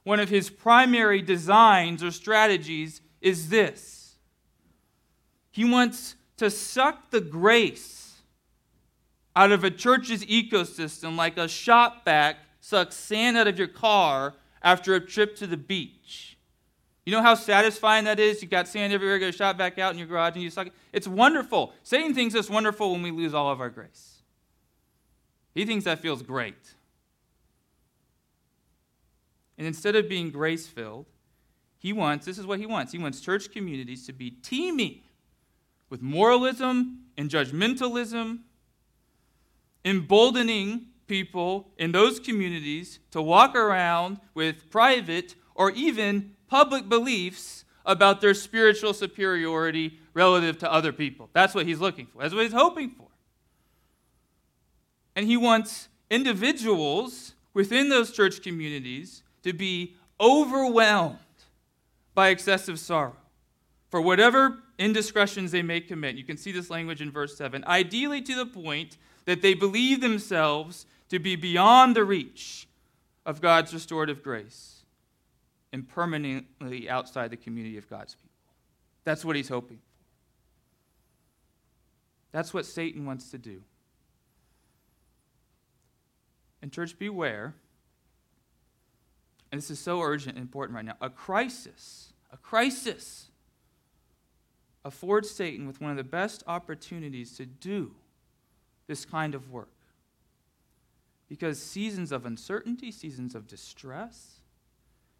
one 0.03 0.19
of 0.19 0.29
his 0.29 0.49
primary 0.49 1.21
designs 1.21 2.03
or 2.03 2.11
strategies 2.11 3.01
is 3.21 3.49
this. 3.49 4.15
He 5.51 5.65
wants 5.65 6.15
to 6.37 6.49
suck 6.49 7.11
the 7.11 7.21
grace 7.21 8.21
out 9.35 9.51
of 9.51 9.63
a 9.63 9.71
church's 9.71 10.25
ecosystem 10.25 11.15
like 11.15 11.37
a 11.37 11.47
shop 11.47 12.05
vac 12.05 12.37
sucks 12.59 12.95
sand 12.95 13.37
out 13.37 13.47
of 13.47 13.57
your 13.57 13.67
car 13.67 14.33
after 14.61 14.95
a 14.95 14.99
trip 14.99 15.35
to 15.37 15.47
the 15.47 15.57
beach. 15.57 16.37
You 17.05 17.13
know 17.13 17.21
how 17.21 17.35
satisfying 17.35 18.05
that 18.05 18.19
is? 18.19 18.41
You 18.41 18.47
got 18.47 18.67
sand 18.67 18.93
everywhere, 18.93 19.17
a 19.17 19.31
shop 19.31 19.57
vac 19.57 19.79
out 19.79 19.93
in 19.93 19.97
your 19.97 20.07
garage, 20.07 20.35
and 20.35 20.43
you 20.43 20.49
suck 20.49 20.67
it. 20.67 20.73
It's 20.93 21.07
wonderful. 21.07 21.73
Satan 21.83 22.13
thinks 22.13 22.35
it's 22.35 22.49
wonderful 22.49 22.91
when 22.91 23.01
we 23.01 23.11
lose 23.11 23.33
all 23.33 23.51
of 23.51 23.59
our 23.59 23.69
grace. 23.69 24.21
He 25.55 25.65
thinks 25.65 25.85
that 25.85 25.99
feels 25.99 26.21
great. 26.21 26.75
And 29.59 29.67
instead 29.67 29.97
of 29.97 30.07
being 30.07 30.31
grace 30.31 30.67
filled, 30.67 31.05
he 31.77 31.91
wants 31.91 32.25
this 32.25 32.37
is 32.37 32.47
what 32.47 32.59
he 32.59 32.65
wants. 32.65 32.93
He 32.93 32.97
wants 32.97 33.19
church 33.19 33.51
communities 33.51 34.07
to 34.07 34.13
be 34.13 34.31
teeming 34.31 35.01
with 35.89 36.01
moralism 36.01 37.01
and 37.17 37.29
judgmentalism, 37.29 38.39
emboldening 39.83 40.87
people 41.07 41.71
in 41.77 41.91
those 41.91 42.21
communities 42.21 42.99
to 43.11 43.21
walk 43.21 43.53
around 43.53 44.21
with 44.33 44.69
private 44.69 45.35
or 45.55 45.71
even 45.71 46.35
public 46.47 46.87
beliefs 46.87 47.65
about 47.85 48.21
their 48.21 48.33
spiritual 48.33 48.93
superiority 48.93 49.99
relative 50.13 50.57
to 50.59 50.71
other 50.71 50.93
people. 50.93 51.29
That's 51.33 51.53
what 51.53 51.65
he's 51.65 51.79
looking 51.79 52.05
for. 52.05 52.21
That's 52.21 52.33
what 52.33 52.43
he's 52.43 52.53
hoping 52.53 52.91
for. 52.91 53.07
And 55.17 55.25
he 55.25 55.35
wants 55.35 55.89
individuals 56.09 57.33
within 57.53 57.89
those 57.89 58.11
church 58.11 58.41
communities 58.41 59.23
to 59.43 59.53
be 59.53 59.95
overwhelmed 60.19 61.17
by 62.13 62.29
excessive 62.29 62.79
sorrow 62.79 63.15
for 63.89 64.01
whatever 64.01 64.59
indiscretions 64.77 65.51
they 65.51 65.61
may 65.61 65.81
commit. 65.81 66.15
You 66.15 66.23
can 66.23 66.37
see 66.37 66.51
this 66.51 66.69
language 66.69 67.01
in 67.01 67.11
verse 67.11 67.37
7. 67.37 67.63
Ideally, 67.65 68.21
to 68.21 68.35
the 68.35 68.45
point 68.45 68.97
that 69.25 69.41
they 69.41 69.53
believe 69.53 70.01
themselves 70.01 70.85
to 71.09 71.19
be 71.19 71.35
beyond 71.35 71.95
the 71.95 72.03
reach 72.03 72.67
of 73.25 73.41
God's 73.41 73.73
restorative 73.73 74.23
grace 74.23 74.83
and 75.71 75.87
permanently 75.87 76.89
outside 76.89 77.31
the 77.31 77.37
community 77.37 77.77
of 77.77 77.89
God's 77.89 78.15
people. 78.15 78.29
That's 79.03 79.23
what 79.23 79.35
he's 79.35 79.49
hoping 79.49 79.77
for. 79.77 79.83
That's 82.31 82.53
what 82.53 82.65
Satan 82.65 83.05
wants 83.05 83.31
to 83.31 83.37
do. 83.37 83.61
And, 86.61 86.71
church, 86.71 86.97
beware. 86.99 87.55
And 89.51 89.59
this 89.59 89.71
is 89.71 89.79
so 89.79 90.01
urgent 90.01 90.35
and 90.35 90.43
important 90.43 90.75
right 90.75 90.85
now. 90.85 90.95
A 91.01 91.09
crisis, 91.09 92.13
a 92.31 92.37
crisis 92.37 93.29
affords 94.85 95.29
Satan 95.29 95.67
with 95.67 95.81
one 95.81 95.91
of 95.91 95.97
the 95.97 96.03
best 96.03 96.43
opportunities 96.47 97.35
to 97.37 97.45
do 97.45 97.95
this 98.87 99.05
kind 99.05 99.35
of 99.35 99.51
work. 99.51 99.69
Because 101.27 101.61
seasons 101.61 102.11
of 102.11 102.25
uncertainty, 102.25 102.91
seasons 102.91 103.35
of 103.35 103.47
distress, 103.47 104.39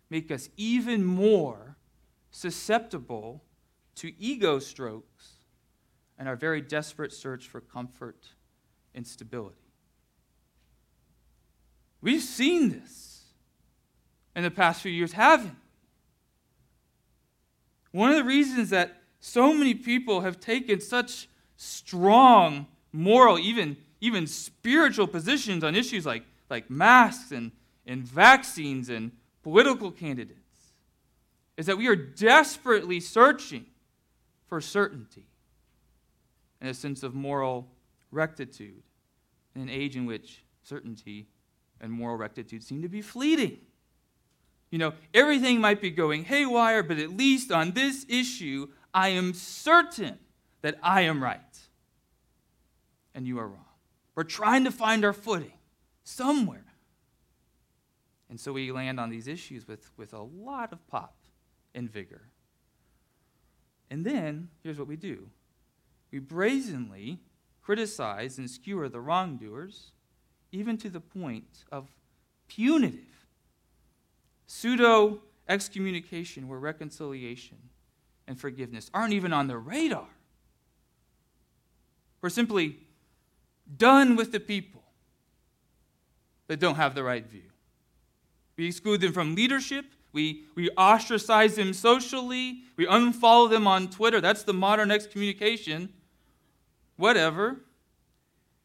make 0.09 0.31
us 0.31 0.49
even 0.57 1.05
more 1.05 1.77
susceptible 2.31 3.43
to 3.95 4.13
ego 4.19 4.59
strokes 4.59 5.33
and 6.17 6.27
our 6.27 6.35
very 6.35 6.61
desperate 6.61 7.13
search 7.13 7.47
for 7.47 7.61
comfort 7.61 8.29
and 8.95 9.05
stability. 9.05 9.55
We've 12.01 12.21
seen 12.21 12.69
this 12.69 13.08
in 14.39 14.43
the 14.43 14.51
past 14.51 14.81
few 14.81 14.91
years, 14.91 15.11
haven't? 15.11 15.57
One 17.91 18.09
of 18.09 18.15
the 18.15 18.23
reasons 18.23 18.69
that 18.69 19.01
so 19.19 19.53
many 19.53 19.73
people 19.73 20.21
have 20.21 20.39
taken 20.39 20.79
such 20.79 21.27
strong 21.57 22.65
moral, 22.93 23.37
even, 23.37 23.75
even 23.99 24.25
spiritual 24.27 25.07
positions 25.07 25.61
on 25.61 25.75
issues 25.75 26.05
like, 26.05 26.23
like 26.49 26.69
masks 26.69 27.33
and, 27.33 27.51
and 27.85 28.01
vaccines 28.01 28.87
and 28.87 29.11
political 29.43 29.91
candidates 29.91 30.39
is 31.57 31.65
that 31.65 31.77
we 31.77 31.89
are 31.89 31.95
desperately 31.97 33.01
searching 33.01 33.65
for 34.47 34.61
certainty 34.61 35.25
and 36.61 36.69
a 36.69 36.73
sense 36.73 37.03
of 37.03 37.13
moral 37.13 37.67
rectitude 38.09 38.83
in 39.53 39.63
an 39.63 39.69
age 39.69 39.97
in 39.97 40.05
which 40.05 40.45
certainty 40.63 41.27
and 41.81 41.91
moral 41.91 42.15
rectitude 42.15 42.63
seem 42.63 42.81
to 42.81 42.87
be 42.87 43.01
fleeting. 43.01 43.57
You 44.71 44.77
know, 44.77 44.93
everything 45.13 45.59
might 45.59 45.81
be 45.81 45.89
going 45.89 46.25
haywire, 46.25 46.83
but 46.83 46.99
at 46.99 47.15
least 47.15 47.51
on 47.51 47.71
this 47.71 48.05
issue, 48.07 48.67
I 48.93 49.09
am 49.09 49.33
certain 49.33 50.19
that 50.61 50.77
I 50.83 51.01
am 51.01 51.23
right 51.23 51.39
and 53.15 53.27
you 53.27 53.39
are 53.39 53.47
wrong. 53.47 53.65
We're 54.15 54.23
trying 54.23 54.63
to 54.65 54.71
find 54.71 55.03
our 55.03 55.13
footing 55.13 55.53
somewhere. 56.03 56.65
And 58.29 58.39
so 58.39 58.53
we 58.53 58.71
land 58.71 58.99
on 58.99 59.09
these 59.09 59.27
issues 59.27 59.67
with, 59.67 59.89
with 59.97 60.13
a 60.13 60.21
lot 60.21 60.71
of 60.71 60.85
pop 60.87 61.15
and 61.73 61.91
vigor. 61.91 62.29
And 63.89 64.05
then, 64.05 64.49
here's 64.61 64.77
what 64.77 64.87
we 64.87 64.95
do 64.95 65.27
we 66.11 66.19
brazenly 66.19 67.19
criticize 67.61 68.37
and 68.37 68.49
skewer 68.49 68.89
the 68.89 69.01
wrongdoers, 69.01 69.91
even 70.51 70.77
to 70.77 70.89
the 70.89 70.99
point 70.99 71.65
of 71.71 71.87
punitive 72.47 73.08
pseudo 74.49 75.19
excommunication, 75.47 76.47
where 76.47 76.57
reconciliation 76.57 77.57
and 78.27 78.39
forgiveness 78.39 78.89
aren't 78.95 79.13
even 79.13 79.31
on 79.31 79.45
the 79.45 79.55
radar. 79.55 80.07
We're 82.19 82.29
simply 82.29 82.79
done 83.77 84.15
with 84.15 84.31
the 84.31 84.39
people 84.39 84.81
that 86.47 86.59
don't 86.59 86.75
have 86.75 86.95
the 86.95 87.03
right 87.03 87.23
view. 87.23 87.43
We 88.57 88.65
exclude 88.65 89.01
them 89.01 89.13
from 89.13 89.35
leadership. 89.35 89.85
We, 90.13 90.45
we 90.55 90.71
ostracize 90.71 91.55
them 91.55 91.71
socially. 91.71 92.63
We 92.75 92.87
unfollow 92.87 93.51
them 93.51 93.67
on 93.67 93.91
Twitter. 93.91 94.19
That's 94.19 94.41
the 94.41 94.53
modern 94.53 94.89
excommunication. 94.89 95.93
Whatever. 96.95 97.57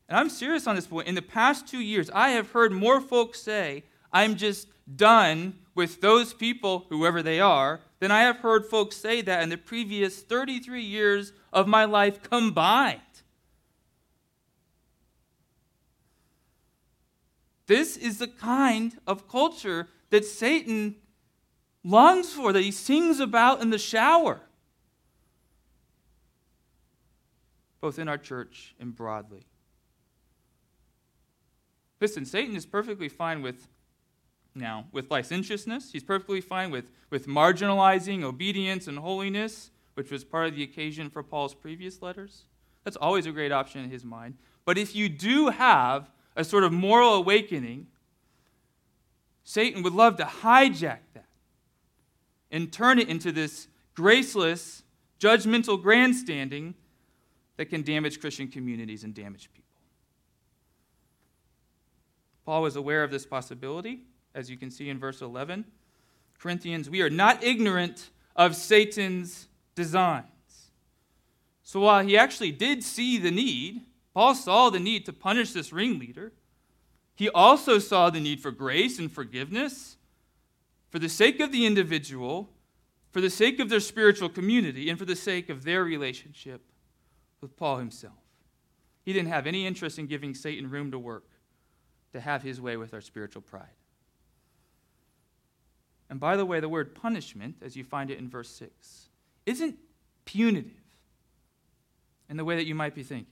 And 0.09 0.19
I'm 0.19 0.31
serious 0.31 0.67
on 0.67 0.77
this 0.77 0.87
point. 0.87 1.09
In 1.09 1.15
the 1.15 1.23
past 1.23 1.69
two 1.69 1.81
years, 1.81 2.11
I 2.15 2.31
have 2.31 2.53
heard 2.53 2.73
more 2.73 3.03
folks 3.03 3.39
say, 3.43 3.85
I'm 4.11 4.37
just 4.37 4.69
done 4.97 5.59
with 5.75 6.01
those 6.01 6.33
people, 6.33 6.87
whoever 6.89 7.23
they 7.23 7.41
are, 7.41 7.81
than 8.01 8.11
I 8.11 8.23
have 8.23 8.39
heard 8.39 8.67
folks 8.67 8.97
say 8.97 9.21
that 9.23 9.43
in 9.43 9.49
the 9.49 9.57
previous 9.57 10.23
33 10.23 10.83
years 10.83 11.33
of 11.53 11.67
my 11.67 11.85
life 11.85 12.23
combined. 12.23 13.01
This 17.67 17.97
is 17.97 18.19
the 18.19 18.29
kind 18.29 18.99
of 19.07 19.29
culture 19.29 19.89
that 20.11 20.25
Satan 20.25 20.97
longs 21.83 22.33
for, 22.33 22.53
that 22.53 22.63
he 22.63 22.71
sings 22.71 23.21
about 23.21 23.61
in 23.63 23.71
the 23.71 23.79
shower, 23.79 24.41
both 27.81 27.99
in 27.99 28.09
our 28.09 28.19
church 28.19 28.75
and 28.79 28.95
broadly. 28.95 29.47
Listen, 32.01 32.25
Satan 32.25 32.55
is 32.55 32.67
perfectly 32.67 33.09
fine 33.09 33.41
with 33.41 33.69
now 34.55 34.87
with 34.93 35.11
licentiousness. 35.11 35.93
He's 35.93 36.05
perfectly 36.05 36.41
fine 36.41 36.71
with, 36.71 36.91
with 37.11 37.27
marginalizing 37.27 38.23
obedience 38.23 38.87
and 38.87 38.99
holiness, 38.99 39.71
which 39.95 40.11
was 40.11 40.25
part 40.25 40.49
of 40.49 40.57
the 40.57 40.63
occasion 40.63 41.11
for 41.11 41.23
Paul's 41.23 41.55
previous 41.55 42.03
letters. 42.03 42.45
That's 42.85 42.97
always 42.97 43.27
a 43.27 43.33
great 43.33 43.53
option 43.53 43.83
in 43.83 43.91
his 43.91 44.05
mind. 44.05 44.37
But 44.65 44.79
if 44.79 44.95
you 44.95 45.09
do 45.09 45.49
have 45.49 46.11
a 46.37 46.45
sort 46.45 46.65
of 46.65 46.73
moral 46.73 47.15
awakening, 47.15 47.87
Satan 49.45 49.83
would 49.83 49.93
love 49.93 50.17
to 50.17 50.25
hijack 50.25 51.01
that 51.15 51.27
and 52.51 52.73
turn 52.73 52.99
it 52.99 53.09
into 53.09 53.33
this 53.33 53.69
graceless, 53.95 54.83
judgmental 55.21 55.81
grandstanding 55.81 56.75
that 57.57 57.67
can 57.67 57.83
damage 57.83 58.21
Christian 58.21 58.49
communities 58.49 59.05
and 59.05 59.15
damage 59.15 59.51
people. 59.53 59.65
Paul 62.45 62.63
was 62.63 62.77
aware 62.77 63.03
of 63.03 63.11
this 63.11 63.25
possibility, 63.25 64.03
as 64.35 64.51
you 64.51 64.57
can 64.57 64.71
see 64.71 64.89
in 64.89 64.99
verse 64.99 65.21
11. 65.21 65.65
Corinthians, 66.39 66.91
we 66.91 67.03
are 67.03 67.11
not 67.11 67.43
ignorant 67.43 68.11
of 68.37 68.57
Satan's 68.57 69.49
designs. 69.75 70.25
So 71.63 71.81
while 71.81 72.05
he 72.05 72.17
actually 72.17 72.53
did 72.53 72.83
see 72.83 73.17
the 73.19 73.31
need, 73.31 73.83
Paul 74.13 74.35
saw 74.35 74.71
the 74.71 74.81
need 74.81 75.07
to 75.07 75.13
punish 75.13 75.53
this 75.53 75.73
ringleader. 75.73 76.33
He 77.15 77.29
also 77.31 77.79
saw 77.79 78.11
the 78.11 78.21
need 78.21 78.41
for 78.41 78.51
grace 78.51 78.99
and 78.99 79.11
forgiveness 79.11 79.97
for 80.91 80.99
the 80.99 81.09
sake 81.09 81.41
of 81.41 81.51
the 81.51 81.67
individual, 81.67 82.51
for 83.11 83.21
the 83.21 83.31
sake 83.31 83.59
of 83.59 83.69
their 83.69 83.81
spiritual 83.81 84.29
community, 84.29 84.89
and 84.89 84.99
for 84.99 85.05
the 85.05 85.17
sake 85.17 85.49
of 85.49 85.65
their 85.65 85.83
relationship 85.83 86.63
with 87.41 87.57
Paul 87.57 87.79
himself. 87.79 88.15
He 89.03 89.13
didn't 89.13 89.31
have 89.31 89.47
any 89.47 89.67
interest 89.67 89.99
in 89.99 90.07
giving 90.07 90.35
Satan 90.35 90.71
room 90.71 90.91
to 90.93 90.99
work, 90.99 91.25
to 92.13 92.21
have 92.21 92.43
his 92.43 92.61
way 92.61 92.77
with 92.77 92.95
our 92.95 93.01
spiritual 93.01 93.43
pride. 93.43 93.67
And 96.11 96.21
by 96.21 96.37
the 96.37 96.45
way, 96.45 96.61
the 96.61 96.69
word 96.69 96.95
punishment, 96.95 97.57
as 97.63 97.77
you 97.77 97.85
find 97.85 98.11
it 98.11 98.19
in 98.19 98.29
verse 98.29 98.51
6, 98.51 99.09
isn't 99.47 99.77
punitive. 100.25 100.71
in 102.31 102.39
the 102.39 102.45
way 102.45 102.57
that 102.57 102.67
you 102.67 102.75
might 102.75 102.95
be 102.95 103.03
thinking. 103.03 103.27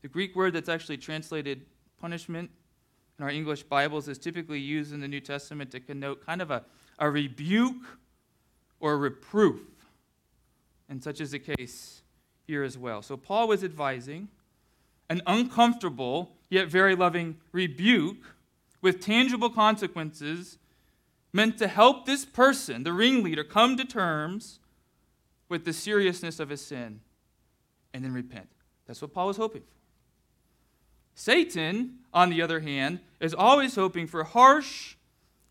The 0.00 0.08
Greek 0.08 0.34
word 0.34 0.54
that's 0.54 0.68
actually 0.68 0.96
translated 0.96 1.66
punishment 2.00 2.50
in 3.18 3.24
our 3.24 3.30
English 3.30 3.64
Bibles 3.64 4.08
is 4.08 4.16
typically 4.16 4.58
used 4.58 4.94
in 4.94 5.00
the 5.00 5.08
New 5.08 5.20
Testament 5.20 5.70
to 5.72 5.80
connote 5.80 6.24
kind 6.24 6.40
of 6.40 6.50
a, 6.50 6.64
a 6.98 7.10
rebuke 7.10 7.98
or 8.80 8.96
reproof. 8.96 9.60
And 10.88 11.02
such 11.02 11.20
is 11.20 11.32
the 11.32 11.38
case 11.38 12.00
here 12.46 12.62
as 12.62 12.78
well. 12.78 13.02
So 13.02 13.18
Paul 13.18 13.46
was 13.46 13.62
advising 13.62 14.28
an 15.10 15.20
uncomfortable 15.26 16.32
yet 16.48 16.68
very 16.68 16.96
loving 16.96 17.36
rebuke 17.52 18.24
with 18.80 19.00
tangible 19.00 19.50
consequences 19.50 20.56
meant 21.32 21.58
to 21.58 21.68
help 21.68 22.06
this 22.06 22.24
person, 22.24 22.82
the 22.82 22.92
ringleader, 22.92 23.44
come 23.44 23.76
to 23.76 23.84
terms 23.84 24.58
with 25.48 25.64
the 25.64 25.72
seriousness 25.72 26.40
of 26.40 26.48
his 26.48 26.60
sin 26.60 27.00
and 27.92 28.04
then 28.04 28.12
repent. 28.12 28.48
That's 28.86 29.02
what 29.02 29.12
Paul 29.12 29.28
was 29.28 29.36
hoping 29.36 29.62
for. 29.62 29.80
Satan, 31.14 31.98
on 32.14 32.30
the 32.30 32.40
other 32.40 32.60
hand, 32.60 33.00
is 33.20 33.34
always 33.34 33.74
hoping 33.74 34.06
for 34.06 34.24
harsh, 34.24 34.96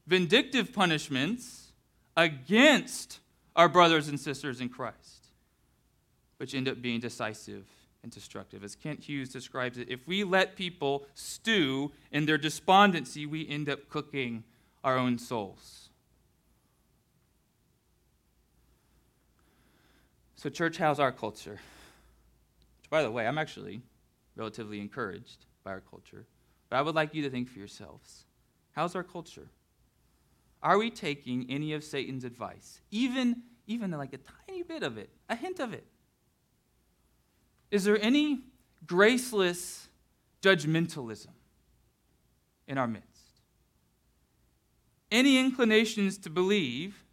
vindictive 0.07 0.73
punishments 0.73 1.73
against 2.17 3.19
our 3.55 3.69
brothers 3.69 4.07
and 4.07 4.19
sisters 4.19 4.61
in 4.61 4.69
Christ, 4.69 5.27
which 6.37 6.55
end 6.55 6.67
up 6.67 6.81
being 6.81 6.99
decisive 6.99 7.65
and 8.01 8.11
destructive. 8.11 8.63
As 8.63 8.75
Kent 8.75 9.01
Hughes 9.01 9.29
describes 9.29 9.77
it, 9.77 9.89
if 9.89 10.07
we 10.07 10.23
let 10.23 10.55
people 10.55 11.05
stew 11.13 11.91
in 12.11 12.25
their 12.25 12.37
despondency, 12.37 13.25
we 13.25 13.47
end 13.47 13.69
up 13.69 13.89
cooking 13.89 14.43
our 14.83 14.97
own 14.97 15.17
souls. 15.17 15.89
So, 20.35 20.49
church, 20.49 20.77
how's 20.77 20.99
our 20.99 21.11
culture? 21.11 21.59
Which, 22.79 22.89
by 22.89 23.03
the 23.03 23.11
way, 23.11 23.27
I'm 23.27 23.37
actually 23.37 23.81
relatively 24.35 24.79
encouraged 24.79 25.45
by 25.63 25.71
our 25.71 25.81
culture. 25.81 26.25
But 26.69 26.77
I 26.77 26.81
would 26.81 26.95
like 26.95 27.13
you 27.13 27.21
to 27.23 27.29
think 27.29 27.49
for 27.49 27.59
yourselves 27.59 28.25
how's 28.71 28.95
our 28.95 29.03
culture? 29.03 29.49
Are 30.63 30.77
we 30.77 30.89
taking 30.89 31.45
any 31.49 31.73
of 31.73 31.83
Satan's 31.83 32.23
advice? 32.23 32.79
Even, 32.91 33.43
even 33.67 33.91
like 33.91 34.13
a 34.13 34.19
tiny 34.47 34.63
bit 34.63 34.83
of 34.83 34.97
it, 34.97 35.09
a 35.29 35.35
hint 35.35 35.59
of 35.59 35.73
it? 35.73 35.85
Is 37.71 37.83
there 37.83 38.01
any 38.01 38.39
graceless 38.85 39.89
judgmentalism 40.41 41.33
in 42.67 42.77
our 42.77 42.87
midst? 42.87 43.08
Any 45.11 45.39
inclinations 45.39 46.17
to 46.19 46.29
believe 46.29 47.03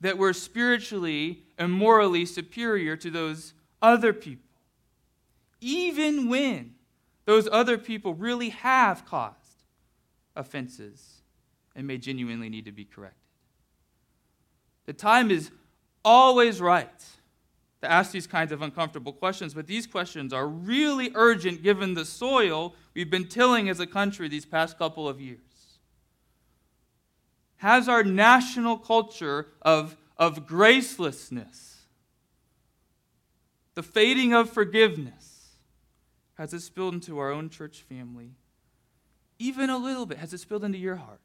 that 0.00 0.18
we're 0.18 0.32
spiritually 0.32 1.44
and 1.56 1.72
morally 1.72 2.26
superior 2.26 2.96
to 2.96 3.10
those 3.10 3.54
other 3.80 4.12
people, 4.12 4.50
even 5.60 6.28
when 6.28 6.74
those 7.24 7.48
other 7.50 7.78
people 7.78 8.14
really 8.14 8.50
have 8.50 9.06
caused 9.06 9.36
offenses 10.34 11.22
and 11.74 11.86
may 11.86 11.98
genuinely 11.98 12.48
need 12.48 12.64
to 12.64 12.72
be 12.72 12.84
corrected? 12.84 13.18
The 14.86 14.92
time 14.92 15.30
is 15.30 15.50
always 16.04 16.60
right 16.60 16.88
to 17.80 17.90
ask 17.90 18.12
these 18.12 18.26
kinds 18.26 18.52
of 18.52 18.62
uncomfortable 18.62 19.12
questions, 19.12 19.54
but 19.54 19.66
these 19.66 19.86
questions 19.86 20.32
are 20.32 20.46
really 20.46 21.10
urgent 21.14 21.62
given 21.62 21.94
the 21.94 22.04
soil 22.04 22.74
we've 22.94 23.10
been 23.10 23.26
tilling 23.28 23.68
as 23.68 23.80
a 23.80 23.86
country 23.86 24.28
these 24.28 24.46
past 24.46 24.78
couple 24.78 25.08
of 25.08 25.20
years. 25.20 25.40
Has 27.62 27.88
our 27.88 28.02
national 28.02 28.76
culture 28.76 29.46
of, 29.62 29.96
of 30.16 30.48
gracelessness, 30.48 31.76
the 33.74 33.84
fading 33.84 34.34
of 34.34 34.50
forgiveness, 34.50 35.50
has 36.34 36.52
it 36.52 36.58
spilled 36.58 36.94
into 36.94 37.20
our 37.20 37.30
own 37.30 37.50
church 37.50 37.82
family? 37.82 38.32
Even 39.38 39.70
a 39.70 39.78
little 39.78 40.06
bit. 40.06 40.18
Has 40.18 40.34
it 40.34 40.38
spilled 40.38 40.64
into 40.64 40.76
your 40.76 40.96
heart? 40.96 41.20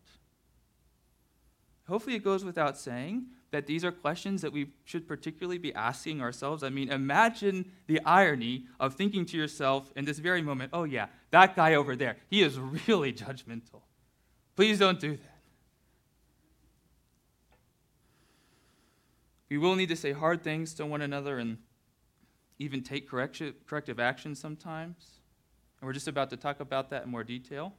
Hopefully, 1.88 2.16
it 2.16 2.24
goes 2.24 2.46
without 2.46 2.78
saying 2.78 3.26
that 3.50 3.66
these 3.66 3.84
are 3.84 3.92
questions 3.92 4.44
that 4.44 4.54
we 4.54 4.68
should 4.86 5.08
particularly 5.08 5.58
be 5.58 5.74
asking 5.74 6.22
ourselves. 6.22 6.62
I 6.62 6.70
mean, 6.70 6.92
imagine 6.92 7.72
the 7.88 8.00
irony 8.06 8.66
of 8.80 8.94
thinking 8.94 9.26
to 9.26 9.38
yourself 9.38 9.92
in 9.96 10.06
this 10.06 10.20
very 10.20 10.44
moment, 10.44 10.70
oh, 10.72 10.84
yeah, 10.84 11.08
that 11.32 11.56
guy 11.56 11.74
over 11.74 11.96
there, 11.96 12.18
he 12.30 12.44
is 12.44 12.60
really 12.60 13.12
judgmental. 13.26 13.82
Please 14.56 14.78
don't 14.78 15.00
do 15.00 15.18
that. 15.18 15.37
We 19.50 19.58
will 19.58 19.76
need 19.76 19.90
to 19.90 19.96
say 19.96 20.12
hard 20.12 20.44
things 20.44 20.74
to 20.76 20.86
one 20.86 21.02
another 21.02 21.38
and 21.38 21.58
even 22.60 22.82
take 22.82 23.10
corrective 23.10 24.00
action 24.00 24.36
sometimes. 24.36 25.20
And 25.80 25.88
we're 25.88 25.94
just 25.94 26.08
about 26.08 26.30
to 26.32 26.38
talk 26.38 26.60
about 26.60 26.90
that 26.90 27.06
in 27.06 27.10
more 27.10 27.24
detail. 27.24 27.74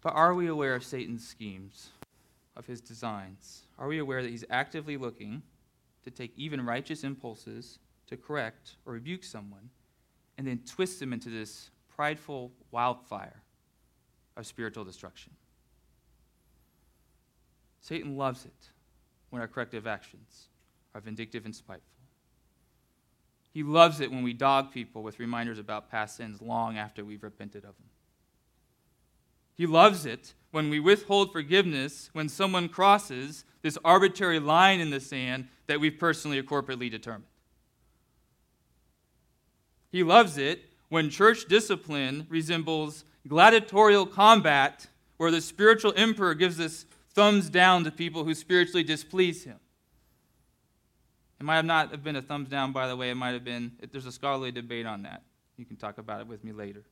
But 0.00 0.14
are 0.14 0.34
we 0.34 0.46
aware 0.46 0.74
of 0.74 0.84
Satan's 0.84 1.26
schemes? 1.26 1.90
of 2.60 2.66
his 2.66 2.80
designs? 2.80 3.62
Are 3.78 3.88
we 3.88 3.98
aware 3.98 4.22
that 4.22 4.30
he's 4.30 4.44
actively 4.50 4.96
looking 4.96 5.42
to 6.04 6.10
take 6.10 6.32
even 6.36 6.64
righteous 6.64 7.04
impulses 7.04 7.78
to 8.06 8.16
correct 8.16 8.76
or 8.86 8.92
rebuke 8.92 9.24
someone 9.24 9.70
and 10.38 10.46
then 10.46 10.60
twist 10.66 11.00
them 11.00 11.12
into 11.12 11.30
this 11.30 11.70
prideful 11.88 12.52
wildfire 12.70 13.42
of 14.36 14.46
spiritual 14.46 14.84
destruction? 14.84 15.32
Satan 17.80 18.16
loves 18.16 18.44
it 18.44 18.70
when 19.30 19.40
our 19.40 19.48
corrective 19.48 19.86
actions 19.86 20.48
are 20.94 21.00
vindictive 21.00 21.44
and 21.44 21.54
spiteful. 21.54 21.86
He 23.52 23.62
loves 23.62 24.00
it 24.00 24.10
when 24.10 24.22
we 24.22 24.32
dog 24.32 24.70
people 24.70 25.02
with 25.02 25.18
reminders 25.18 25.58
about 25.58 25.90
past 25.90 26.16
sins 26.16 26.40
long 26.40 26.78
after 26.78 27.04
we've 27.04 27.22
repented 27.22 27.64
of 27.64 27.76
them. 27.76 27.88
He 29.56 29.66
loves 29.66 30.06
it 30.06 30.34
when 30.52 30.70
we 30.70 30.80
withhold 30.80 31.32
forgiveness 31.32 32.10
when 32.12 32.28
someone 32.28 32.68
crosses 32.68 33.44
this 33.62 33.76
arbitrary 33.84 34.38
line 34.38 34.80
in 34.80 34.90
the 34.90 35.00
sand 35.00 35.48
that 35.66 35.80
we've 35.80 35.98
personally 35.98 36.38
or 36.38 36.42
corporately 36.42 36.90
determined. 36.90 37.24
He 39.90 40.02
loves 40.02 40.38
it 40.38 40.62
when 40.88 41.10
church 41.10 41.46
discipline 41.46 42.26
resembles 42.28 43.04
gladiatorial 43.26 44.06
combat 44.06 44.86
where 45.16 45.30
the 45.30 45.40
spiritual 45.40 45.92
emperor 45.96 46.34
gives 46.34 46.58
us 46.58 46.86
thumbs 47.14 47.50
down 47.50 47.84
to 47.84 47.90
people 47.90 48.24
who 48.24 48.34
spiritually 48.34 48.82
displease 48.82 49.44
him. 49.44 49.58
It 51.38 51.44
might 51.44 51.56
have 51.56 51.64
not 51.64 51.90
have 51.90 52.04
been 52.04 52.16
a 52.16 52.22
thumbs 52.22 52.48
down, 52.48 52.72
by 52.72 52.86
the 52.86 52.96
way. 52.96 53.10
It 53.10 53.14
might 53.14 53.32
have 53.32 53.44
been, 53.44 53.72
there's 53.90 54.06
a 54.06 54.12
scholarly 54.12 54.52
debate 54.52 54.86
on 54.86 55.02
that. 55.02 55.22
You 55.56 55.64
can 55.64 55.76
talk 55.76 55.98
about 55.98 56.20
it 56.20 56.26
with 56.26 56.44
me 56.44 56.52
later. 56.52 56.84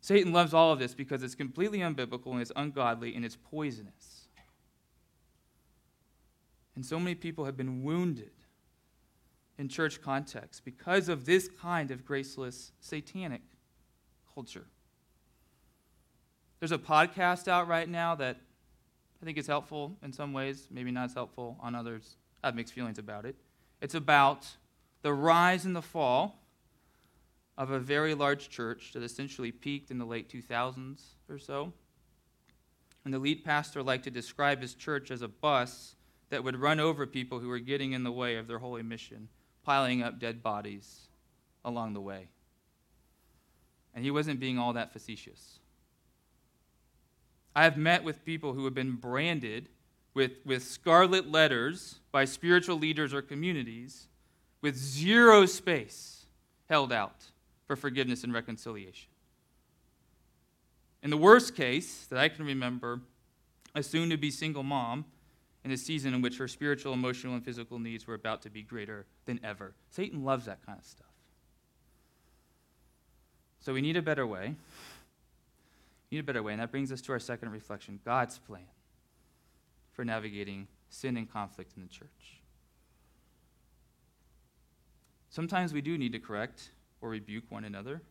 Satan 0.00 0.32
loves 0.32 0.52
all 0.54 0.72
of 0.72 0.78
this 0.78 0.94
because 0.94 1.22
it's 1.22 1.34
completely 1.34 1.78
unbiblical 1.78 2.32
and 2.32 2.40
it's 2.40 2.52
ungodly 2.56 3.14
and 3.14 3.24
it's 3.24 3.36
poisonous. 3.36 4.28
And 6.74 6.84
so 6.84 6.98
many 6.98 7.14
people 7.14 7.44
have 7.44 7.56
been 7.56 7.84
wounded 7.84 8.32
in 9.58 9.68
church 9.68 10.00
context 10.00 10.64
because 10.64 11.08
of 11.08 11.24
this 11.24 11.48
kind 11.60 11.90
of 11.90 12.04
graceless 12.04 12.72
satanic 12.80 13.42
culture. 14.34 14.66
There's 16.62 16.70
a 16.70 16.78
podcast 16.78 17.48
out 17.48 17.66
right 17.66 17.88
now 17.88 18.14
that 18.14 18.36
I 19.20 19.24
think 19.24 19.36
is 19.36 19.48
helpful 19.48 19.96
in 20.00 20.12
some 20.12 20.32
ways, 20.32 20.68
maybe 20.70 20.92
not 20.92 21.06
as 21.06 21.14
helpful 21.14 21.56
on 21.58 21.74
others. 21.74 22.14
I 22.40 22.46
have 22.46 22.54
mixed 22.54 22.72
feelings 22.72 23.00
about 23.00 23.26
it. 23.26 23.34
It's 23.80 23.96
about 23.96 24.46
the 25.02 25.12
rise 25.12 25.64
and 25.64 25.74
the 25.74 25.82
fall 25.82 26.38
of 27.58 27.72
a 27.72 27.80
very 27.80 28.14
large 28.14 28.48
church 28.48 28.92
that 28.92 29.02
essentially 29.02 29.50
peaked 29.50 29.90
in 29.90 29.98
the 29.98 30.04
late 30.04 30.28
2000s 30.28 31.00
or 31.28 31.36
so. 31.36 31.72
And 33.04 33.12
the 33.12 33.18
lead 33.18 33.44
pastor 33.44 33.82
liked 33.82 34.04
to 34.04 34.12
describe 34.12 34.60
his 34.60 34.74
church 34.74 35.10
as 35.10 35.20
a 35.20 35.26
bus 35.26 35.96
that 36.30 36.44
would 36.44 36.54
run 36.54 36.78
over 36.78 37.08
people 37.08 37.40
who 37.40 37.48
were 37.48 37.58
getting 37.58 37.90
in 37.90 38.04
the 38.04 38.12
way 38.12 38.36
of 38.36 38.46
their 38.46 38.60
holy 38.60 38.84
mission, 38.84 39.28
piling 39.64 40.00
up 40.00 40.20
dead 40.20 40.44
bodies 40.44 41.08
along 41.64 41.94
the 41.94 42.00
way. 42.00 42.28
And 43.96 44.04
he 44.04 44.12
wasn't 44.12 44.38
being 44.38 44.60
all 44.60 44.74
that 44.74 44.92
facetious. 44.92 45.58
I 47.54 47.64
have 47.64 47.76
met 47.76 48.04
with 48.04 48.24
people 48.24 48.54
who 48.54 48.64
have 48.64 48.74
been 48.74 48.92
branded 48.92 49.68
with, 50.14 50.32
with 50.44 50.62
scarlet 50.62 51.30
letters 51.30 52.00
by 52.10 52.24
spiritual 52.24 52.76
leaders 52.76 53.12
or 53.12 53.22
communities 53.22 54.08
with 54.60 54.76
zero 54.76 55.46
space 55.46 56.26
held 56.68 56.92
out 56.92 57.24
for 57.66 57.76
forgiveness 57.76 58.24
and 58.24 58.32
reconciliation. 58.32 59.08
In 61.02 61.10
the 61.10 61.16
worst 61.16 61.56
case 61.56 62.06
that 62.06 62.18
I 62.18 62.28
can 62.28 62.46
remember, 62.46 63.00
a 63.74 63.82
soon 63.82 64.10
to 64.10 64.16
be 64.16 64.30
single 64.30 64.62
mom 64.62 65.04
in 65.64 65.70
a 65.70 65.76
season 65.76 66.14
in 66.14 66.22
which 66.22 66.38
her 66.38 66.48
spiritual, 66.48 66.92
emotional, 66.92 67.34
and 67.34 67.44
physical 67.44 67.78
needs 67.78 68.06
were 68.06 68.14
about 68.14 68.42
to 68.42 68.50
be 68.50 68.62
greater 68.62 69.06
than 69.24 69.40
ever. 69.42 69.74
Satan 69.90 70.24
loves 70.24 70.46
that 70.46 70.64
kind 70.64 70.78
of 70.78 70.84
stuff. 70.84 71.06
So 73.60 73.72
we 73.72 73.80
need 73.80 73.96
a 73.96 74.02
better 74.02 74.26
way. 74.26 74.56
Need 76.12 76.18
a 76.18 76.22
better 76.24 76.42
way, 76.42 76.52
and 76.52 76.60
that 76.60 76.70
brings 76.70 76.92
us 76.92 77.00
to 77.00 77.12
our 77.12 77.18
second 77.18 77.48
reflection 77.48 77.98
God's 78.04 78.38
plan 78.38 78.66
for 79.92 80.04
navigating 80.04 80.68
sin 80.90 81.16
and 81.16 81.32
conflict 81.32 81.72
in 81.74 81.82
the 81.82 81.88
church. 81.88 82.42
Sometimes 85.30 85.72
we 85.72 85.80
do 85.80 85.96
need 85.96 86.12
to 86.12 86.18
correct 86.18 86.72
or 87.00 87.08
rebuke 87.08 87.44
one 87.48 87.64
another, 87.64 88.02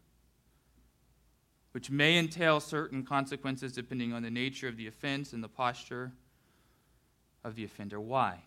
which 1.73 1.91
may 1.91 2.17
entail 2.17 2.59
certain 2.59 3.03
consequences 3.03 3.71
depending 3.71 4.13
on 4.13 4.23
the 4.23 4.31
nature 4.31 4.67
of 4.67 4.77
the 4.77 4.87
offense 4.87 5.31
and 5.31 5.43
the 5.43 5.47
posture 5.47 6.11
of 7.43 7.53
the 7.53 7.63
offender. 7.63 8.01
Why? 8.01 8.39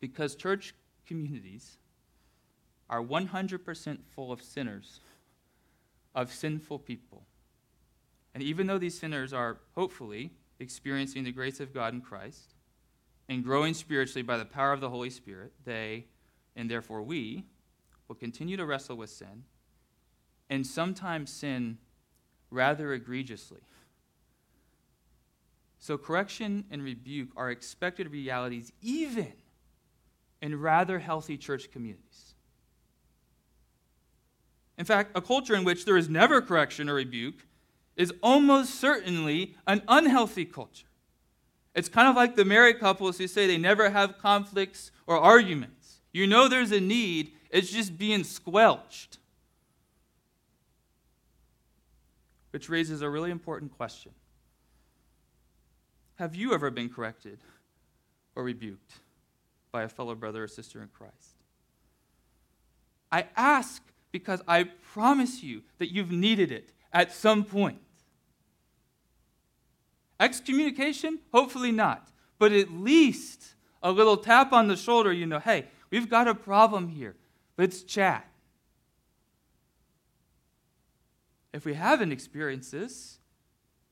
Because 0.00 0.34
church 0.34 0.74
communities 1.06 1.76
are 2.88 3.00
100% 3.00 3.98
full 4.16 4.32
of 4.32 4.42
sinners, 4.42 4.98
of 6.12 6.32
sinful 6.32 6.80
people. 6.80 7.22
And 8.34 8.42
even 8.42 8.66
though 8.66 8.78
these 8.78 8.98
sinners 8.98 9.32
are 9.32 9.58
hopefully 9.74 10.32
experiencing 10.58 11.24
the 11.24 11.32
grace 11.32 11.60
of 11.60 11.74
God 11.74 11.94
in 11.94 12.00
Christ 12.00 12.54
and 13.28 13.42
growing 13.42 13.74
spiritually 13.74 14.22
by 14.22 14.36
the 14.36 14.44
power 14.44 14.72
of 14.72 14.80
the 14.80 14.90
Holy 14.90 15.10
Spirit, 15.10 15.52
they, 15.64 16.06
and 16.54 16.70
therefore 16.70 17.02
we, 17.02 17.44
will 18.08 18.16
continue 18.16 18.56
to 18.56 18.66
wrestle 18.66 18.96
with 18.96 19.08
sin 19.10 19.44
and 20.48 20.66
sometimes 20.66 21.32
sin 21.32 21.78
rather 22.50 22.92
egregiously. 22.92 23.60
So, 25.78 25.96
correction 25.96 26.64
and 26.70 26.82
rebuke 26.82 27.30
are 27.36 27.50
expected 27.50 28.10
realities 28.10 28.72
even 28.82 29.32
in 30.42 30.60
rather 30.60 30.98
healthy 30.98 31.38
church 31.38 31.70
communities. 31.70 32.34
In 34.76 34.84
fact, 34.84 35.12
a 35.14 35.22
culture 35.22 35.54
in 35.54 35.64
which 35.64 35.84
there 35.84 35.96
is 35.96 36.08
never 36.08 36.42
correction 36.42 36.88
or 36.88 36.94
rebuke 36.94 37.46
is 38.00 38.14
almost 38.22 38.76
certainly 38.80 39.54
an 39.66 39.82
unhealthy 39.86 40.46
culture. 40.46 40.86
It's 41.74 41.90
kind 41.90 42.08
of 42.08 42.16
like 42.16 42.34
the 42.34 42.46
married 42.46 42.80
couples 42.80 43.18
who 43.18 43.28
say 43.28 43.46
they 43.46 43.58
never 43.58 43.90
have 43.90 44.16
conflicts 44.16 44.90
or 45.06 45.18
arguments. 45.18 46.00
You 46.10 46.26
know 46.26 46.48
there's 46.48 46.72
a 46.72 46.80
need, 46.80 47.32
it's 47.50 47.70
just 47.70 47.98
being 47.98 48.24
squelched. 48.24 49.18
Which 52.52 52.70
raises 52.70 53.02
a 53.02 53.10
really 53.10 53.30
important 53.30 53.76
question 53.76 54.12
Have 56.14 56.34
you 56.34 56.54
ever 56.54 56.70
been 56.70 56.88
corrected 56.88 57.40
or 58.34 58.44
rebuked 58.44 58.94
by 59.72 59.82
a 59.82 59.90
fellow 59.90 60.14
brother 60.14 60.44
or 60.44 60.48
sister 60.48 60.80
in 60.80 60.88
Christ? 60.88 61.36
I 63.12 63.26
ask 63.36 63.82
because 64.10 64.40
I 64.48 64.64
promise 64.94 65.42
you 65.42 65.64
that 65.76 65.92
you've 65.92 66.10
needed 66.10 66.50
it 66.50 66.72
at 66.94 67.12
some 67.12 67.44
point. 67.44 67.82
Excommunication? 70.20 71.18
Hopefully 71.32 71.72
not. 71.72 72.08
But 72.38 72.52
at 72.52 72.70
least 72.70 73.54
a 73.82 73.90
little 73.90 74.18
tap 74.18 74.52
on 74.52 74.68
the 74.68 74.76
shoulder, 74.76 75.12
you 75.12 75.26
know, 75.26 75.40
hey, 75.40 75.66
we've 75.90 76.08
got 76.08 76.28
a 76.28 76.34
problem 76.34 76.88
here. 76.88 77.16
Let's 77.56 77.82
chat. 77.82 78.26
If 81.52 81.64
we 81.64 81.74
haven't 81.74 82.12
experienced 82.12 82.70
this, 82.70 83.18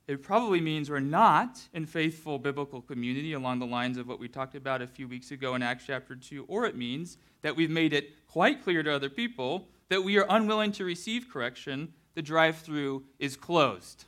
it 0.07 0.23
probably 0.23 0.61
means 0.61 0.89
we're 0.89 1.01
not 1.01 1.61
in 1.75 1.85
faithful 1.85 2.39
biblical 2.39 2.81
community 2.81 3.33
along 3.35 3.59
the 3.59 3.67
lines 3.67 3.99
of 3.99 4.09
what 4.09 4.19
we 4.19 4.29
talked 4.29 4.55
about 4.55 4.81
a 4.81 4.87
few 4.87 5.07
weeks 5.09 5.33
ago 5.33 5.55
in 5.55 5.63
Acts 5.63 5.85
chapter 5.87 6.17
2, 6.17 6.47
or 6.49 6.65
it 6.65 6.77
means 6.77 7.19
that 7.43 7.57
we've 7.57 7.71
made 7.71 7.93
it 7.93 8.27
quite 8.27 8.63
clear 8.63 8.83
to 8.83 8.95
other 8.95 9.11
people 9.11 9.69
that 9.91 10.03
we 10.03 10.17
are 10.19 10.27
unwilling 10.31 10.73
to 10.73 10.85
receive 10.85 11.29
correction. 11.31 11.93
The 12.15 12.23
drive 12.23 12.59
through 12.59 13.05
is 13.19 13.37
closed. 13.37 14.07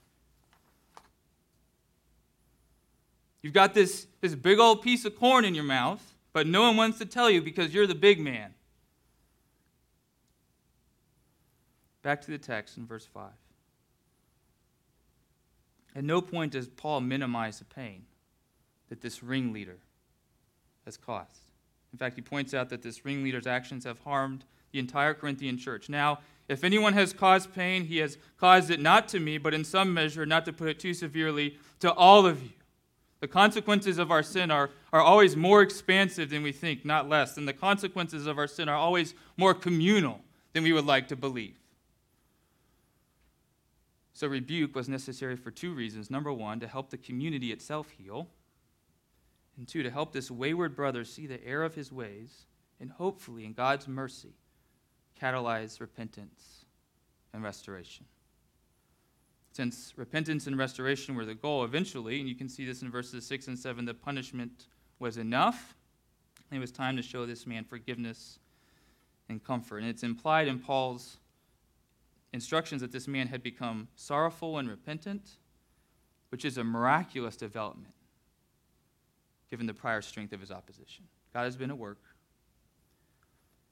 You've 3.42 3.54
got 3.54 3.74
this, 3.74 4.06
this 4.20 4.34
big 4.34 4.58
old 4.58 4.82
piece 4.82 5.04
of 5.04 5.16
corn 5.16 5.44
in 5.44 5.54
your 5.54 5.64
mouth, 5.64 6.14
but 6.32 6.46
no 6.46 6.62
one 6.62 6.76
wants 6.76 6.98
to 6.98 7.06
tell 7.06 7.30
you 7.30 7.40
because 7.40 7.72
you're 7.72 7.86
the 7.86 7.94
big 7.94 8.20
man. 8.20 8.54
Back 12.02 12.22
to 12.22 12.30
the 12.30 12.38
text 12.38 12.76
in 12.76 12.86
verse 12.86 13.06
5. 13.06 13.30
At 15.96 16.04
no 16.04 16.20
point 16.20 16.52
does 16.52 16.68
Paul 16.68 17.00
minimize 17.00 17.58
the 17.58 17.64
pain 17.64 18.04
that 18.88 19.00
this 19.00 19.22
ringleader 19.22 19.78
has 20.84 20.96
caused. 20.96 21.40
In 21.92 21.98
fact, 21.98 22.16
he 22.16 22.22
points 22.22 22.54
out 22.54 22.68
that 22.70 22.82
this 22.82 23.04
ringleader's 23.04 23.46
actions 23.46 23.84
have 23.84 23.98
harmed 24.00 24.44
the 24.72 24.78
entire 24.78 25.14
Corinthian 25.14 25.58
church. 25.58 25.88
Now, 25.88 26.20
if 26.48 26.64
anyone 26.64 26.92
has 26.92 27.12
caused 27.12 27.52
pain, 27.54 27.84
he 27.84 27.98
has 27.98 28.18
caused 28.38 28.70
it 28.70 28.80
not 28.80 29.08
to 29.08 29.20
me, 29.20 29.38
but 29.38 29.54
in 29.54 29.64
some 29.64 29.92
measure, 29.92 30.24
not 30.24 30.44
to 30.44 30.52
put 30.52 30.68
it 30.68 30.78
too 30.78 30.94
severely, 30.94 31.58
to 31.80 31.92
all 31.92 32.26
of 32.26 32.42
you. 32.42 32.50
The 33.20 33.28
consequences 33.28 33.98
of 33.98 34.10
our 34.10 34.22
sin 34.22 34.50
are, 34.50 34.70
are 34.92 35.00
always 35.00 35.36
more 35.36 35.60
expansive 35.62 36.30
than 36.30 36.42
we 36.42 36.52
think, 36.52 36.84
not 36.84 37.08
less. 37.08 37.36
And 37.36 37.46
the 37.46 37.52
consequences 37.52 38.26
of 38.26 38.38
our 38.38 38.46
sin 38.46 38.68
are 38.68 38.76
always 38.76 39.14
more 39.36 39.52
communal 39.54 40.20
than 40.54 40.62
we 40.62 40.72
would 40.72 40.86
like 40.86 41.06
to 41.08 41.16
believe. 41.16 41.56
So, 44.14 44.26
rebuke 44.26 44.74
was 44.74 44.88
necessary 44.88 45.36
for 45.36 45.50
two 45.50 45.72
reasons. 45.72 46.10
Number 46.10 46.32
one, 46.32 46.60
to 46.60 46.66
help 46.66 46.90
the 46.90 46.98
community 46.98 47.52
itself 47.52 47.90
heal. 47.90 48.28
And 49.56 49.68
two, 49.68 49.82
to 49.82 49.90
help 49.90 50.12
this 50.12 50.30
wayward 50.30 50.74
brother 50.74 51.04
see 51.04 51.26
the 51.26 51.44
error 51.46 51.64
of 51.64 51.74
his 51.74 51.92
ways 51.92 52.46
and 52.80 52.90
hopefully, 52.90 53.44
in 53.44 53.52
God's 53.52 53.86
mercy, 53.86 54.32
catalyze 55.20 55.80
repentance 55.80 56.64
and 57.34 57.42
restoration. 57.42 58.06
Since 59.52 59.94
repentance 59.96 60.46
and 60.46 60.56
restoration 60.56 61.14
were 61.14 61.24
the 61.24 61.34
goal 61.34 61.64
eventually, 61.64 62.20
and 62.20 62.28
you 62.28 62.34
can 62.34 62.48
see 62.48 62.64
this 62.64 62.82
in 62.82 62.90
verses 62.90 63.26
6 63.26 63.48
and 63.48 63.58
7, 63.58 63.84
the 63.84 63.94
punishment 63.94 64.66
was 64.98 65.16
enough. 65.16 65.74
It 66.52 66.58
was 66.58 66.70
time 66.70 66.96
to 66.96 67.02
show 67.02 67.26
this 67.26 67.46
man 67.46 67.64
forgiveness 67.64 68.38
and 69.28 69.42
comfort. 69.42 69.78
And 69.78 69.88
it's 69.88 70.02
implied 70.02 70.48
in 70.48 70.58
Paul's 70.58 71.18
instructions 72.32 72.80
that 72.80 72.92
this 72.92 73.08
man 73.08 73.26
had 73.26 73.42
become 73.42 73.88
sorrowful 73.96 74.58
and 74.58 74.68
repentant, 74.68 75.36
which 76.30 76.44
is 76.44 76.58
a 76.58 76.64
miraculous 76.64 77.36
development 77.36 77.94
given 79.50 79.66
the 79.66 79.74
prior 79.74 80.00
strength 80.00 80.32
of 80.32 80.40
his 80.40 80.52
opposition. 80.52 81.04
God 81.34 81.42
has 81.42 81.56
been 81.56 81.70
at 81.70 81.78
work. 81.78 81.98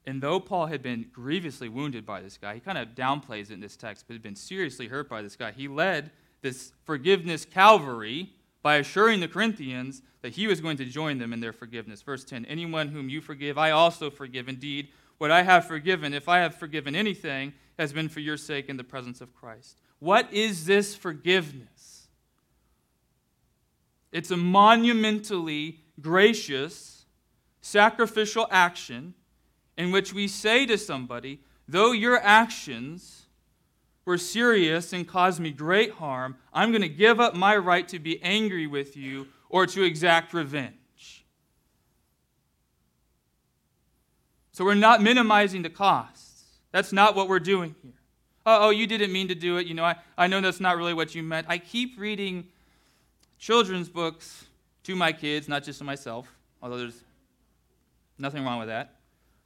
And 0.09 0.23
though 0.23 0.41
Paul 0.41 0.65
had 0.65 0.83
been 0.83 1.05
grievously 1.13 1.69
wounded 1.69 2.07
by 2.07 2.23
this 2.23 2.39
guy, 2.39 2.55
he 2.55 2.61
kind 2.61 2.79
of 2.79 2.95
downplays 2.95 3.51
it 3.51 3.53
in 3.53 3.61
this 3.61 3.77
text, 3.77 4.07
but 4.09 4.15
had 4.15 4.23
been 4.23 4.35
seriously 4.35 4.89
hurt 4.89 5.07
by 5.07 5.21
this 5.21 5.37
guy. 5.37 5.53
He 5.53 5.69
led 5.69 6.13
this 6.41 6.73
forgiveness 6.85 7.45
Calvary 7.45 8.33
by 8.63 8.77
assuring 8.77 9.21
the 9.21 9.29
Corinthians 9.29 10.01
that 10.23 10.33
he 10.33 10.47
was 10.47 10.63
going 10.63 10.79
to 10.79 10.87
join 10.87 11.19
them 11.19 11.35
in 11.35 11.41
their 11.41 11.53
forgiveness. 11.53 12.01
Verse 12.01 12.25
10 12.25 12.47
Anyone 12.47 12.89
whom 12.89 13.11
you 13.11 13.21
forgive, 13.21 13.59
I 13.59 13.73
also 13.73 14.09
forgive. 14.09 14.49
Indeed, 14.49 14.89
what 15.19 15.31
I 15.31 15.43
have 15.43 15.67
forgiven, 15.67 16.15
if 16.15 16.27
I 16.27 16.39
have 16.39 16.55
forgiven 16.55 16.97
anything, 16.97 17.53
has 17.79 17.93
been 17.93 18.09
for 18.09 18.21
your 18.21 18.39
sake 18.39 18.71
in 18.71 18.79
the 18.79 18.85
presence 18.85 19.21
of 19.21 19.35
Christ. 19.35 19.79
What 19.99 20.33
is 20.33 20.65
this 20.65 20.95
forgiveness? 20.95 22.09
It's 24.11 24.31
a 24.31 24.39
monumentally 24.39 25.81
gracious, 26.01 27.05
sacrificial 27.61 28.47
action 28.51 29.13
in 29.79 29.93
which 29.93 30.13
we 30.13 30.29
say 30.29 30.67
to 30.67 30.77
somebody, 30.77 31.41
though 31.69 31.93
your 31.93 32.21
actions 32.21 33.27
were 34.05 34.19
serious 34.19 34.93
and 34.93 35.07
caused 35.07 35.41
me 35.41 35.53
great 35.53 35.93
harm, 35.93 36.37
I'm 36.53 36.73
going 36.73 36.83
to 36.83 36.89
give 36.89 37.21
up 37.21 37.35
my 37.35 37.57
right 37.57 37.87
to 37.89 37.99
be 38.01 38.21
angry 38.23 38.67
with 38.67 38.97
you 38.97 39.29
or 39.49 39.67
to 39.67 39.85
exact 39.85 40.35
revenge. 40.35 41.25
So 44.51 44.65
we're 44.65 44.75
not 44.75 45.01
minimizing 45.01 45.63
the 45.63 45.71
costs. 45.71 46.43
That's 46.73 46.93
not 46.93 47.15
what 47.15 47.29
we're 47.29 47.39
doing 47.39 47.77
here. 47.81 47.93
Oh, 48.45 48.71
you 48.71 48.87
didn't 48.87 49.13
mean 49.13 49.29
to 49.29 49.35
do 49.35 49.59
it. 49.59 49.67
You 49.67 49.75
know, 49.75 49.85
I, 49.85 49.97
I 50.17 50.27
know 50.27 50.41
that's 50.41 50.59
not 50.59 50.77
really 50.77 50.95
what 50.95 51.15
you 51.15 51.23
meant. 51.23 51.47
I 51.49 51.59
keep 51.59 51.99
reading 51.99 52.49
children's 53.39 53.89
books 53.89 54.47
to 54.85 54.97
my 54.97 55.13
kids, 55.13 55.49
not 55.49 55.63
just 55.63 55.79
to 55.79 55.85
myself, 55.85 56.27
although 56.61 56.79
there's 56.79 57.05
nothing 58.19 58.45
wrong 58.45 58.59
with 58.59 58.69
that. 58.69 58.98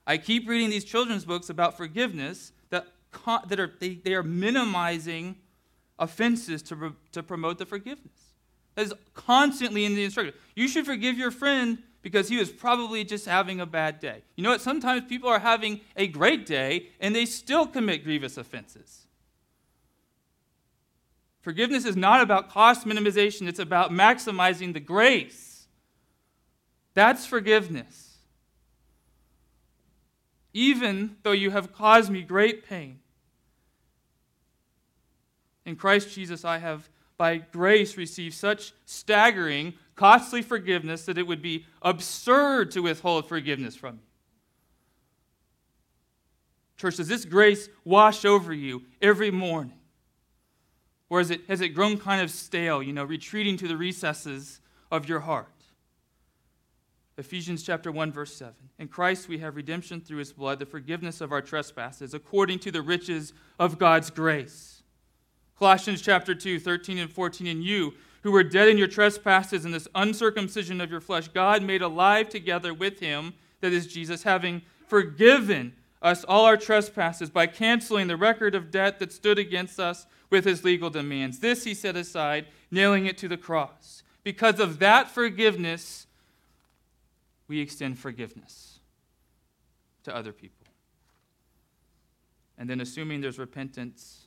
I 0.07 0.19
keep 0.19 0.49
reading 0.49 0.71
these 0.71 0.85
children's 0.85 1.25
books 1.25 1.49
about 1.49 1.77
forgiveness 1.77 2.53
that, 2.71 2.87
that 3.49 3.61
are, 3.61 3.73
they, 3.79 3.95
they 3.95 4.15
are 4.15 4.23
minimizing 4.23 5.37
offenses 5.99 6.63
to, 6.63 6.95
to 7.13 7.23
promote 7.23 7.59
the 7.59 7.67
forgiveness. 7.67 8.35
That 8.75 8.87
is 8.87 8.95
constantly 9.15 9.85
in 9.85 9.95
the 9.95 10.05
instruction. 10.05 10.35
You 10.57 10.67
should 10.67 10.87
forgive 10.87 11.19
your 11.19 11.31
friend 11.31 11.79
because 12.01 12.29
he 12.29 12.37
was 12.37 12.51
probably 12.51 13.05
just 13.05 13.27
having 13.27 13.61
a 13.61 13.67
bad 13.67 14.01
day. 14.01 14.23
You 14.35 14.43
know 14.43 14.51
what? 14.51 14.61
Sometimes 14.61 15.05
people 15.09 15.29
are 15.29 15.39
having 15.39 15.81
a 15.97 16.09
great 16.09 16.47
day 16.47 16.89
and 17.01 17.15
they 17.15 17.27
still 17.27 17.67
commit 17.67 18.03
grievous 18.03 18.37
offenses. 18.37 19.07
Forgiveness 21.43 21.85
is 21.85 21.97
not 21.97 22.21
about 22.21 22.51
cost 22.51 22.87
minimization, 22.87 23.49
it's 23.49 23.59
about 23.59 23.91
maximizing 23.91 24.73
the 24.73 24.81
grace. 24.81 25.67
That's 26.95 27.27
forgiveness. 27.27 28.12
Even 30.53 31.17
though 31.23 31.33
you 31.33 31.51
have 31.51 31.73
caused 31.73 32.11
me 32.11 32.23
great 32.23 32.69
pain, 32.69 32.99
in 35.65 35.77
Christ 35.77 36.15
Jesus 36.15 36.45
I 36.45 36.59
have 36.59 36.89
by 37.17 37.37
grace 37.37 37.97
received 37.97 38.35
such 38.35 38.73
staggering, 38.85 39.75
costly 39.95 40.43
forgiveness 40.43 41.05
that 41.05 41.19
it 41.19 41.27
would 41.27 41.41
be 41.43 41.67
absurd 41.81 42.73
to 42.73 42.81
withhold 42.81 43.29
forgiveness 43.29 43.77
from 43.77 43.97
you. 43.97 44.03
Church, 46.77 46.97
does 46.97 47.07
this 47.07 47.25
grace 47.25 47.69
wash 47.85 48.25
over 48.25 48.53
you 48.53 48.83
every 49.01 49.31
morning? 49.31 49.79
Or 51.09 51.21
is 51.21 51.31
it, 51.31 51.43
has 51.47 51.61
it 51.61 51.69
grown 51.69 51.99
kind 51.99 52.23
of 52.23 52.31
stale, 52.31 52.83
you 52.83 52.93
know, 52.93 53.05
retreating 53.05 53.57
to 53.59 53.69
the 53.69 53.77
recesses 53.77 54.61
of 54.91 55.09
your 55.09 55.21
heart? 55.21 55.52
Ephesians 57.19 57.63
chapter 57.63 57.93
1 57.93 58.13
verse 58.13 58.35
7. 58.35 58.55
In 58.79 58.89
Christ 58.89 59.29
we 59.29 59.39
have 59.39 59.57
redemption 59.57 60.01
through 60.01 60.19
his 60.19 60.33
blood, 60.33 60.59
the 60.59 60.67
forgiveness 60.67 61.21
of 61.21 61.33
our 61.33 61.43
trespasses 61.43 62.15
according 62.15 62.59
to 62.61 62.71
the 62.71 62.83
riches 62.83 63.33
of 63.59 63.79
God's 63.79 64.11
grace. 64.11 64.83
Colossians 65.59 66.01
chapter 66.01 66.35
2 66.35 66.59
13 66.59 66.99
and 66.99 67.13
14 67.13 67.47
in 67.47 67.63
you 67.63 67.95
who 68.23 68.33
were 68.33 68.43
dead 68.43 68.69
in 68.69 68.79
your 68.79 68.89
trespasses 68.89 69.65
and 69.65 69.75
this 69.75 69.89
uncircumcision 69.95 70.81
of 70.81 70.91
your 70.91 71.01
flesh 71.01 71.29
God 71.29 71.63
made 71.63 71.83
alive 71.83 72.29
together 72.29 72.73
with 72.73 73.01
him 73.01 73.35
that 73.61 73.73
is 73.73 73.87
Jesus 73.87 74.23
having 74.23 74.63
forgiven 74.87 75.75
us 76.01 76.25
all 76.25 76.45
our 76.45 76.57
trespasses 76.57 77.31
by 77.31 77.47
canceling 77.47 78.09
the 78.09 78.17
record 78.17 78.55
of 78.55 78.71
debt 78.71 78.99
that 78.99 79.13
stood 79.13 79.39
against 79.39 79.79
us 79.79 80.07
with 80.31 80.45
his 80.45 80.65
legal 80.65 80.91
demands. 80.91 81.39
This 81.39 81.65
he 81.65 81.75
set 81.75 81.97
aside, 81.97 82.47
nailing 82.71 83.07
it 83.07 83.19
to 83.19 83.29
the 83.29 83.37
cross. 83.37 84.03
Because 84.25 84.59
of 84.59 84.79
that 84.81 85.09
forgiveness, 85.09 86.07
we 87.49 87.61
extend 87.61 87.99
forgiveness 87.99 88.81
to 90.05 90.15
other 90.15 90.33
people. 90.33 90.67
And 92.59 92.69
then, 92.69 92.81
assuming 92.81 93.21
there's 93.21 93.39
repentance 93.39 94.27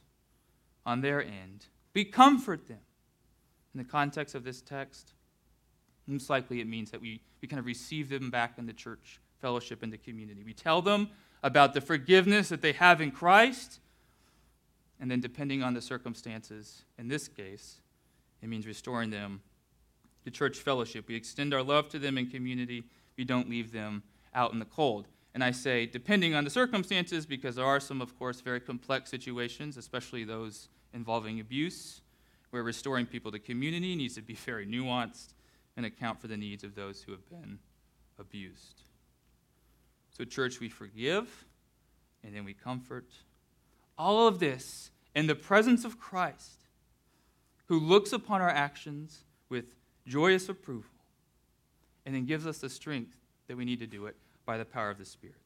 on 0.86 1.02
their 1.02 1.24
end, 1.24 1.68
we 1.94 2.04
comfort 2.06 2.68
them. 2.68 2.80
In 3.74 3.78
the 3.80 3.84
context 3.84 4.36
of 4.36 4.44
this 4.44 4.62
text, 4.62 5.14
most 6.08 6.30
likely 6.30 6.62
it 6.62 6.68
means 6.68 6.92
that 6.92 7.02
we, 7.02 7.22
we 7.42 7.48
kind 7.48 7.60
of 7.60 7.66
receive 7.66 8.10
them 8.10 8.30
back 8.30 8.58
in 8.58 8.66
the 8.66 8.74
church, 8.74 9.20
fellowship, 9.42 9.84
and 9.84 9.92
the 9.92 9.98
community. 9.98 10.44
We 10.44 10.54
tell 10.54 10.82
them 10.82 11.10
about 11.44 11.74
the 11.74 11.82
forgiveness 11.82 12.50
that 12.50 12.62
they 12.62 12.74
have 12.74 13.02
in 13.02 13.12
Christ, 13.12 13.80
and 15.00 15.12
then, 15.12 15.20
depending 15.20 15.62
on 15.62 15.74
the 15.74 15.82
circumstances, 15.82 16.84
in 16.98 17.08
this 17.08 17.28
case, 17.28 17.82
it 18.42 18.48
means 18.48 18.66
restoring 18.66 19.10
them 19.10 19.42
to 20.24 20.32
church 20.32 20.58
fellowship. 20.58 21.08
We 21.08 21.16
extend 21.16 21.54
our 21.54 21.64
love 21.64 21.90
to 21.90 22.00
them 22.00 22.18
in 22.18 22.30
community 22.30 22.86
we 23.18 23.24
don't 23.24 23.50
leave 23.50 23.72
them 23.72 24.04
out 24.34 24.54
in 24.54 24.60
the 24.60 24.66
cold. 24.66 25.08
And 25.34 25.44
I 25.44 25.52
say, 25.52 25.86
depending 25.86 26.34
on 26.34 26.44
the 26.44 26.50
circumstances, 26.50 27.26
because 27.26 27.56
there 27.56 27.66
are 27.66 27.80
some, 27.80 28.02
of 28.02 28.18
course, 28.18 28.42
very 28.42 28.60
complex 28.60 29.10
situations, 29.10 29.78
especially 29.78 30.24
those 30.24 30.70
involving 30.94 31.40
abuse, 31.40 32.02
where 32.52 32.64
restoring 32.64 33.06
people 33.06 33.32
to 33.32 33.40
community 33.40 33.96
needs 33.96 34.16
to 34.16 34.22
be 34.22 34.34
very 34.46 34.66
nuanced 34.66 35.34
and 35.76 35.86
account 35.86 36.22
for 36.22 36.28
the 36.28 36.38
needs 36.38 36.64
of 36.64 36.76
those 36.76 37.02
who 37.02 37.12
have 37.12 37.30
been 37.30 37.60
abused. 38.18 38.82
So, 40.18 40.24
church, 40.24 40.62
we 40.62 40.70
forgive 40.70 41.46
and 42.24 42.34
then 42.34 42.46
we 42.46 42.54
comfort. 42.54 43.12
All 43.98 44.28
of 44.28 44.40
this 44.40 44.92
in 45.14 45.28
the 45.28 45.36
presence 45.36 45.84
of 45.84 46.00
Christ, 46.00 46.68
who 47.66 47.80
looks 47.80 48.14
upon 48.14 48.42
our 48.42 48.50
actions 48.50 49.26
with 49.50 49.76
joyous 50.08 50.48
approval 50.48 50.95
and 52.06 52.14
then 52.14 52.26
gives 52.26 52.46
us 52.46 52.60
the 52.60 52.70
strength 52.70 53.18
that 53.48 53.58
we 53.58 53.66
need 53.66 53.80
to 53.80 53.88
do 53.88 54.06
it 54.06 54.16
by 54.46 54.58
the 54.58 54.66
power 54.66 54.90
of 54.90 54.98
the 54.98 55.06
Spirit. 55.06 55.38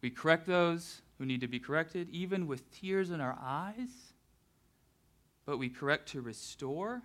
We 0.00 0.10
correct 0.10 0.46
those 0.46 1.02
who 1.18 1.24
need 1.24 1.40
to 1.40 1.48
be 1.48 1.58
corrected, 1.58 2.10
even 2.10 2.46
with 2.46 2.70
tears 2.70 3.10
in 3.10 3.20
our 3.20 3.38
eyes, 3.40 4.12
but 5.46 5.58
we 5.58 5.68
correct 5.68 6.10
to 6.10 6.20
restore, 6.20 7.02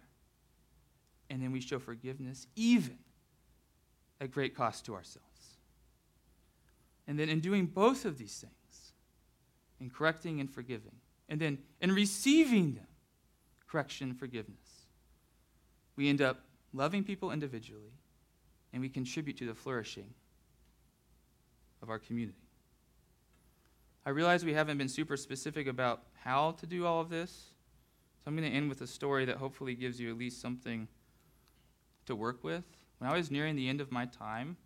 and 1.30 1.42
then 1.42 1.52
we 1.52 1.62
show 1.62 1.80
forgiveness, 1.80 2.48
even 2.56 2.98
at 4.20 4.32
great 4.32 4.56
cost 4.56 4.86
to 4.86 4.96
ourselves. 4.96 5.28
And 7.08 7.18
then 7.18 7.30
in 7.30 7.40
doing 7.40 7.66
both 7.66 8.06
of 8.06 8.18
these 8.18 8.38
things, 8.38 8.94
in 9.80 9.90
correcting 9.90 10.40
and 10.40 10.52
forgiving, 10.52 10.96
and 11.30 11.40
then 11.40 11.60
in 11.80 11.94
receiving 11.94 12.74
them, 12.74 12.88
correction 13.68 14.10
and 14.10 14.20
forgiveness, 14.20 14.88
we 15.96 16.10
end 16.10 16.22
up 16.22 16.42
loving 16.74 17.04
people 17.04 17.32
individually, 17.32 17.94
and 18.74 18.82
we 18.82 18.90
contribute 18.90 19.38
to 19.38 19.46
the 19.46 19.54
flourishing 19.54 20.14
of 21.82 21.90
our 21.90 22.00
community. 22.00 22.38
I 24.06 24.12
realize 24.12 24.46
we 24.46 24.54
haven't 24.54 24.78
been 24.78 24.90
super 24.90 25.18
specific 25.18 25.68
about 25.68 26.04
how 26.24 26.52
to 26.54 26.66
do 26.66 26.86
all 26.86 27.02
of 27.02 27.10
this, 27.10 27.52
so 28.24 28.24
I'm 28.28 28.36
going 28.36 28.50
to 28.50 28.56
end 28.56 28.70
with 28.70 28.82
a 28.82 28.88
story 28.88 29.26
that 29.26 29.38
hopefully 29.38 29.76
gives 29.76 30.00
you 30.00 30.10
at 30.10 30.18
least 30.18 30.42
something 30.42 30.88
to 32.06 32.16
work 32.16 32.44
with. 32.44 32.64
When 32.98 33.10
I 33.10 33.16
was 33.16 33.32
nearing 33.32 33.56
the 33.56 33.70
end 33.70 33.82
of 33.82 33.92
my 33.92 34.06
time 34.06 34.58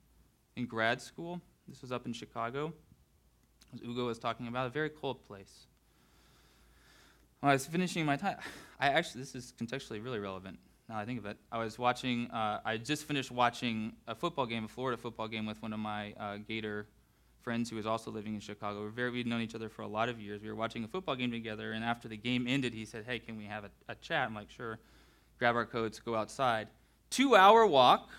in 0.56 0.66
grad 0.66 1.02
school, 1.02 1.42
this 1.68 1.82
was 1.82 1.92
up 1.92 2.06
in 2.06 2.14
Chicago, 2.14 2.74
as 3.74 3.82
Ugo 3.82 4.08
was 4.08 4.20
talking 4.20 4.48
about, 4.48 4.68
a 4.68 4.70
very 4.70 4.90
cold 4.90 5.24
place. 5.26 5.68
When 7.40 7.50
I 7.50 7.54
was 7.54 7.66
finishing 7.66 8.06
my 8.06 8.16
time, 8.16 8.38
I 8.80 8.88
actually, 8.90 9.22
this 9.22 9.36
is 9.36 9.54
contextually 9.60 10.04
really 10.04 10.20
relevant 10.20 10.58
now 10.94 11.00
I 11.00 11.06
think 11.06 11.18
of 11.18 11.26
it. 11.26 11.38
I 11.52 11.58
was 11.58 11.80
watching, 11.80 12.30
uh, 12.30 12.60
I 12.64 12.78
just 12.78 13.06
finished 13.06 13.32
watching 13.32 13.94
a 14.08 14.14
football 14.14 14.46
game, 14.46 14.66
a 14.66 14.68
Florida 14.68 14.96
football 14.96 15.28
game, 15.28 15.48
with 15.48 15.60
one 15.60 15.74
of 15.74 15.80
my 15.80 16.14
uh, 16.20 16.38
Gator 16.48 16.86
friends 17.42 17.68
who 17.72 17.78
was 17.78 17.88
also 17.88 18.12
living 18.12 18.36
in 18.36 18.40
Chicago. 18.40 18.84
We're 18.84 18.90
very, 18.90 19.10
we'd 19.10 19.26
known 19.26 19.42
each 19.42 19.56
other 19.56 19.70
for 19.70 19.82
a 19.82 19.88
lot 19.88 20.08
of 20.08 20.22
years. 20.22 20.44
We 20.44 20.50
were 20.50 20.56
watching 20.56 20.84
a 20.84 20.88
football 20.88 21.16
game 21.16 21.32
together, 21.32 21.72
and 21.72 21.84
after 21.84 22.08
the 22.08 22.16
game 22.16 22.46
ended, 22.48 22.76
he 22.76 22.86
said, 22.86 23.06
Hey, 23.08 23.18
can 23.18 23.38
we 23.38 23.46
have 23.46 23.64
a, 23.64 23.72
a 23.90 23.96
chat? 23.96 24.28
I'm 24.28 24.36
like, 24.36 24.52
Sure. 24.52 24.78
Grab 25.40 25.56
our 25.56 25.66
coats, 25.66 26.00
go 26.00 26.14
outside. 26.14 26.68
Two 27.10 27.36
hour 27.36 27.66
walk 27.66 28.12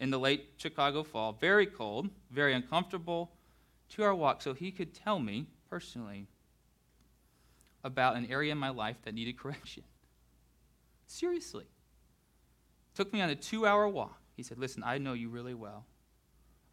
in 0.00 0.10
the 0.10 0.18
late 0.18 0.50
Chicago 0.56 1.04
fall, 1.04 1.32
very 1.40 1.66
cold, 1.66 2.10
very 2.32 2.52
uncomfortable. 2.52 3.30
Two 3.88 4.02
hour 4.02 4.14
walk, 4.14 4.42
so 4.42 4.54
he 4.54 4.72
could 4.72 4.92
tell 4.92 5.20
me 5.20 5.46
personally 5.70 6.26
about 7.84 8.16
an 8.16 8.26
area 8.28 8.50
in 8.50 8.58
my 8.58 8.70
life 8.70 8.96
that 9.04 9.14
needed 9.14 9.38
correction. 9.38 9.84
Seriously. 11.14 11.66
Took 12.96 13.12
me 13.12 13.20
on 13.20 13.30
a 13.30 13.36
two 13.36 13.66
hour 13.66 13.86
walk. 13.86 14.20
He 14.36 14.42
said, 14.42 14.58
Listen, 14.58 14.82
I 14.84 14.98
know 14.98 15.12
you 15.12 15.28
really 15.28 15.54
well. 15.54 15.86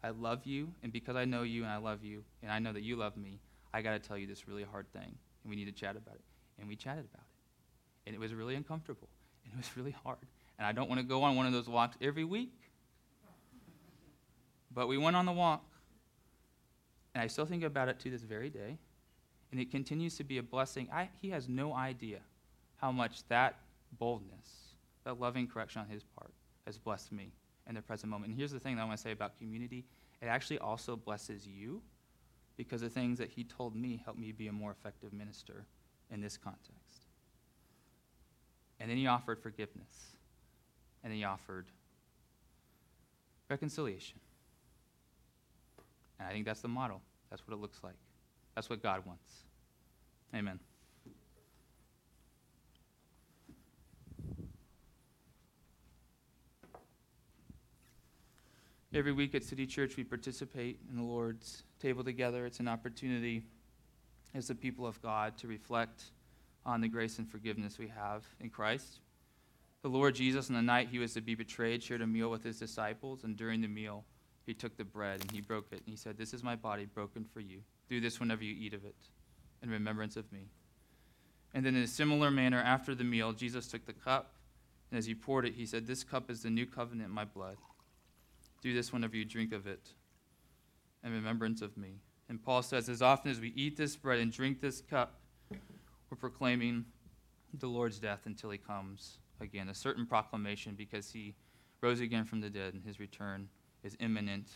I 0.02 0.10
love 0.10 0.46
you, 0.46 0.72
and 0.82 0.92
because 0.92 1.14
I 1.14 1.24
know 1.24 1.44
you 1.44 1.62
and 1.62 1.70
I 1.70 1.76
love 1.76 2.02
you, 2.02 2.24
and 2.42 2.50
I 2.50 2.58
know 2.58 2.72
that 2.72 2.82
you 2.82 2.96
love 2.96 3.16
me, 3.16 3.38
I 3.72 3.82
got 3.82 3.92
to 3.92 4.00
tell 4.00 4.18
you 4.18 4.26
this 4.26 4.48
really 4.48 4.64
hard 4.64 4.92
thing, 4.92 5.14
and 5.44 5.48
we 5.48 5.54
need 5.54 5.66
to 5.66 5.72
chat 5.72 5.94
about 5.94 6.16
it. 6.16 6.24
And 6.58 6.68
we 6.68 6.74
chatted 6.74 7.04
about 7.04 7.22
it. 7.22 8.08
And 8.08 8.16
it 8.16 8.18
was 8.18 8.34
really 8.34 8.56
uncomfortable, 8.56 9.08
and 9.44 9.54
it 9.54 9.56
was 9.56 9.70
really 9.76 9.94
hard. 10.02 10.26
And 10.58 10.66
I 10.66 10.72
don't 10.72 10.88
want 10.88 11.00
to 11.00 11.06
go 11.06 11.22
on 11.22 11.36
one 11.36 11.46
of 11.46 11.52
those 11.52 11.68
walks 11.68 11.96
every 12.02 12.24
week. 12.24 12.52
But 14.74 14.88
we 14.88 14.98
went 14.98 15.14
on 15.14 15.24
the 15.24 15.32
walk, 15.32 15.64
and 17.14 17.22
I 17.22 17.28
still 17.28 17.46
think 17.46 17.62
about 17.62 17.88
it 17.88 18.00
to 18.00 18.10
this 18.10 18.22
very 18.22 18.50
day, 18.50 18.76
and 19.52 19.60
it 19.60 19.70
continues 19.70 20.16
to 20.16 20.24
be 20.24 20.38
a 20.38 20.42
blessing. 20.42 20.88
I, 20.92 21.10
he 21.20 21.30
has 21.30 21.48
no 21.48 21.76
idea 21.76 22.18
how 22.78 22.90
much 22.90 23.22
that 23.28 23.54
boldness, 23.98 24.74
that 25.04 25.20
loving 25.20 25.46
correction 25.46 25.82
on 25.82 25.88
his 25.88 26.02
part 26.02 26.32
has 26.66 26.78
blessed 26.78 27.12
me 27.12 27.32
in 27.68 27.74
the 27.74 27.82
present 27.82 28.10
moment. 28.10 28.30
And 28.30 28.38
here's 28.38 28.52
the 28.52 28.60
thing 28.60 28.76
that 28.76 28.82
I 28.82 28.84
want 28.84 28.96
to 28.96 29.02
say 29.02 29.12
about 29.12 29.38
community 29.38 29.84
it 30.20 30.26
actually 30.26 30.60
also 30.60 30.94
blesses 30.94 31.46
you 31.48 31.82
because 32.56 32.80
the 32.80 32.88
things 32.88 33.18
that 33.18 33.28
he 33.28 33.42
told 33.42 33.74
me 33.74 34.00
helped 34.04 34.20
me 34.20 34.30
be 34.30 34.46
a 34.46 34.52
more 34.52 34.70
effective 34.70 35.12
minister 35.12 35.66
in 36.12 36.20
this 36.20 36.36
context. 36.36 37.08
And 38.78 38.88
then 38.88 38.96
he 38.96 39.06
offered 39.06 39.40
forgiveness, 39.40 40.16
and 41.02 41.12
he 41.12 41.24
offered 41.24 41.66
reconciliation. 43.48 44.20
And 46.18 46.28
I 46.28 46.32
think 46.32 46.46
that's 46.46 46.60
the 46.60 46.68
model. 46.68 47.00
That's 47.30 47.46
what 47.46 47.54
it 47.54 47.60
looks 47.60 47.78
like. 47.82 47.96
That's 48.54 48.68
what 48.70 48.82
God 48.82 49.04
wants. 49.06 49.44
Amen. 50.34 50.58
Every 58.94 59.12
week 59.12 59.34
at 59.34 59.42
City 59.42 59.66
Church, 59.66 59.96
we 59.96 60.04
participate 60.04 60.78
in 60.90 60.96
the 60.98 61.02
Lord's 61.02 61.62
table 61.80 62.04
together. 62.04 62.44
It's 62.44 62.60
an 62.60 62.68
opportunity 62.68 63.42
as 64.34 64.48
the 64.48 64.54
people 64.54 64.86
of 64.86 65.00
God 65.00 65.38
to 65.38 65.48
reflect 65.48 66.10
on 66.66 66.82
the 66.82 66.88
grace 66.88 67.18
and 67.18 67.26
forgiveness 67.26 67.78
we 67.78 67.88
have 67.88 68.26
in 68.38 68.50
Christ. 68.50 69.00
The 69.80 69.88
Lord 69.88 70.14
Jesus, 70.14 70.50
on 70.50 70.56
the 70.56 70.62
night 70.62 70.88
he 70.90 70.98
was 70.98 71.14
to 71.14 71.22
be 71.22 71.34
betrayed, 71.34 71.82
shared 71.82 72.02
a 72.02 72.06
meal 72.06 72.30
with 72.30 72.44
his 72.44 72.58
disciples, 72.58 73.24
and 73.24 73.34
during 73.34 73.62
the 73.62 73.68
meal, 73.68 74.04
he 74.44 74.52
took 74.52 74.76
the 74.76 74.84
bread 74.84 75.22
and 75.22 75.30
he 75.30 75.40
broke 75.40 75.72
it. 75.72 75.78
And 75.78 75.88
he 75.88 75.96
said, 75.96 76.18
This 76.18 76.34
is 76.34 76.42
my 76.42 76.54
body 76.54 76.84
broken 76.84 77.24
for 77.24 77.40
you. 77.40 77.60
Do 77.88 77.98
this 77.98 78.20
whenever 78.20 78.44
you 78.44 78.54
eat 78.54 78.74
of 78.74 78.84
it 78.84 78.96
in 79.62 79.70
remembrance 79.70 80.18
of 80.18 80.30
me. 80.30 80.50
And 81.54 81.64
then, 81.64 81.76
in 81.76 81.82
a 81.82 81.88
similar 81.88 82.30
manner, 82.30 82.58
after 82.58 82.94
the 82.94 83.04
meal, 83.04 83.32
Jesus 83.32 83.68
took 83.68 83.86
the 83.86 83.94
cup, 83.94 84.34
and 84.90 84.98
as 84.98 85.06
he 85.06 85.14
poured 85.14 85.46
it, 85.46 85.54
he 85.54 85.64
said, 85.64 85.86
This 85.86 86.04
cup 86.04 86.30
is 86.30 86.42
the 86.42 86.50
new 86.50 86.66
covenant 86.66 87.08
in 87.08 87.14
my 87.14 87.24
blood. 87.24 87.56
Do 88.62 88.72
this 88.72 88.92
whenever 88.92 89.16
you 89.16 89.24
drink 89.24 89.52
of 89.52 89.66
it 89.66 89.90
in 91.04 91.12
remembrance 91.12 91.60
of 91.60 91.76
me. 91.76 92.00
And 92.28 92.42
Paul 92.42 92.62
says, 92.62 92.88
as 92.88 93.02
often 93.02 93.30
as 93.30 93.40
we 93.40 93.48
eat 93.48 93.76
this 93.76 93.96
bread 93.96 94.20
and 94.20 94.32
drink 94.32 94.60
this 94.60 94.80
cup, 94.80 95.20
we're 95.50 96.16
proclaiming 96.16 96.86
the 97.58 97.66
Lord's 97.66 97.98
death 97.98 98.20
until 98.24 98.50
he 98.50 98.58
comes 98.58 99.18
again. 99.40 99.68
A 99.68 99.74
certain 99.74 100.06
proclamation 100.06 100.74
because 100.74 101.10
he 101.10 101.34
rose 101.80 102.00
again 102.00 102.24
from 102.24 102.40
the 102.40 102.48
dead 102.48 102.74
and 102.74 102.82
his 102.84 103.00
return 103.00 103.48
is 103.82 103.96
imminent 104.00 104.48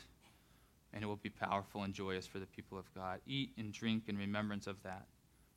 and 0.92 1.02
it 1.02 1.06
will 1.06 1.16
be 1.16 1.28
powerful 1.28 1.82
and 1.82 1.92
joyous 1.92 2.26
for 2.26 2.38
the 2.38 2.46
people 2.46 2.78
of 2.78 2.92
God. 2.94 3.20
Eat 3.26 3.50
and 3.58 3.72
drink 3.72 4.04
in 4.06 4.16
remembrance 4.16 4.66
of 4.66 4.82
that 4.84 5.06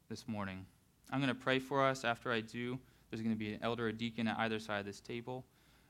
this 0.10 0.28
morning. 0.28 0.66
I'm 1.12 1.20
going 1.20 1.30
to 1.34 1.36
pray 1.36 1.60
for 1.60 1.86
us. 1.86 2.04
After 2.04 2.32
I 2.32 2.42
do, 2.42 2.80
there's 3.10 3.22
going 3.22 3.34
to 3.34 3.40
be 3.40 3.54
an 3.54 3.60
elder 3.62 3.88
or 3.88 3.92
deacon 3.92 4.28
at 4.28 4.38
either 4.40 4.60
side 4.60 4.80
of 4.80 4.86
this 4.86 5.00
table. 5.00 5.46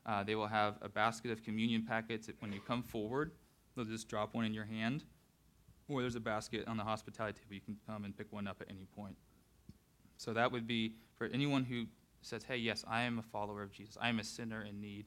Uh, 0.06 0.24
they 0.24 0.36
will 0.36 0.48
have 0.48 0.76
a 0.82 0.90
basket 0.90 1.32
of 1.32 1.44
communion 1.44 1.86
packets. 1.88 2.30
When 2.40 2.52
you 2.52 2.62
come 2.62 2.84
forward, 2.84 3.32
they'll 3.76 3.86
just 3.86 4.08
drop 4.08 4.34
one 4.34 4.46
in 4.46 4.54
your 4.54 4.66
hand. 4.66 5.04
Or 5.88 6.02
there's 6.02 6.16
a 6.16 6.20
basket 6.20 6.68
on 6.68 6.78
the 6.78 6.84
hospitality 6.84 7.40
table. 7.40 7.56
You 7.56 7.62
can 7.62 7.78
come 7.88 8.06
and 8.06 8.16
pick 8.16 8.32
one 8.32 8.48
up 8.48 8.62
at 8.62 8.70
any 8.70 8.86
point. 8.96 9.16
So 10.18 10.34
that 10.34 10.52
would 10.52 10.68
be 10.68 10.94
for 11.18 11.28
anyone 11.28 11.64
who 11.64 11.86
says, 12.22 12.44
Hey, 12.44 12.58
yes, 12.58 12.84
I 12.88 13.02
am 13.02 13.20
a 13.20 13.24
follower 13.24 13.64
of 13.64 13.72
Jesus. 13.72 13.98
I 14.00 14.10
am 14.10 14.20
a 14.20 14.24
sinner 14.24 14.64
in 14.64 14.80
need 14.82 15.06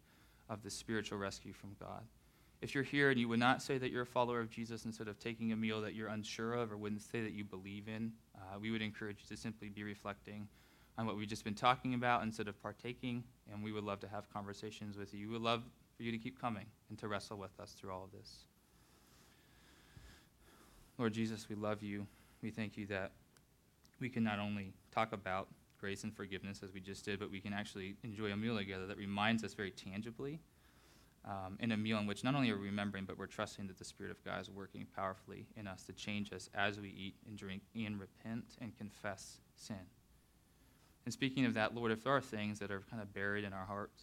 of 0.49 0.63
the 0.63 0.71
spiritual 0.71 1.19
rescue 1.19 1.53
from 1.53 1.77
God. 1.79 2.03
If 2.61 2.75
you're 2.75 2.85
here 2.85 3.11
and 3.11 3.19
you 3.19 3.29
would 3.29 3.41
not 3.41 3.61
say 3.61 3.79
that 3.79 3.91
you're 3.91 4.03
a 4.03 4.07
follower 4.07 4.41
of 4.41 4.49
Jesus 4.49 4.85
instead 4.85 5.09
of 5.09 5.19
taking 5.19 5.51
a 5.53 5.57
meal 5.57 5.81
that 5.81 5.95
you're 5.95 6.09
unsure 6.09 6.55
of 6.55 6.71
or 6.71 6.77
wouldn't 6.77 7.03
say 7.03 7.21
that 7.21 7.33
you 7.33 7.45
believe 7.45 7.89
in, 7.89 8.13
uh, 8.37 8.59
we 8.61 8.71
would 8.71 8.83
encourage 8.83 9.19
you 9.23 9.37
to 9.37 9.41
simply 9.41 9.69
be 9.69 9.83
reflecting 9.83 10.47
on 10.99 11.07
what 11.07 11.17
we've 11.17 11.29
just 11.29 11.45
been 11.45 11.55
talking 11.55 11.95
about 11.95 12.23
instead 12.23 12.49
of 12.49 12.61
partaking, 12.63 13.25
and 13.53 13.63
we 13.63 13.73
would 13.73 13.85
love 13.85 14.01
to 14.01 14.09
have 14.09 14.33
conversations 14.33 14.97
with 14.97 15.15
you. 15.15 15.29
We 15.29 15.35
would 15.35 15.43
love 15.43 15.63
for 15.97 16.03
you 16.03 16.13
to 16.13 16.19
keep 16.19 16.41
coming 16.41 16.67
and 16.89 16.99
to 16.99 17.09
wrestle 17.09 17.39
with 17.39 17.59
us 17.61 17.73
through 17.73 17.93
all 17.93 18.05
of 18.05 18.13
this. 18.13 18.45
Lord 20.99 21.13
Jesus, 21.13 21.49
we 21.49 21.57
love 21.57 21.83
you. 21.83 22.07
We 22.43 22.51
thank 22.51 22.77
you 22.77 22.87
that 22.87 23.13
we 24.01 24.09
can 24.09 24.23
not 24.23 24.39
only 24.39 24.73
talk 24.93 25.13
about 25.13 25.49
grace 25.81 26.05
and 26.05 26.15
forgiveness 26.15 26.61
as 26.63 26.73
we 26.73 26.81
just 26.81 27.05
did, 27.05 27.19
but 27.19 27.31
we 27.31 27.41
can 27.41 27.53
actually 27.53 27.97
enjoy 28.05 28.31
a 28.31 28.37
meal 28.37 28.57
together 28.57 28.87
that 28.87 28.97
reminds 28.97 29.43
us 29.43 29.55
very 29.55 29.71
tangibly 29.71 30.41
um, 31.25 31.57
in 31.61 31.73
a 31.73 31.77
meal 31.77 31.99
in 31.99 32.07
which 32.07 32.25
not 32.25 32.35
only 32.35 32.51
are 32.51 32.59
we 32.59 32.67
remembering, 32.67 33.05
but 33.05 33.19
we're 33.19 33.27
trusting 33.27 33.67
that 33.69 33.79
the 33.79 33.85
Spirit 33.85 34.11
of 34.11 34.23
God 34.25 34.41
is 34.41 34.51
working 34.51 34.87
powerfully 34.95 35.47
in 35.57 35.67
us 35.67 35.85
to 35.85 35.93
change 35.93 36.33
us 36.33 36.51
as 36.55 36.81
we 36.81 36.89
eat 36.89 37.15
and 37.27 37.37
drink 37.37 37.63
and 37.75 37.99
repent 37.99 38.57
and 38.61 38.77
confess 38.77 39.39
sin. 39.57 39.77
And 41.05 41.13
speaking 41.13 41.45
of 41.45 41.55
that, 41.55 41.75
Lord, 41.75 41.91
if 41.91 42.05
there 42.05 42.13
are 42.13 42.21
things 42.21 42.59
that 42.61 42.71
are 42.71 42.83
kind 42.91 43.03
of 43.03 43.13
buried 43.13 43.45
in 43.45 43.53
our 43.53 43.65
hearts 43.65 44.03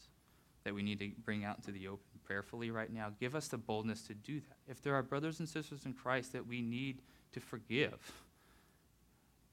that 0.64 0.74
we 0.74 0.84
need 0.84 1.00
to 1.00 1.12
bring 1.24 1.46
out 1.46 1.58
into 1.58 1.72
the 1.72 1.88
open 1.88 2.20
prayerfully 2.26 2.72
right 2.72 2.92
now, 2.92 3.12
give 3.20 3.36
us 3.36 3.48
the 3.48 3.58
boldness 3.58 4.02
to 4.04 4.14
do 4.14 4.40
that. 4.42 4.58
If 4.68 4.82
there 4.82 4.96
are 4.96 5.02
brothers 5.02 5.40
and 5.40 5.48
sisters 5.48 5.86
in 5.86 5.94
Christ 5.94 6.34
that 6.34 6.46
we 6.46 6.62
need 6.62 7.02
to 7.32 7.40
forgive, 7.40 8.12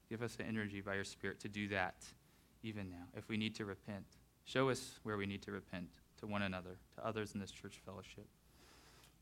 give 0.09 0.21
us 0.21 0.35
the 0.35 0.45
energy 0.45 0.81
by 0.81 0.95
your 0.95 1.03
Spirit 1.03 1.39
to 1.41 1.47
do 1.47 1.69
that 1.69 1.95
even 2.63 2.89
now. 2.89 3.05
If 3.15 3.29
we 3.29 3.37
need 3.37 3.55
to 3.55 3.65
repent, 3.65 4.05
show 4.43 4.69
us 4.69 4.99
where 5.03 5.17
we 5.17 5.25
need 5.25 5.41
to 5.43 5.51
repent 5.51 5.87
to 6.19 6.27
one 6.27 6.41
another, 6.41 6.77
to 6.95 7.05
others 7.05 7.33
in 7.33 7.39
this 7.39 7.51
church 7.51 7.79
fellowship. 7.85 8.25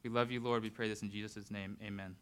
We 0.03 0.09
love 0.09 0.31
you, 0.31 0.39
Lord. 0.39 0.63
We 0.63 0.69
pray 0.69 0.87
this 0.87 1.01
in 1.01 1.11
Jesus' 1.11 1.51
name. 1.51 1.77
Amen. 1.83 2.15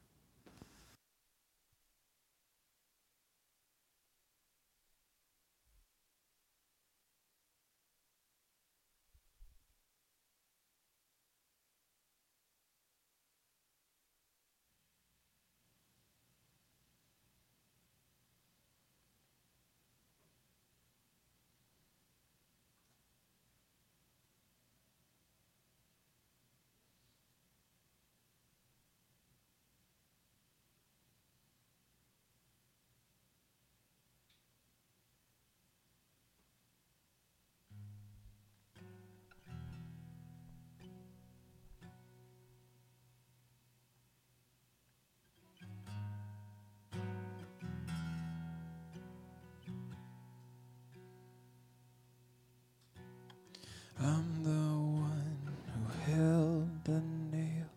I'm 54.04 54.44
the 54.44 54.50
one 54.50 55.38
who 55.72 56.12
held 56.12 56.84
the 56.84 57.02
nail. 57.32 57.70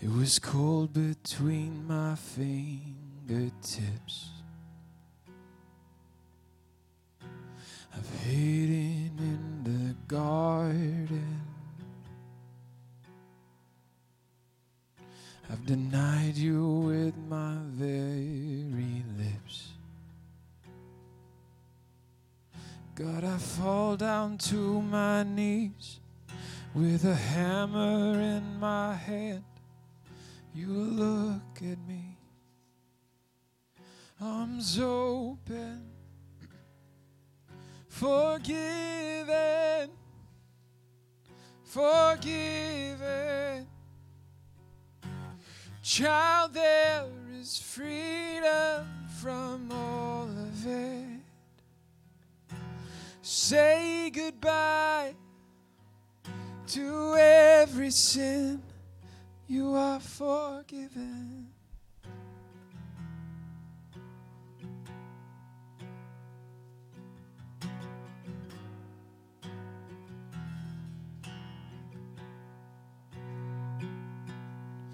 It 0.00 0.08
was 0.08 0.38
cold 0.38 0.94
between 0.94 1.86
my 1.86 2.14
fingertips. 2.14 2.92
I've 7.94 8.08
hidden 8.24 9.18
in 9.18 9.64
the 9.64 9.94
garden. 10.08 11.42
I've 15.50 15.66
denied 15.66 16.36
you 16.36 16.64
with 16.86 17.14
my 17.28 17.56
very 17.66 19.01
God, 22.94 23.24
I 23.24 23.38
fall 23.38 23.96
down 23.96 24.36
to 24.38 24.82
my 24.82 25.22
knees 25.22 26.00
with 26.74 27.06
a 27.06 27.14
hammer 27.14 28.20
in 28.20 28.60
my 28.60 28.94
hand. 28.94 29.44
You 30.54 30.68
look 30.68 31.62
at 31.62 31.78
me, 31.88 32.18
arms 34.20 34.78
open, 34.78 35.84
forgiven, 37.88 39.88
forgiven. 41.64 43.66
Child, 45.82 46.52
there 46.52 47.06
is 47.40 47.58
freedom 47.58 48.86
from 49.18 49.72
all 49.72 50.24
of 50.24 50.66
it. 50.66 51.11
Say 53.24 54.10
goodbye 54.10 55.14
to 56.66 57.14
every 57.16 57.92
sin. 57.92 58.60
You 59.46 59.74
are 59.76 60.00
forgiven. 60.00 61.46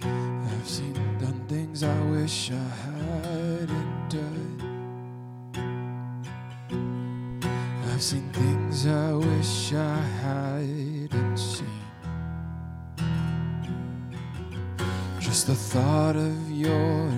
I've 0.03 0.69
seen 0.69 0.93
done 1.19 1.47
things 1.49 1.83
I 1.83 2.01
wish 2.11 2.51
I 2.51 2.55
hadn't 2.55 4.11
done. 4.11 4.58
I've 7.99 8.05
seen 8.05 8.31
things 8.31 8.87
I 8.87 9.13
wish 9.13 9.73
I 9.73 9.97
hadn't 10.23 11.37
seen. 11.37 11.67
Just 15.19 15.49
the 15.49 15.57
thought 15.57 16.15
of 16.15 16.49
your 16.49 17.11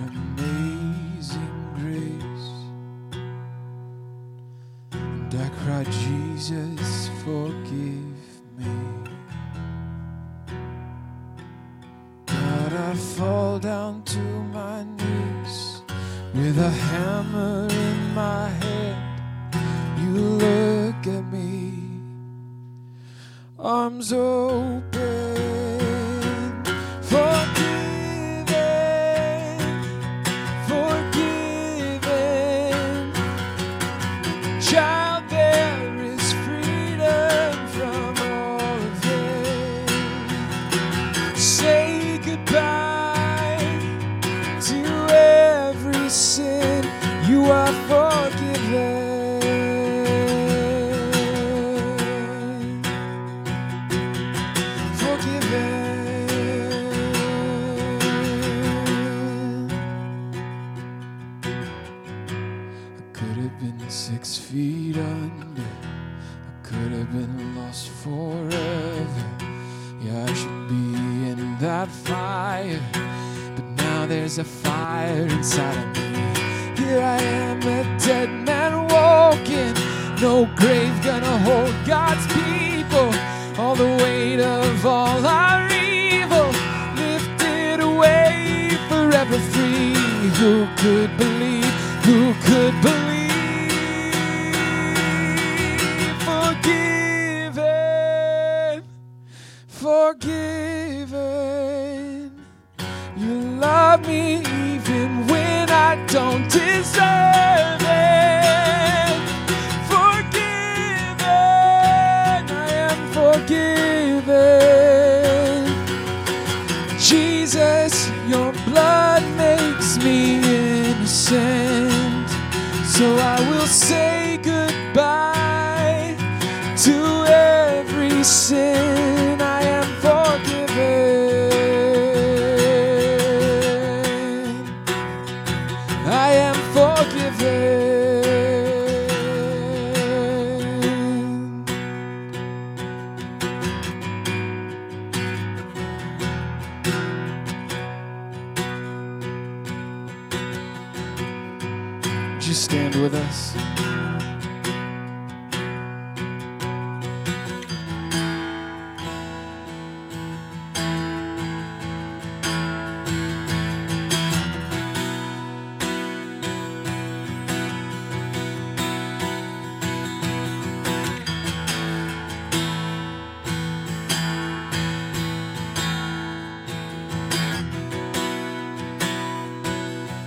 you 152.51 152.57
stand 152.57 152.97
with 152.97 153.15
us? 153.15 153.55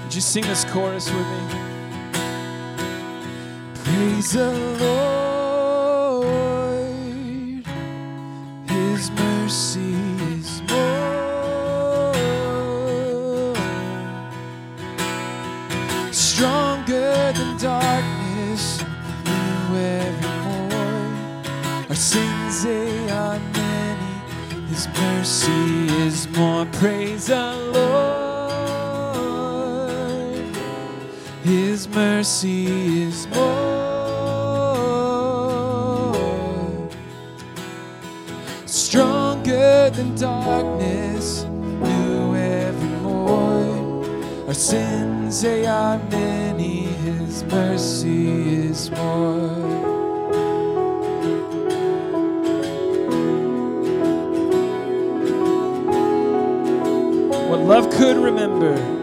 Would 0.03 0.15
you 0.15 0.21
sing 0.21 0.43
this 0.43 0.63
chorus 0.63 1.11
with 1.11 1.27
me? 1.27 1.62
the 4.31 4.49
Lord. 4.79 5.12
could 57.91 58.17
remember. 58.17 59.02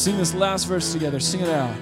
sing 0.00 0.16
this 0.16 0.32
last 0.32 0.64
verse 0.64 0.92
together. 0.94 1.20
Sing 1.20 1.42
it 1.42 1.50
out. 1.50 1.76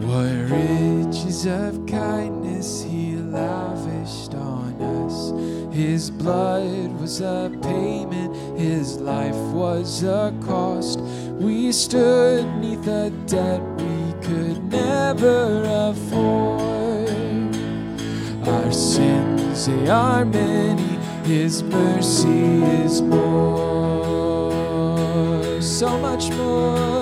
What 0.00 0.32
riches 0.50 1.46
of 1.46 1.86
kindness 1.86 2.82
he 2.82 3.14
lavished 3.14 4.34
on 4.34 4.82
us. 4.82 5.30
His 5.72 6.10
blood 6.10 6.90
was 7.00 7.20
a 7.20 7.56
payment, 7.62 8.34
his 8.58 8.98
life 8.98 9.36
was 9.52 10.02
a 10.02 10.34
cost. 10.44 10.98
We 11.38 11.70
stood 11.70 12.44
neath 12.56 12.88
a 12.88 13.10
debt 13.26 13.62
we 13.76 14.12
could 14.26 14.64
never 14.64 15.62
afford. 15.88 17.10
Our 18.48 18.72
sins, 18.72 19.66
they 19.66 19.88
are 19.88 20.24
many, 20.24 20.98
his 21.24 21.62
mercy 21.62 22.64
is 22.82 23.00
more, 23.02 24.50
so 25.62 25.96
much 25.98 26.28
more. 26.30 27.01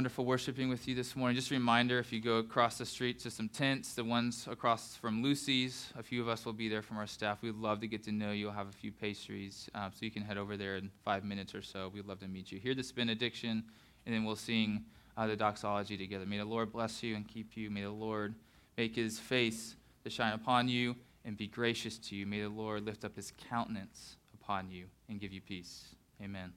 wonderful 0.00 0.24
worshiping 0.24 0.70
with 0.70 0.88
you 0.88 0.94
this 0.94 1.14
morning. 1.14 1.36
Just 1.36 1.50
a 1.50 1.54
reminder 1.54 1.98
if 1.98 2.10
you 2.10 2.22
go 2.22 2.38
across 2.38 2.78
the 2.78 2.86
street 2.86 3.18
to 3.18 3.30
some 3.30 3.50
tents, 3.50 3.92
the 3.92 4.02
ones 4.02 4.48
across 4.50 4.96
from 4.96 5.22
Lucy's, 5.22 5.92
a 5.94 6.02
few 6.02 6.22
of 6.22 6.28
us 6.28 6.46
will 6.46 6.54
be 6.54 6.70
there 6.70 6.80
from 6.80 6.96
our 6.96 7.06
staff. 7.06 7.42
We'd 7.42 7.56
love 7.56 7.80
to 7.80 7.86
get 7.86 8.02
to 8.04 8.10
know 8.10 8.32
you. 8.32 8.46
We'll 8.46 8.54
have 8.54 8.70
a 8.70 8.72
few 8.72 8.92
pastries, 8.92 9.68
uh, 9.74 9.90
so 9.90 10.06
you 10.06 10.10
can 10.10 10.22
head 10.22 10.38
over 10.38 10.56
there 10.56 10.76
in 10.76 10.90
five 11.04 11.22
minutes 11.22 11.54
or 11.54 11.60
so. 11.60 11.90
We'd 11.92 12.06
love 12.06 12.18
to 12.20 12.28
meet 12.28 12.50
you. 12.50 12.58
Hear 12.58 12.74
this 12.74 12.90
benediction, 12.92 13.62
and 14.06 14.14
then 14.14 14.24
we'll 14.24 14.36
sing 14.36 14.86
uh, 15.18 15.26
the 15.26 15.36
doxology 15.36 15.98
together. 15.98 16.24
May 16.24 16.38
the 16.38 16.46
Lord 16.46 16.72
bless 16.72 17.02
you 17.02 17.14
and 17.14 17.28
keep 17.28 17.54
you. 17.54 17.68
May 17.68 17.82
the 17.82 17.90
Lord 17.90 18.34
make 18.78 18.96
his 18.96 19.18
face 19.18 19.76
to 20.04 20.08
shine 20.08 20.32
upon 20.32 20.66
you 20.66 20.96
and 21.26 21.36
be 21.36 21.46
gracious 21.46 21.98
to 21.98 22.16
you. 22.16 22.24
May 22.24 22.40
the 22.40 22.48
Lord 22.48 22.86
lift 22.86 23.04
up 23.04 23.16
his 23.16 23.34
countenance 23.50 24.16
upon 24.32 24.70
you 24.70 24.86
and 25.10 25.20
give 25.20 25.30
you 25.30 25.42
peace. 25.42 25.94
Amen. 26.22 26.54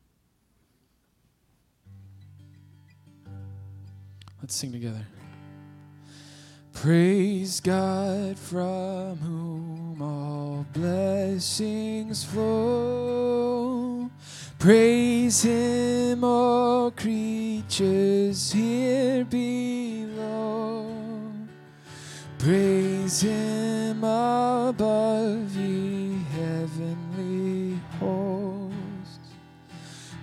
Let's 4.43 4.55
sing 4.55 4.73
together. 4.73 5.07
Praise 6.73 7.61
God 7.61 8.37
from 8.37 9.15
whom 9.19 10.01
all 10.01 10.65
blessings 10.73 12.25
flow. 12.25 14.11
Praise 14.59 15.43
Him, 15.43 16.25
all 16.25 16.91
creatures 16.91 18.51
here 18.51 19.23
below. 19.23 20.91
Praise 22.37 23.21
Him 23.21 23.99
above, 23.99 25.55
ye 25.55 26.17
heavenly 26.33 27.79
hosts. 27.97 29.29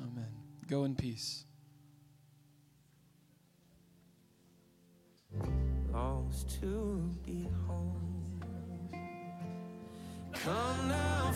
Amen. 0.00 0.28
Go 0.68 0.84
in 0.84 0.94
peace. 0.94 1.44
longs 5.92 6.44
to 6.60 7.10
be 7.24 7.48
home. 7.66 8.40
Come 10.32 10.88
now, 10.88 11.32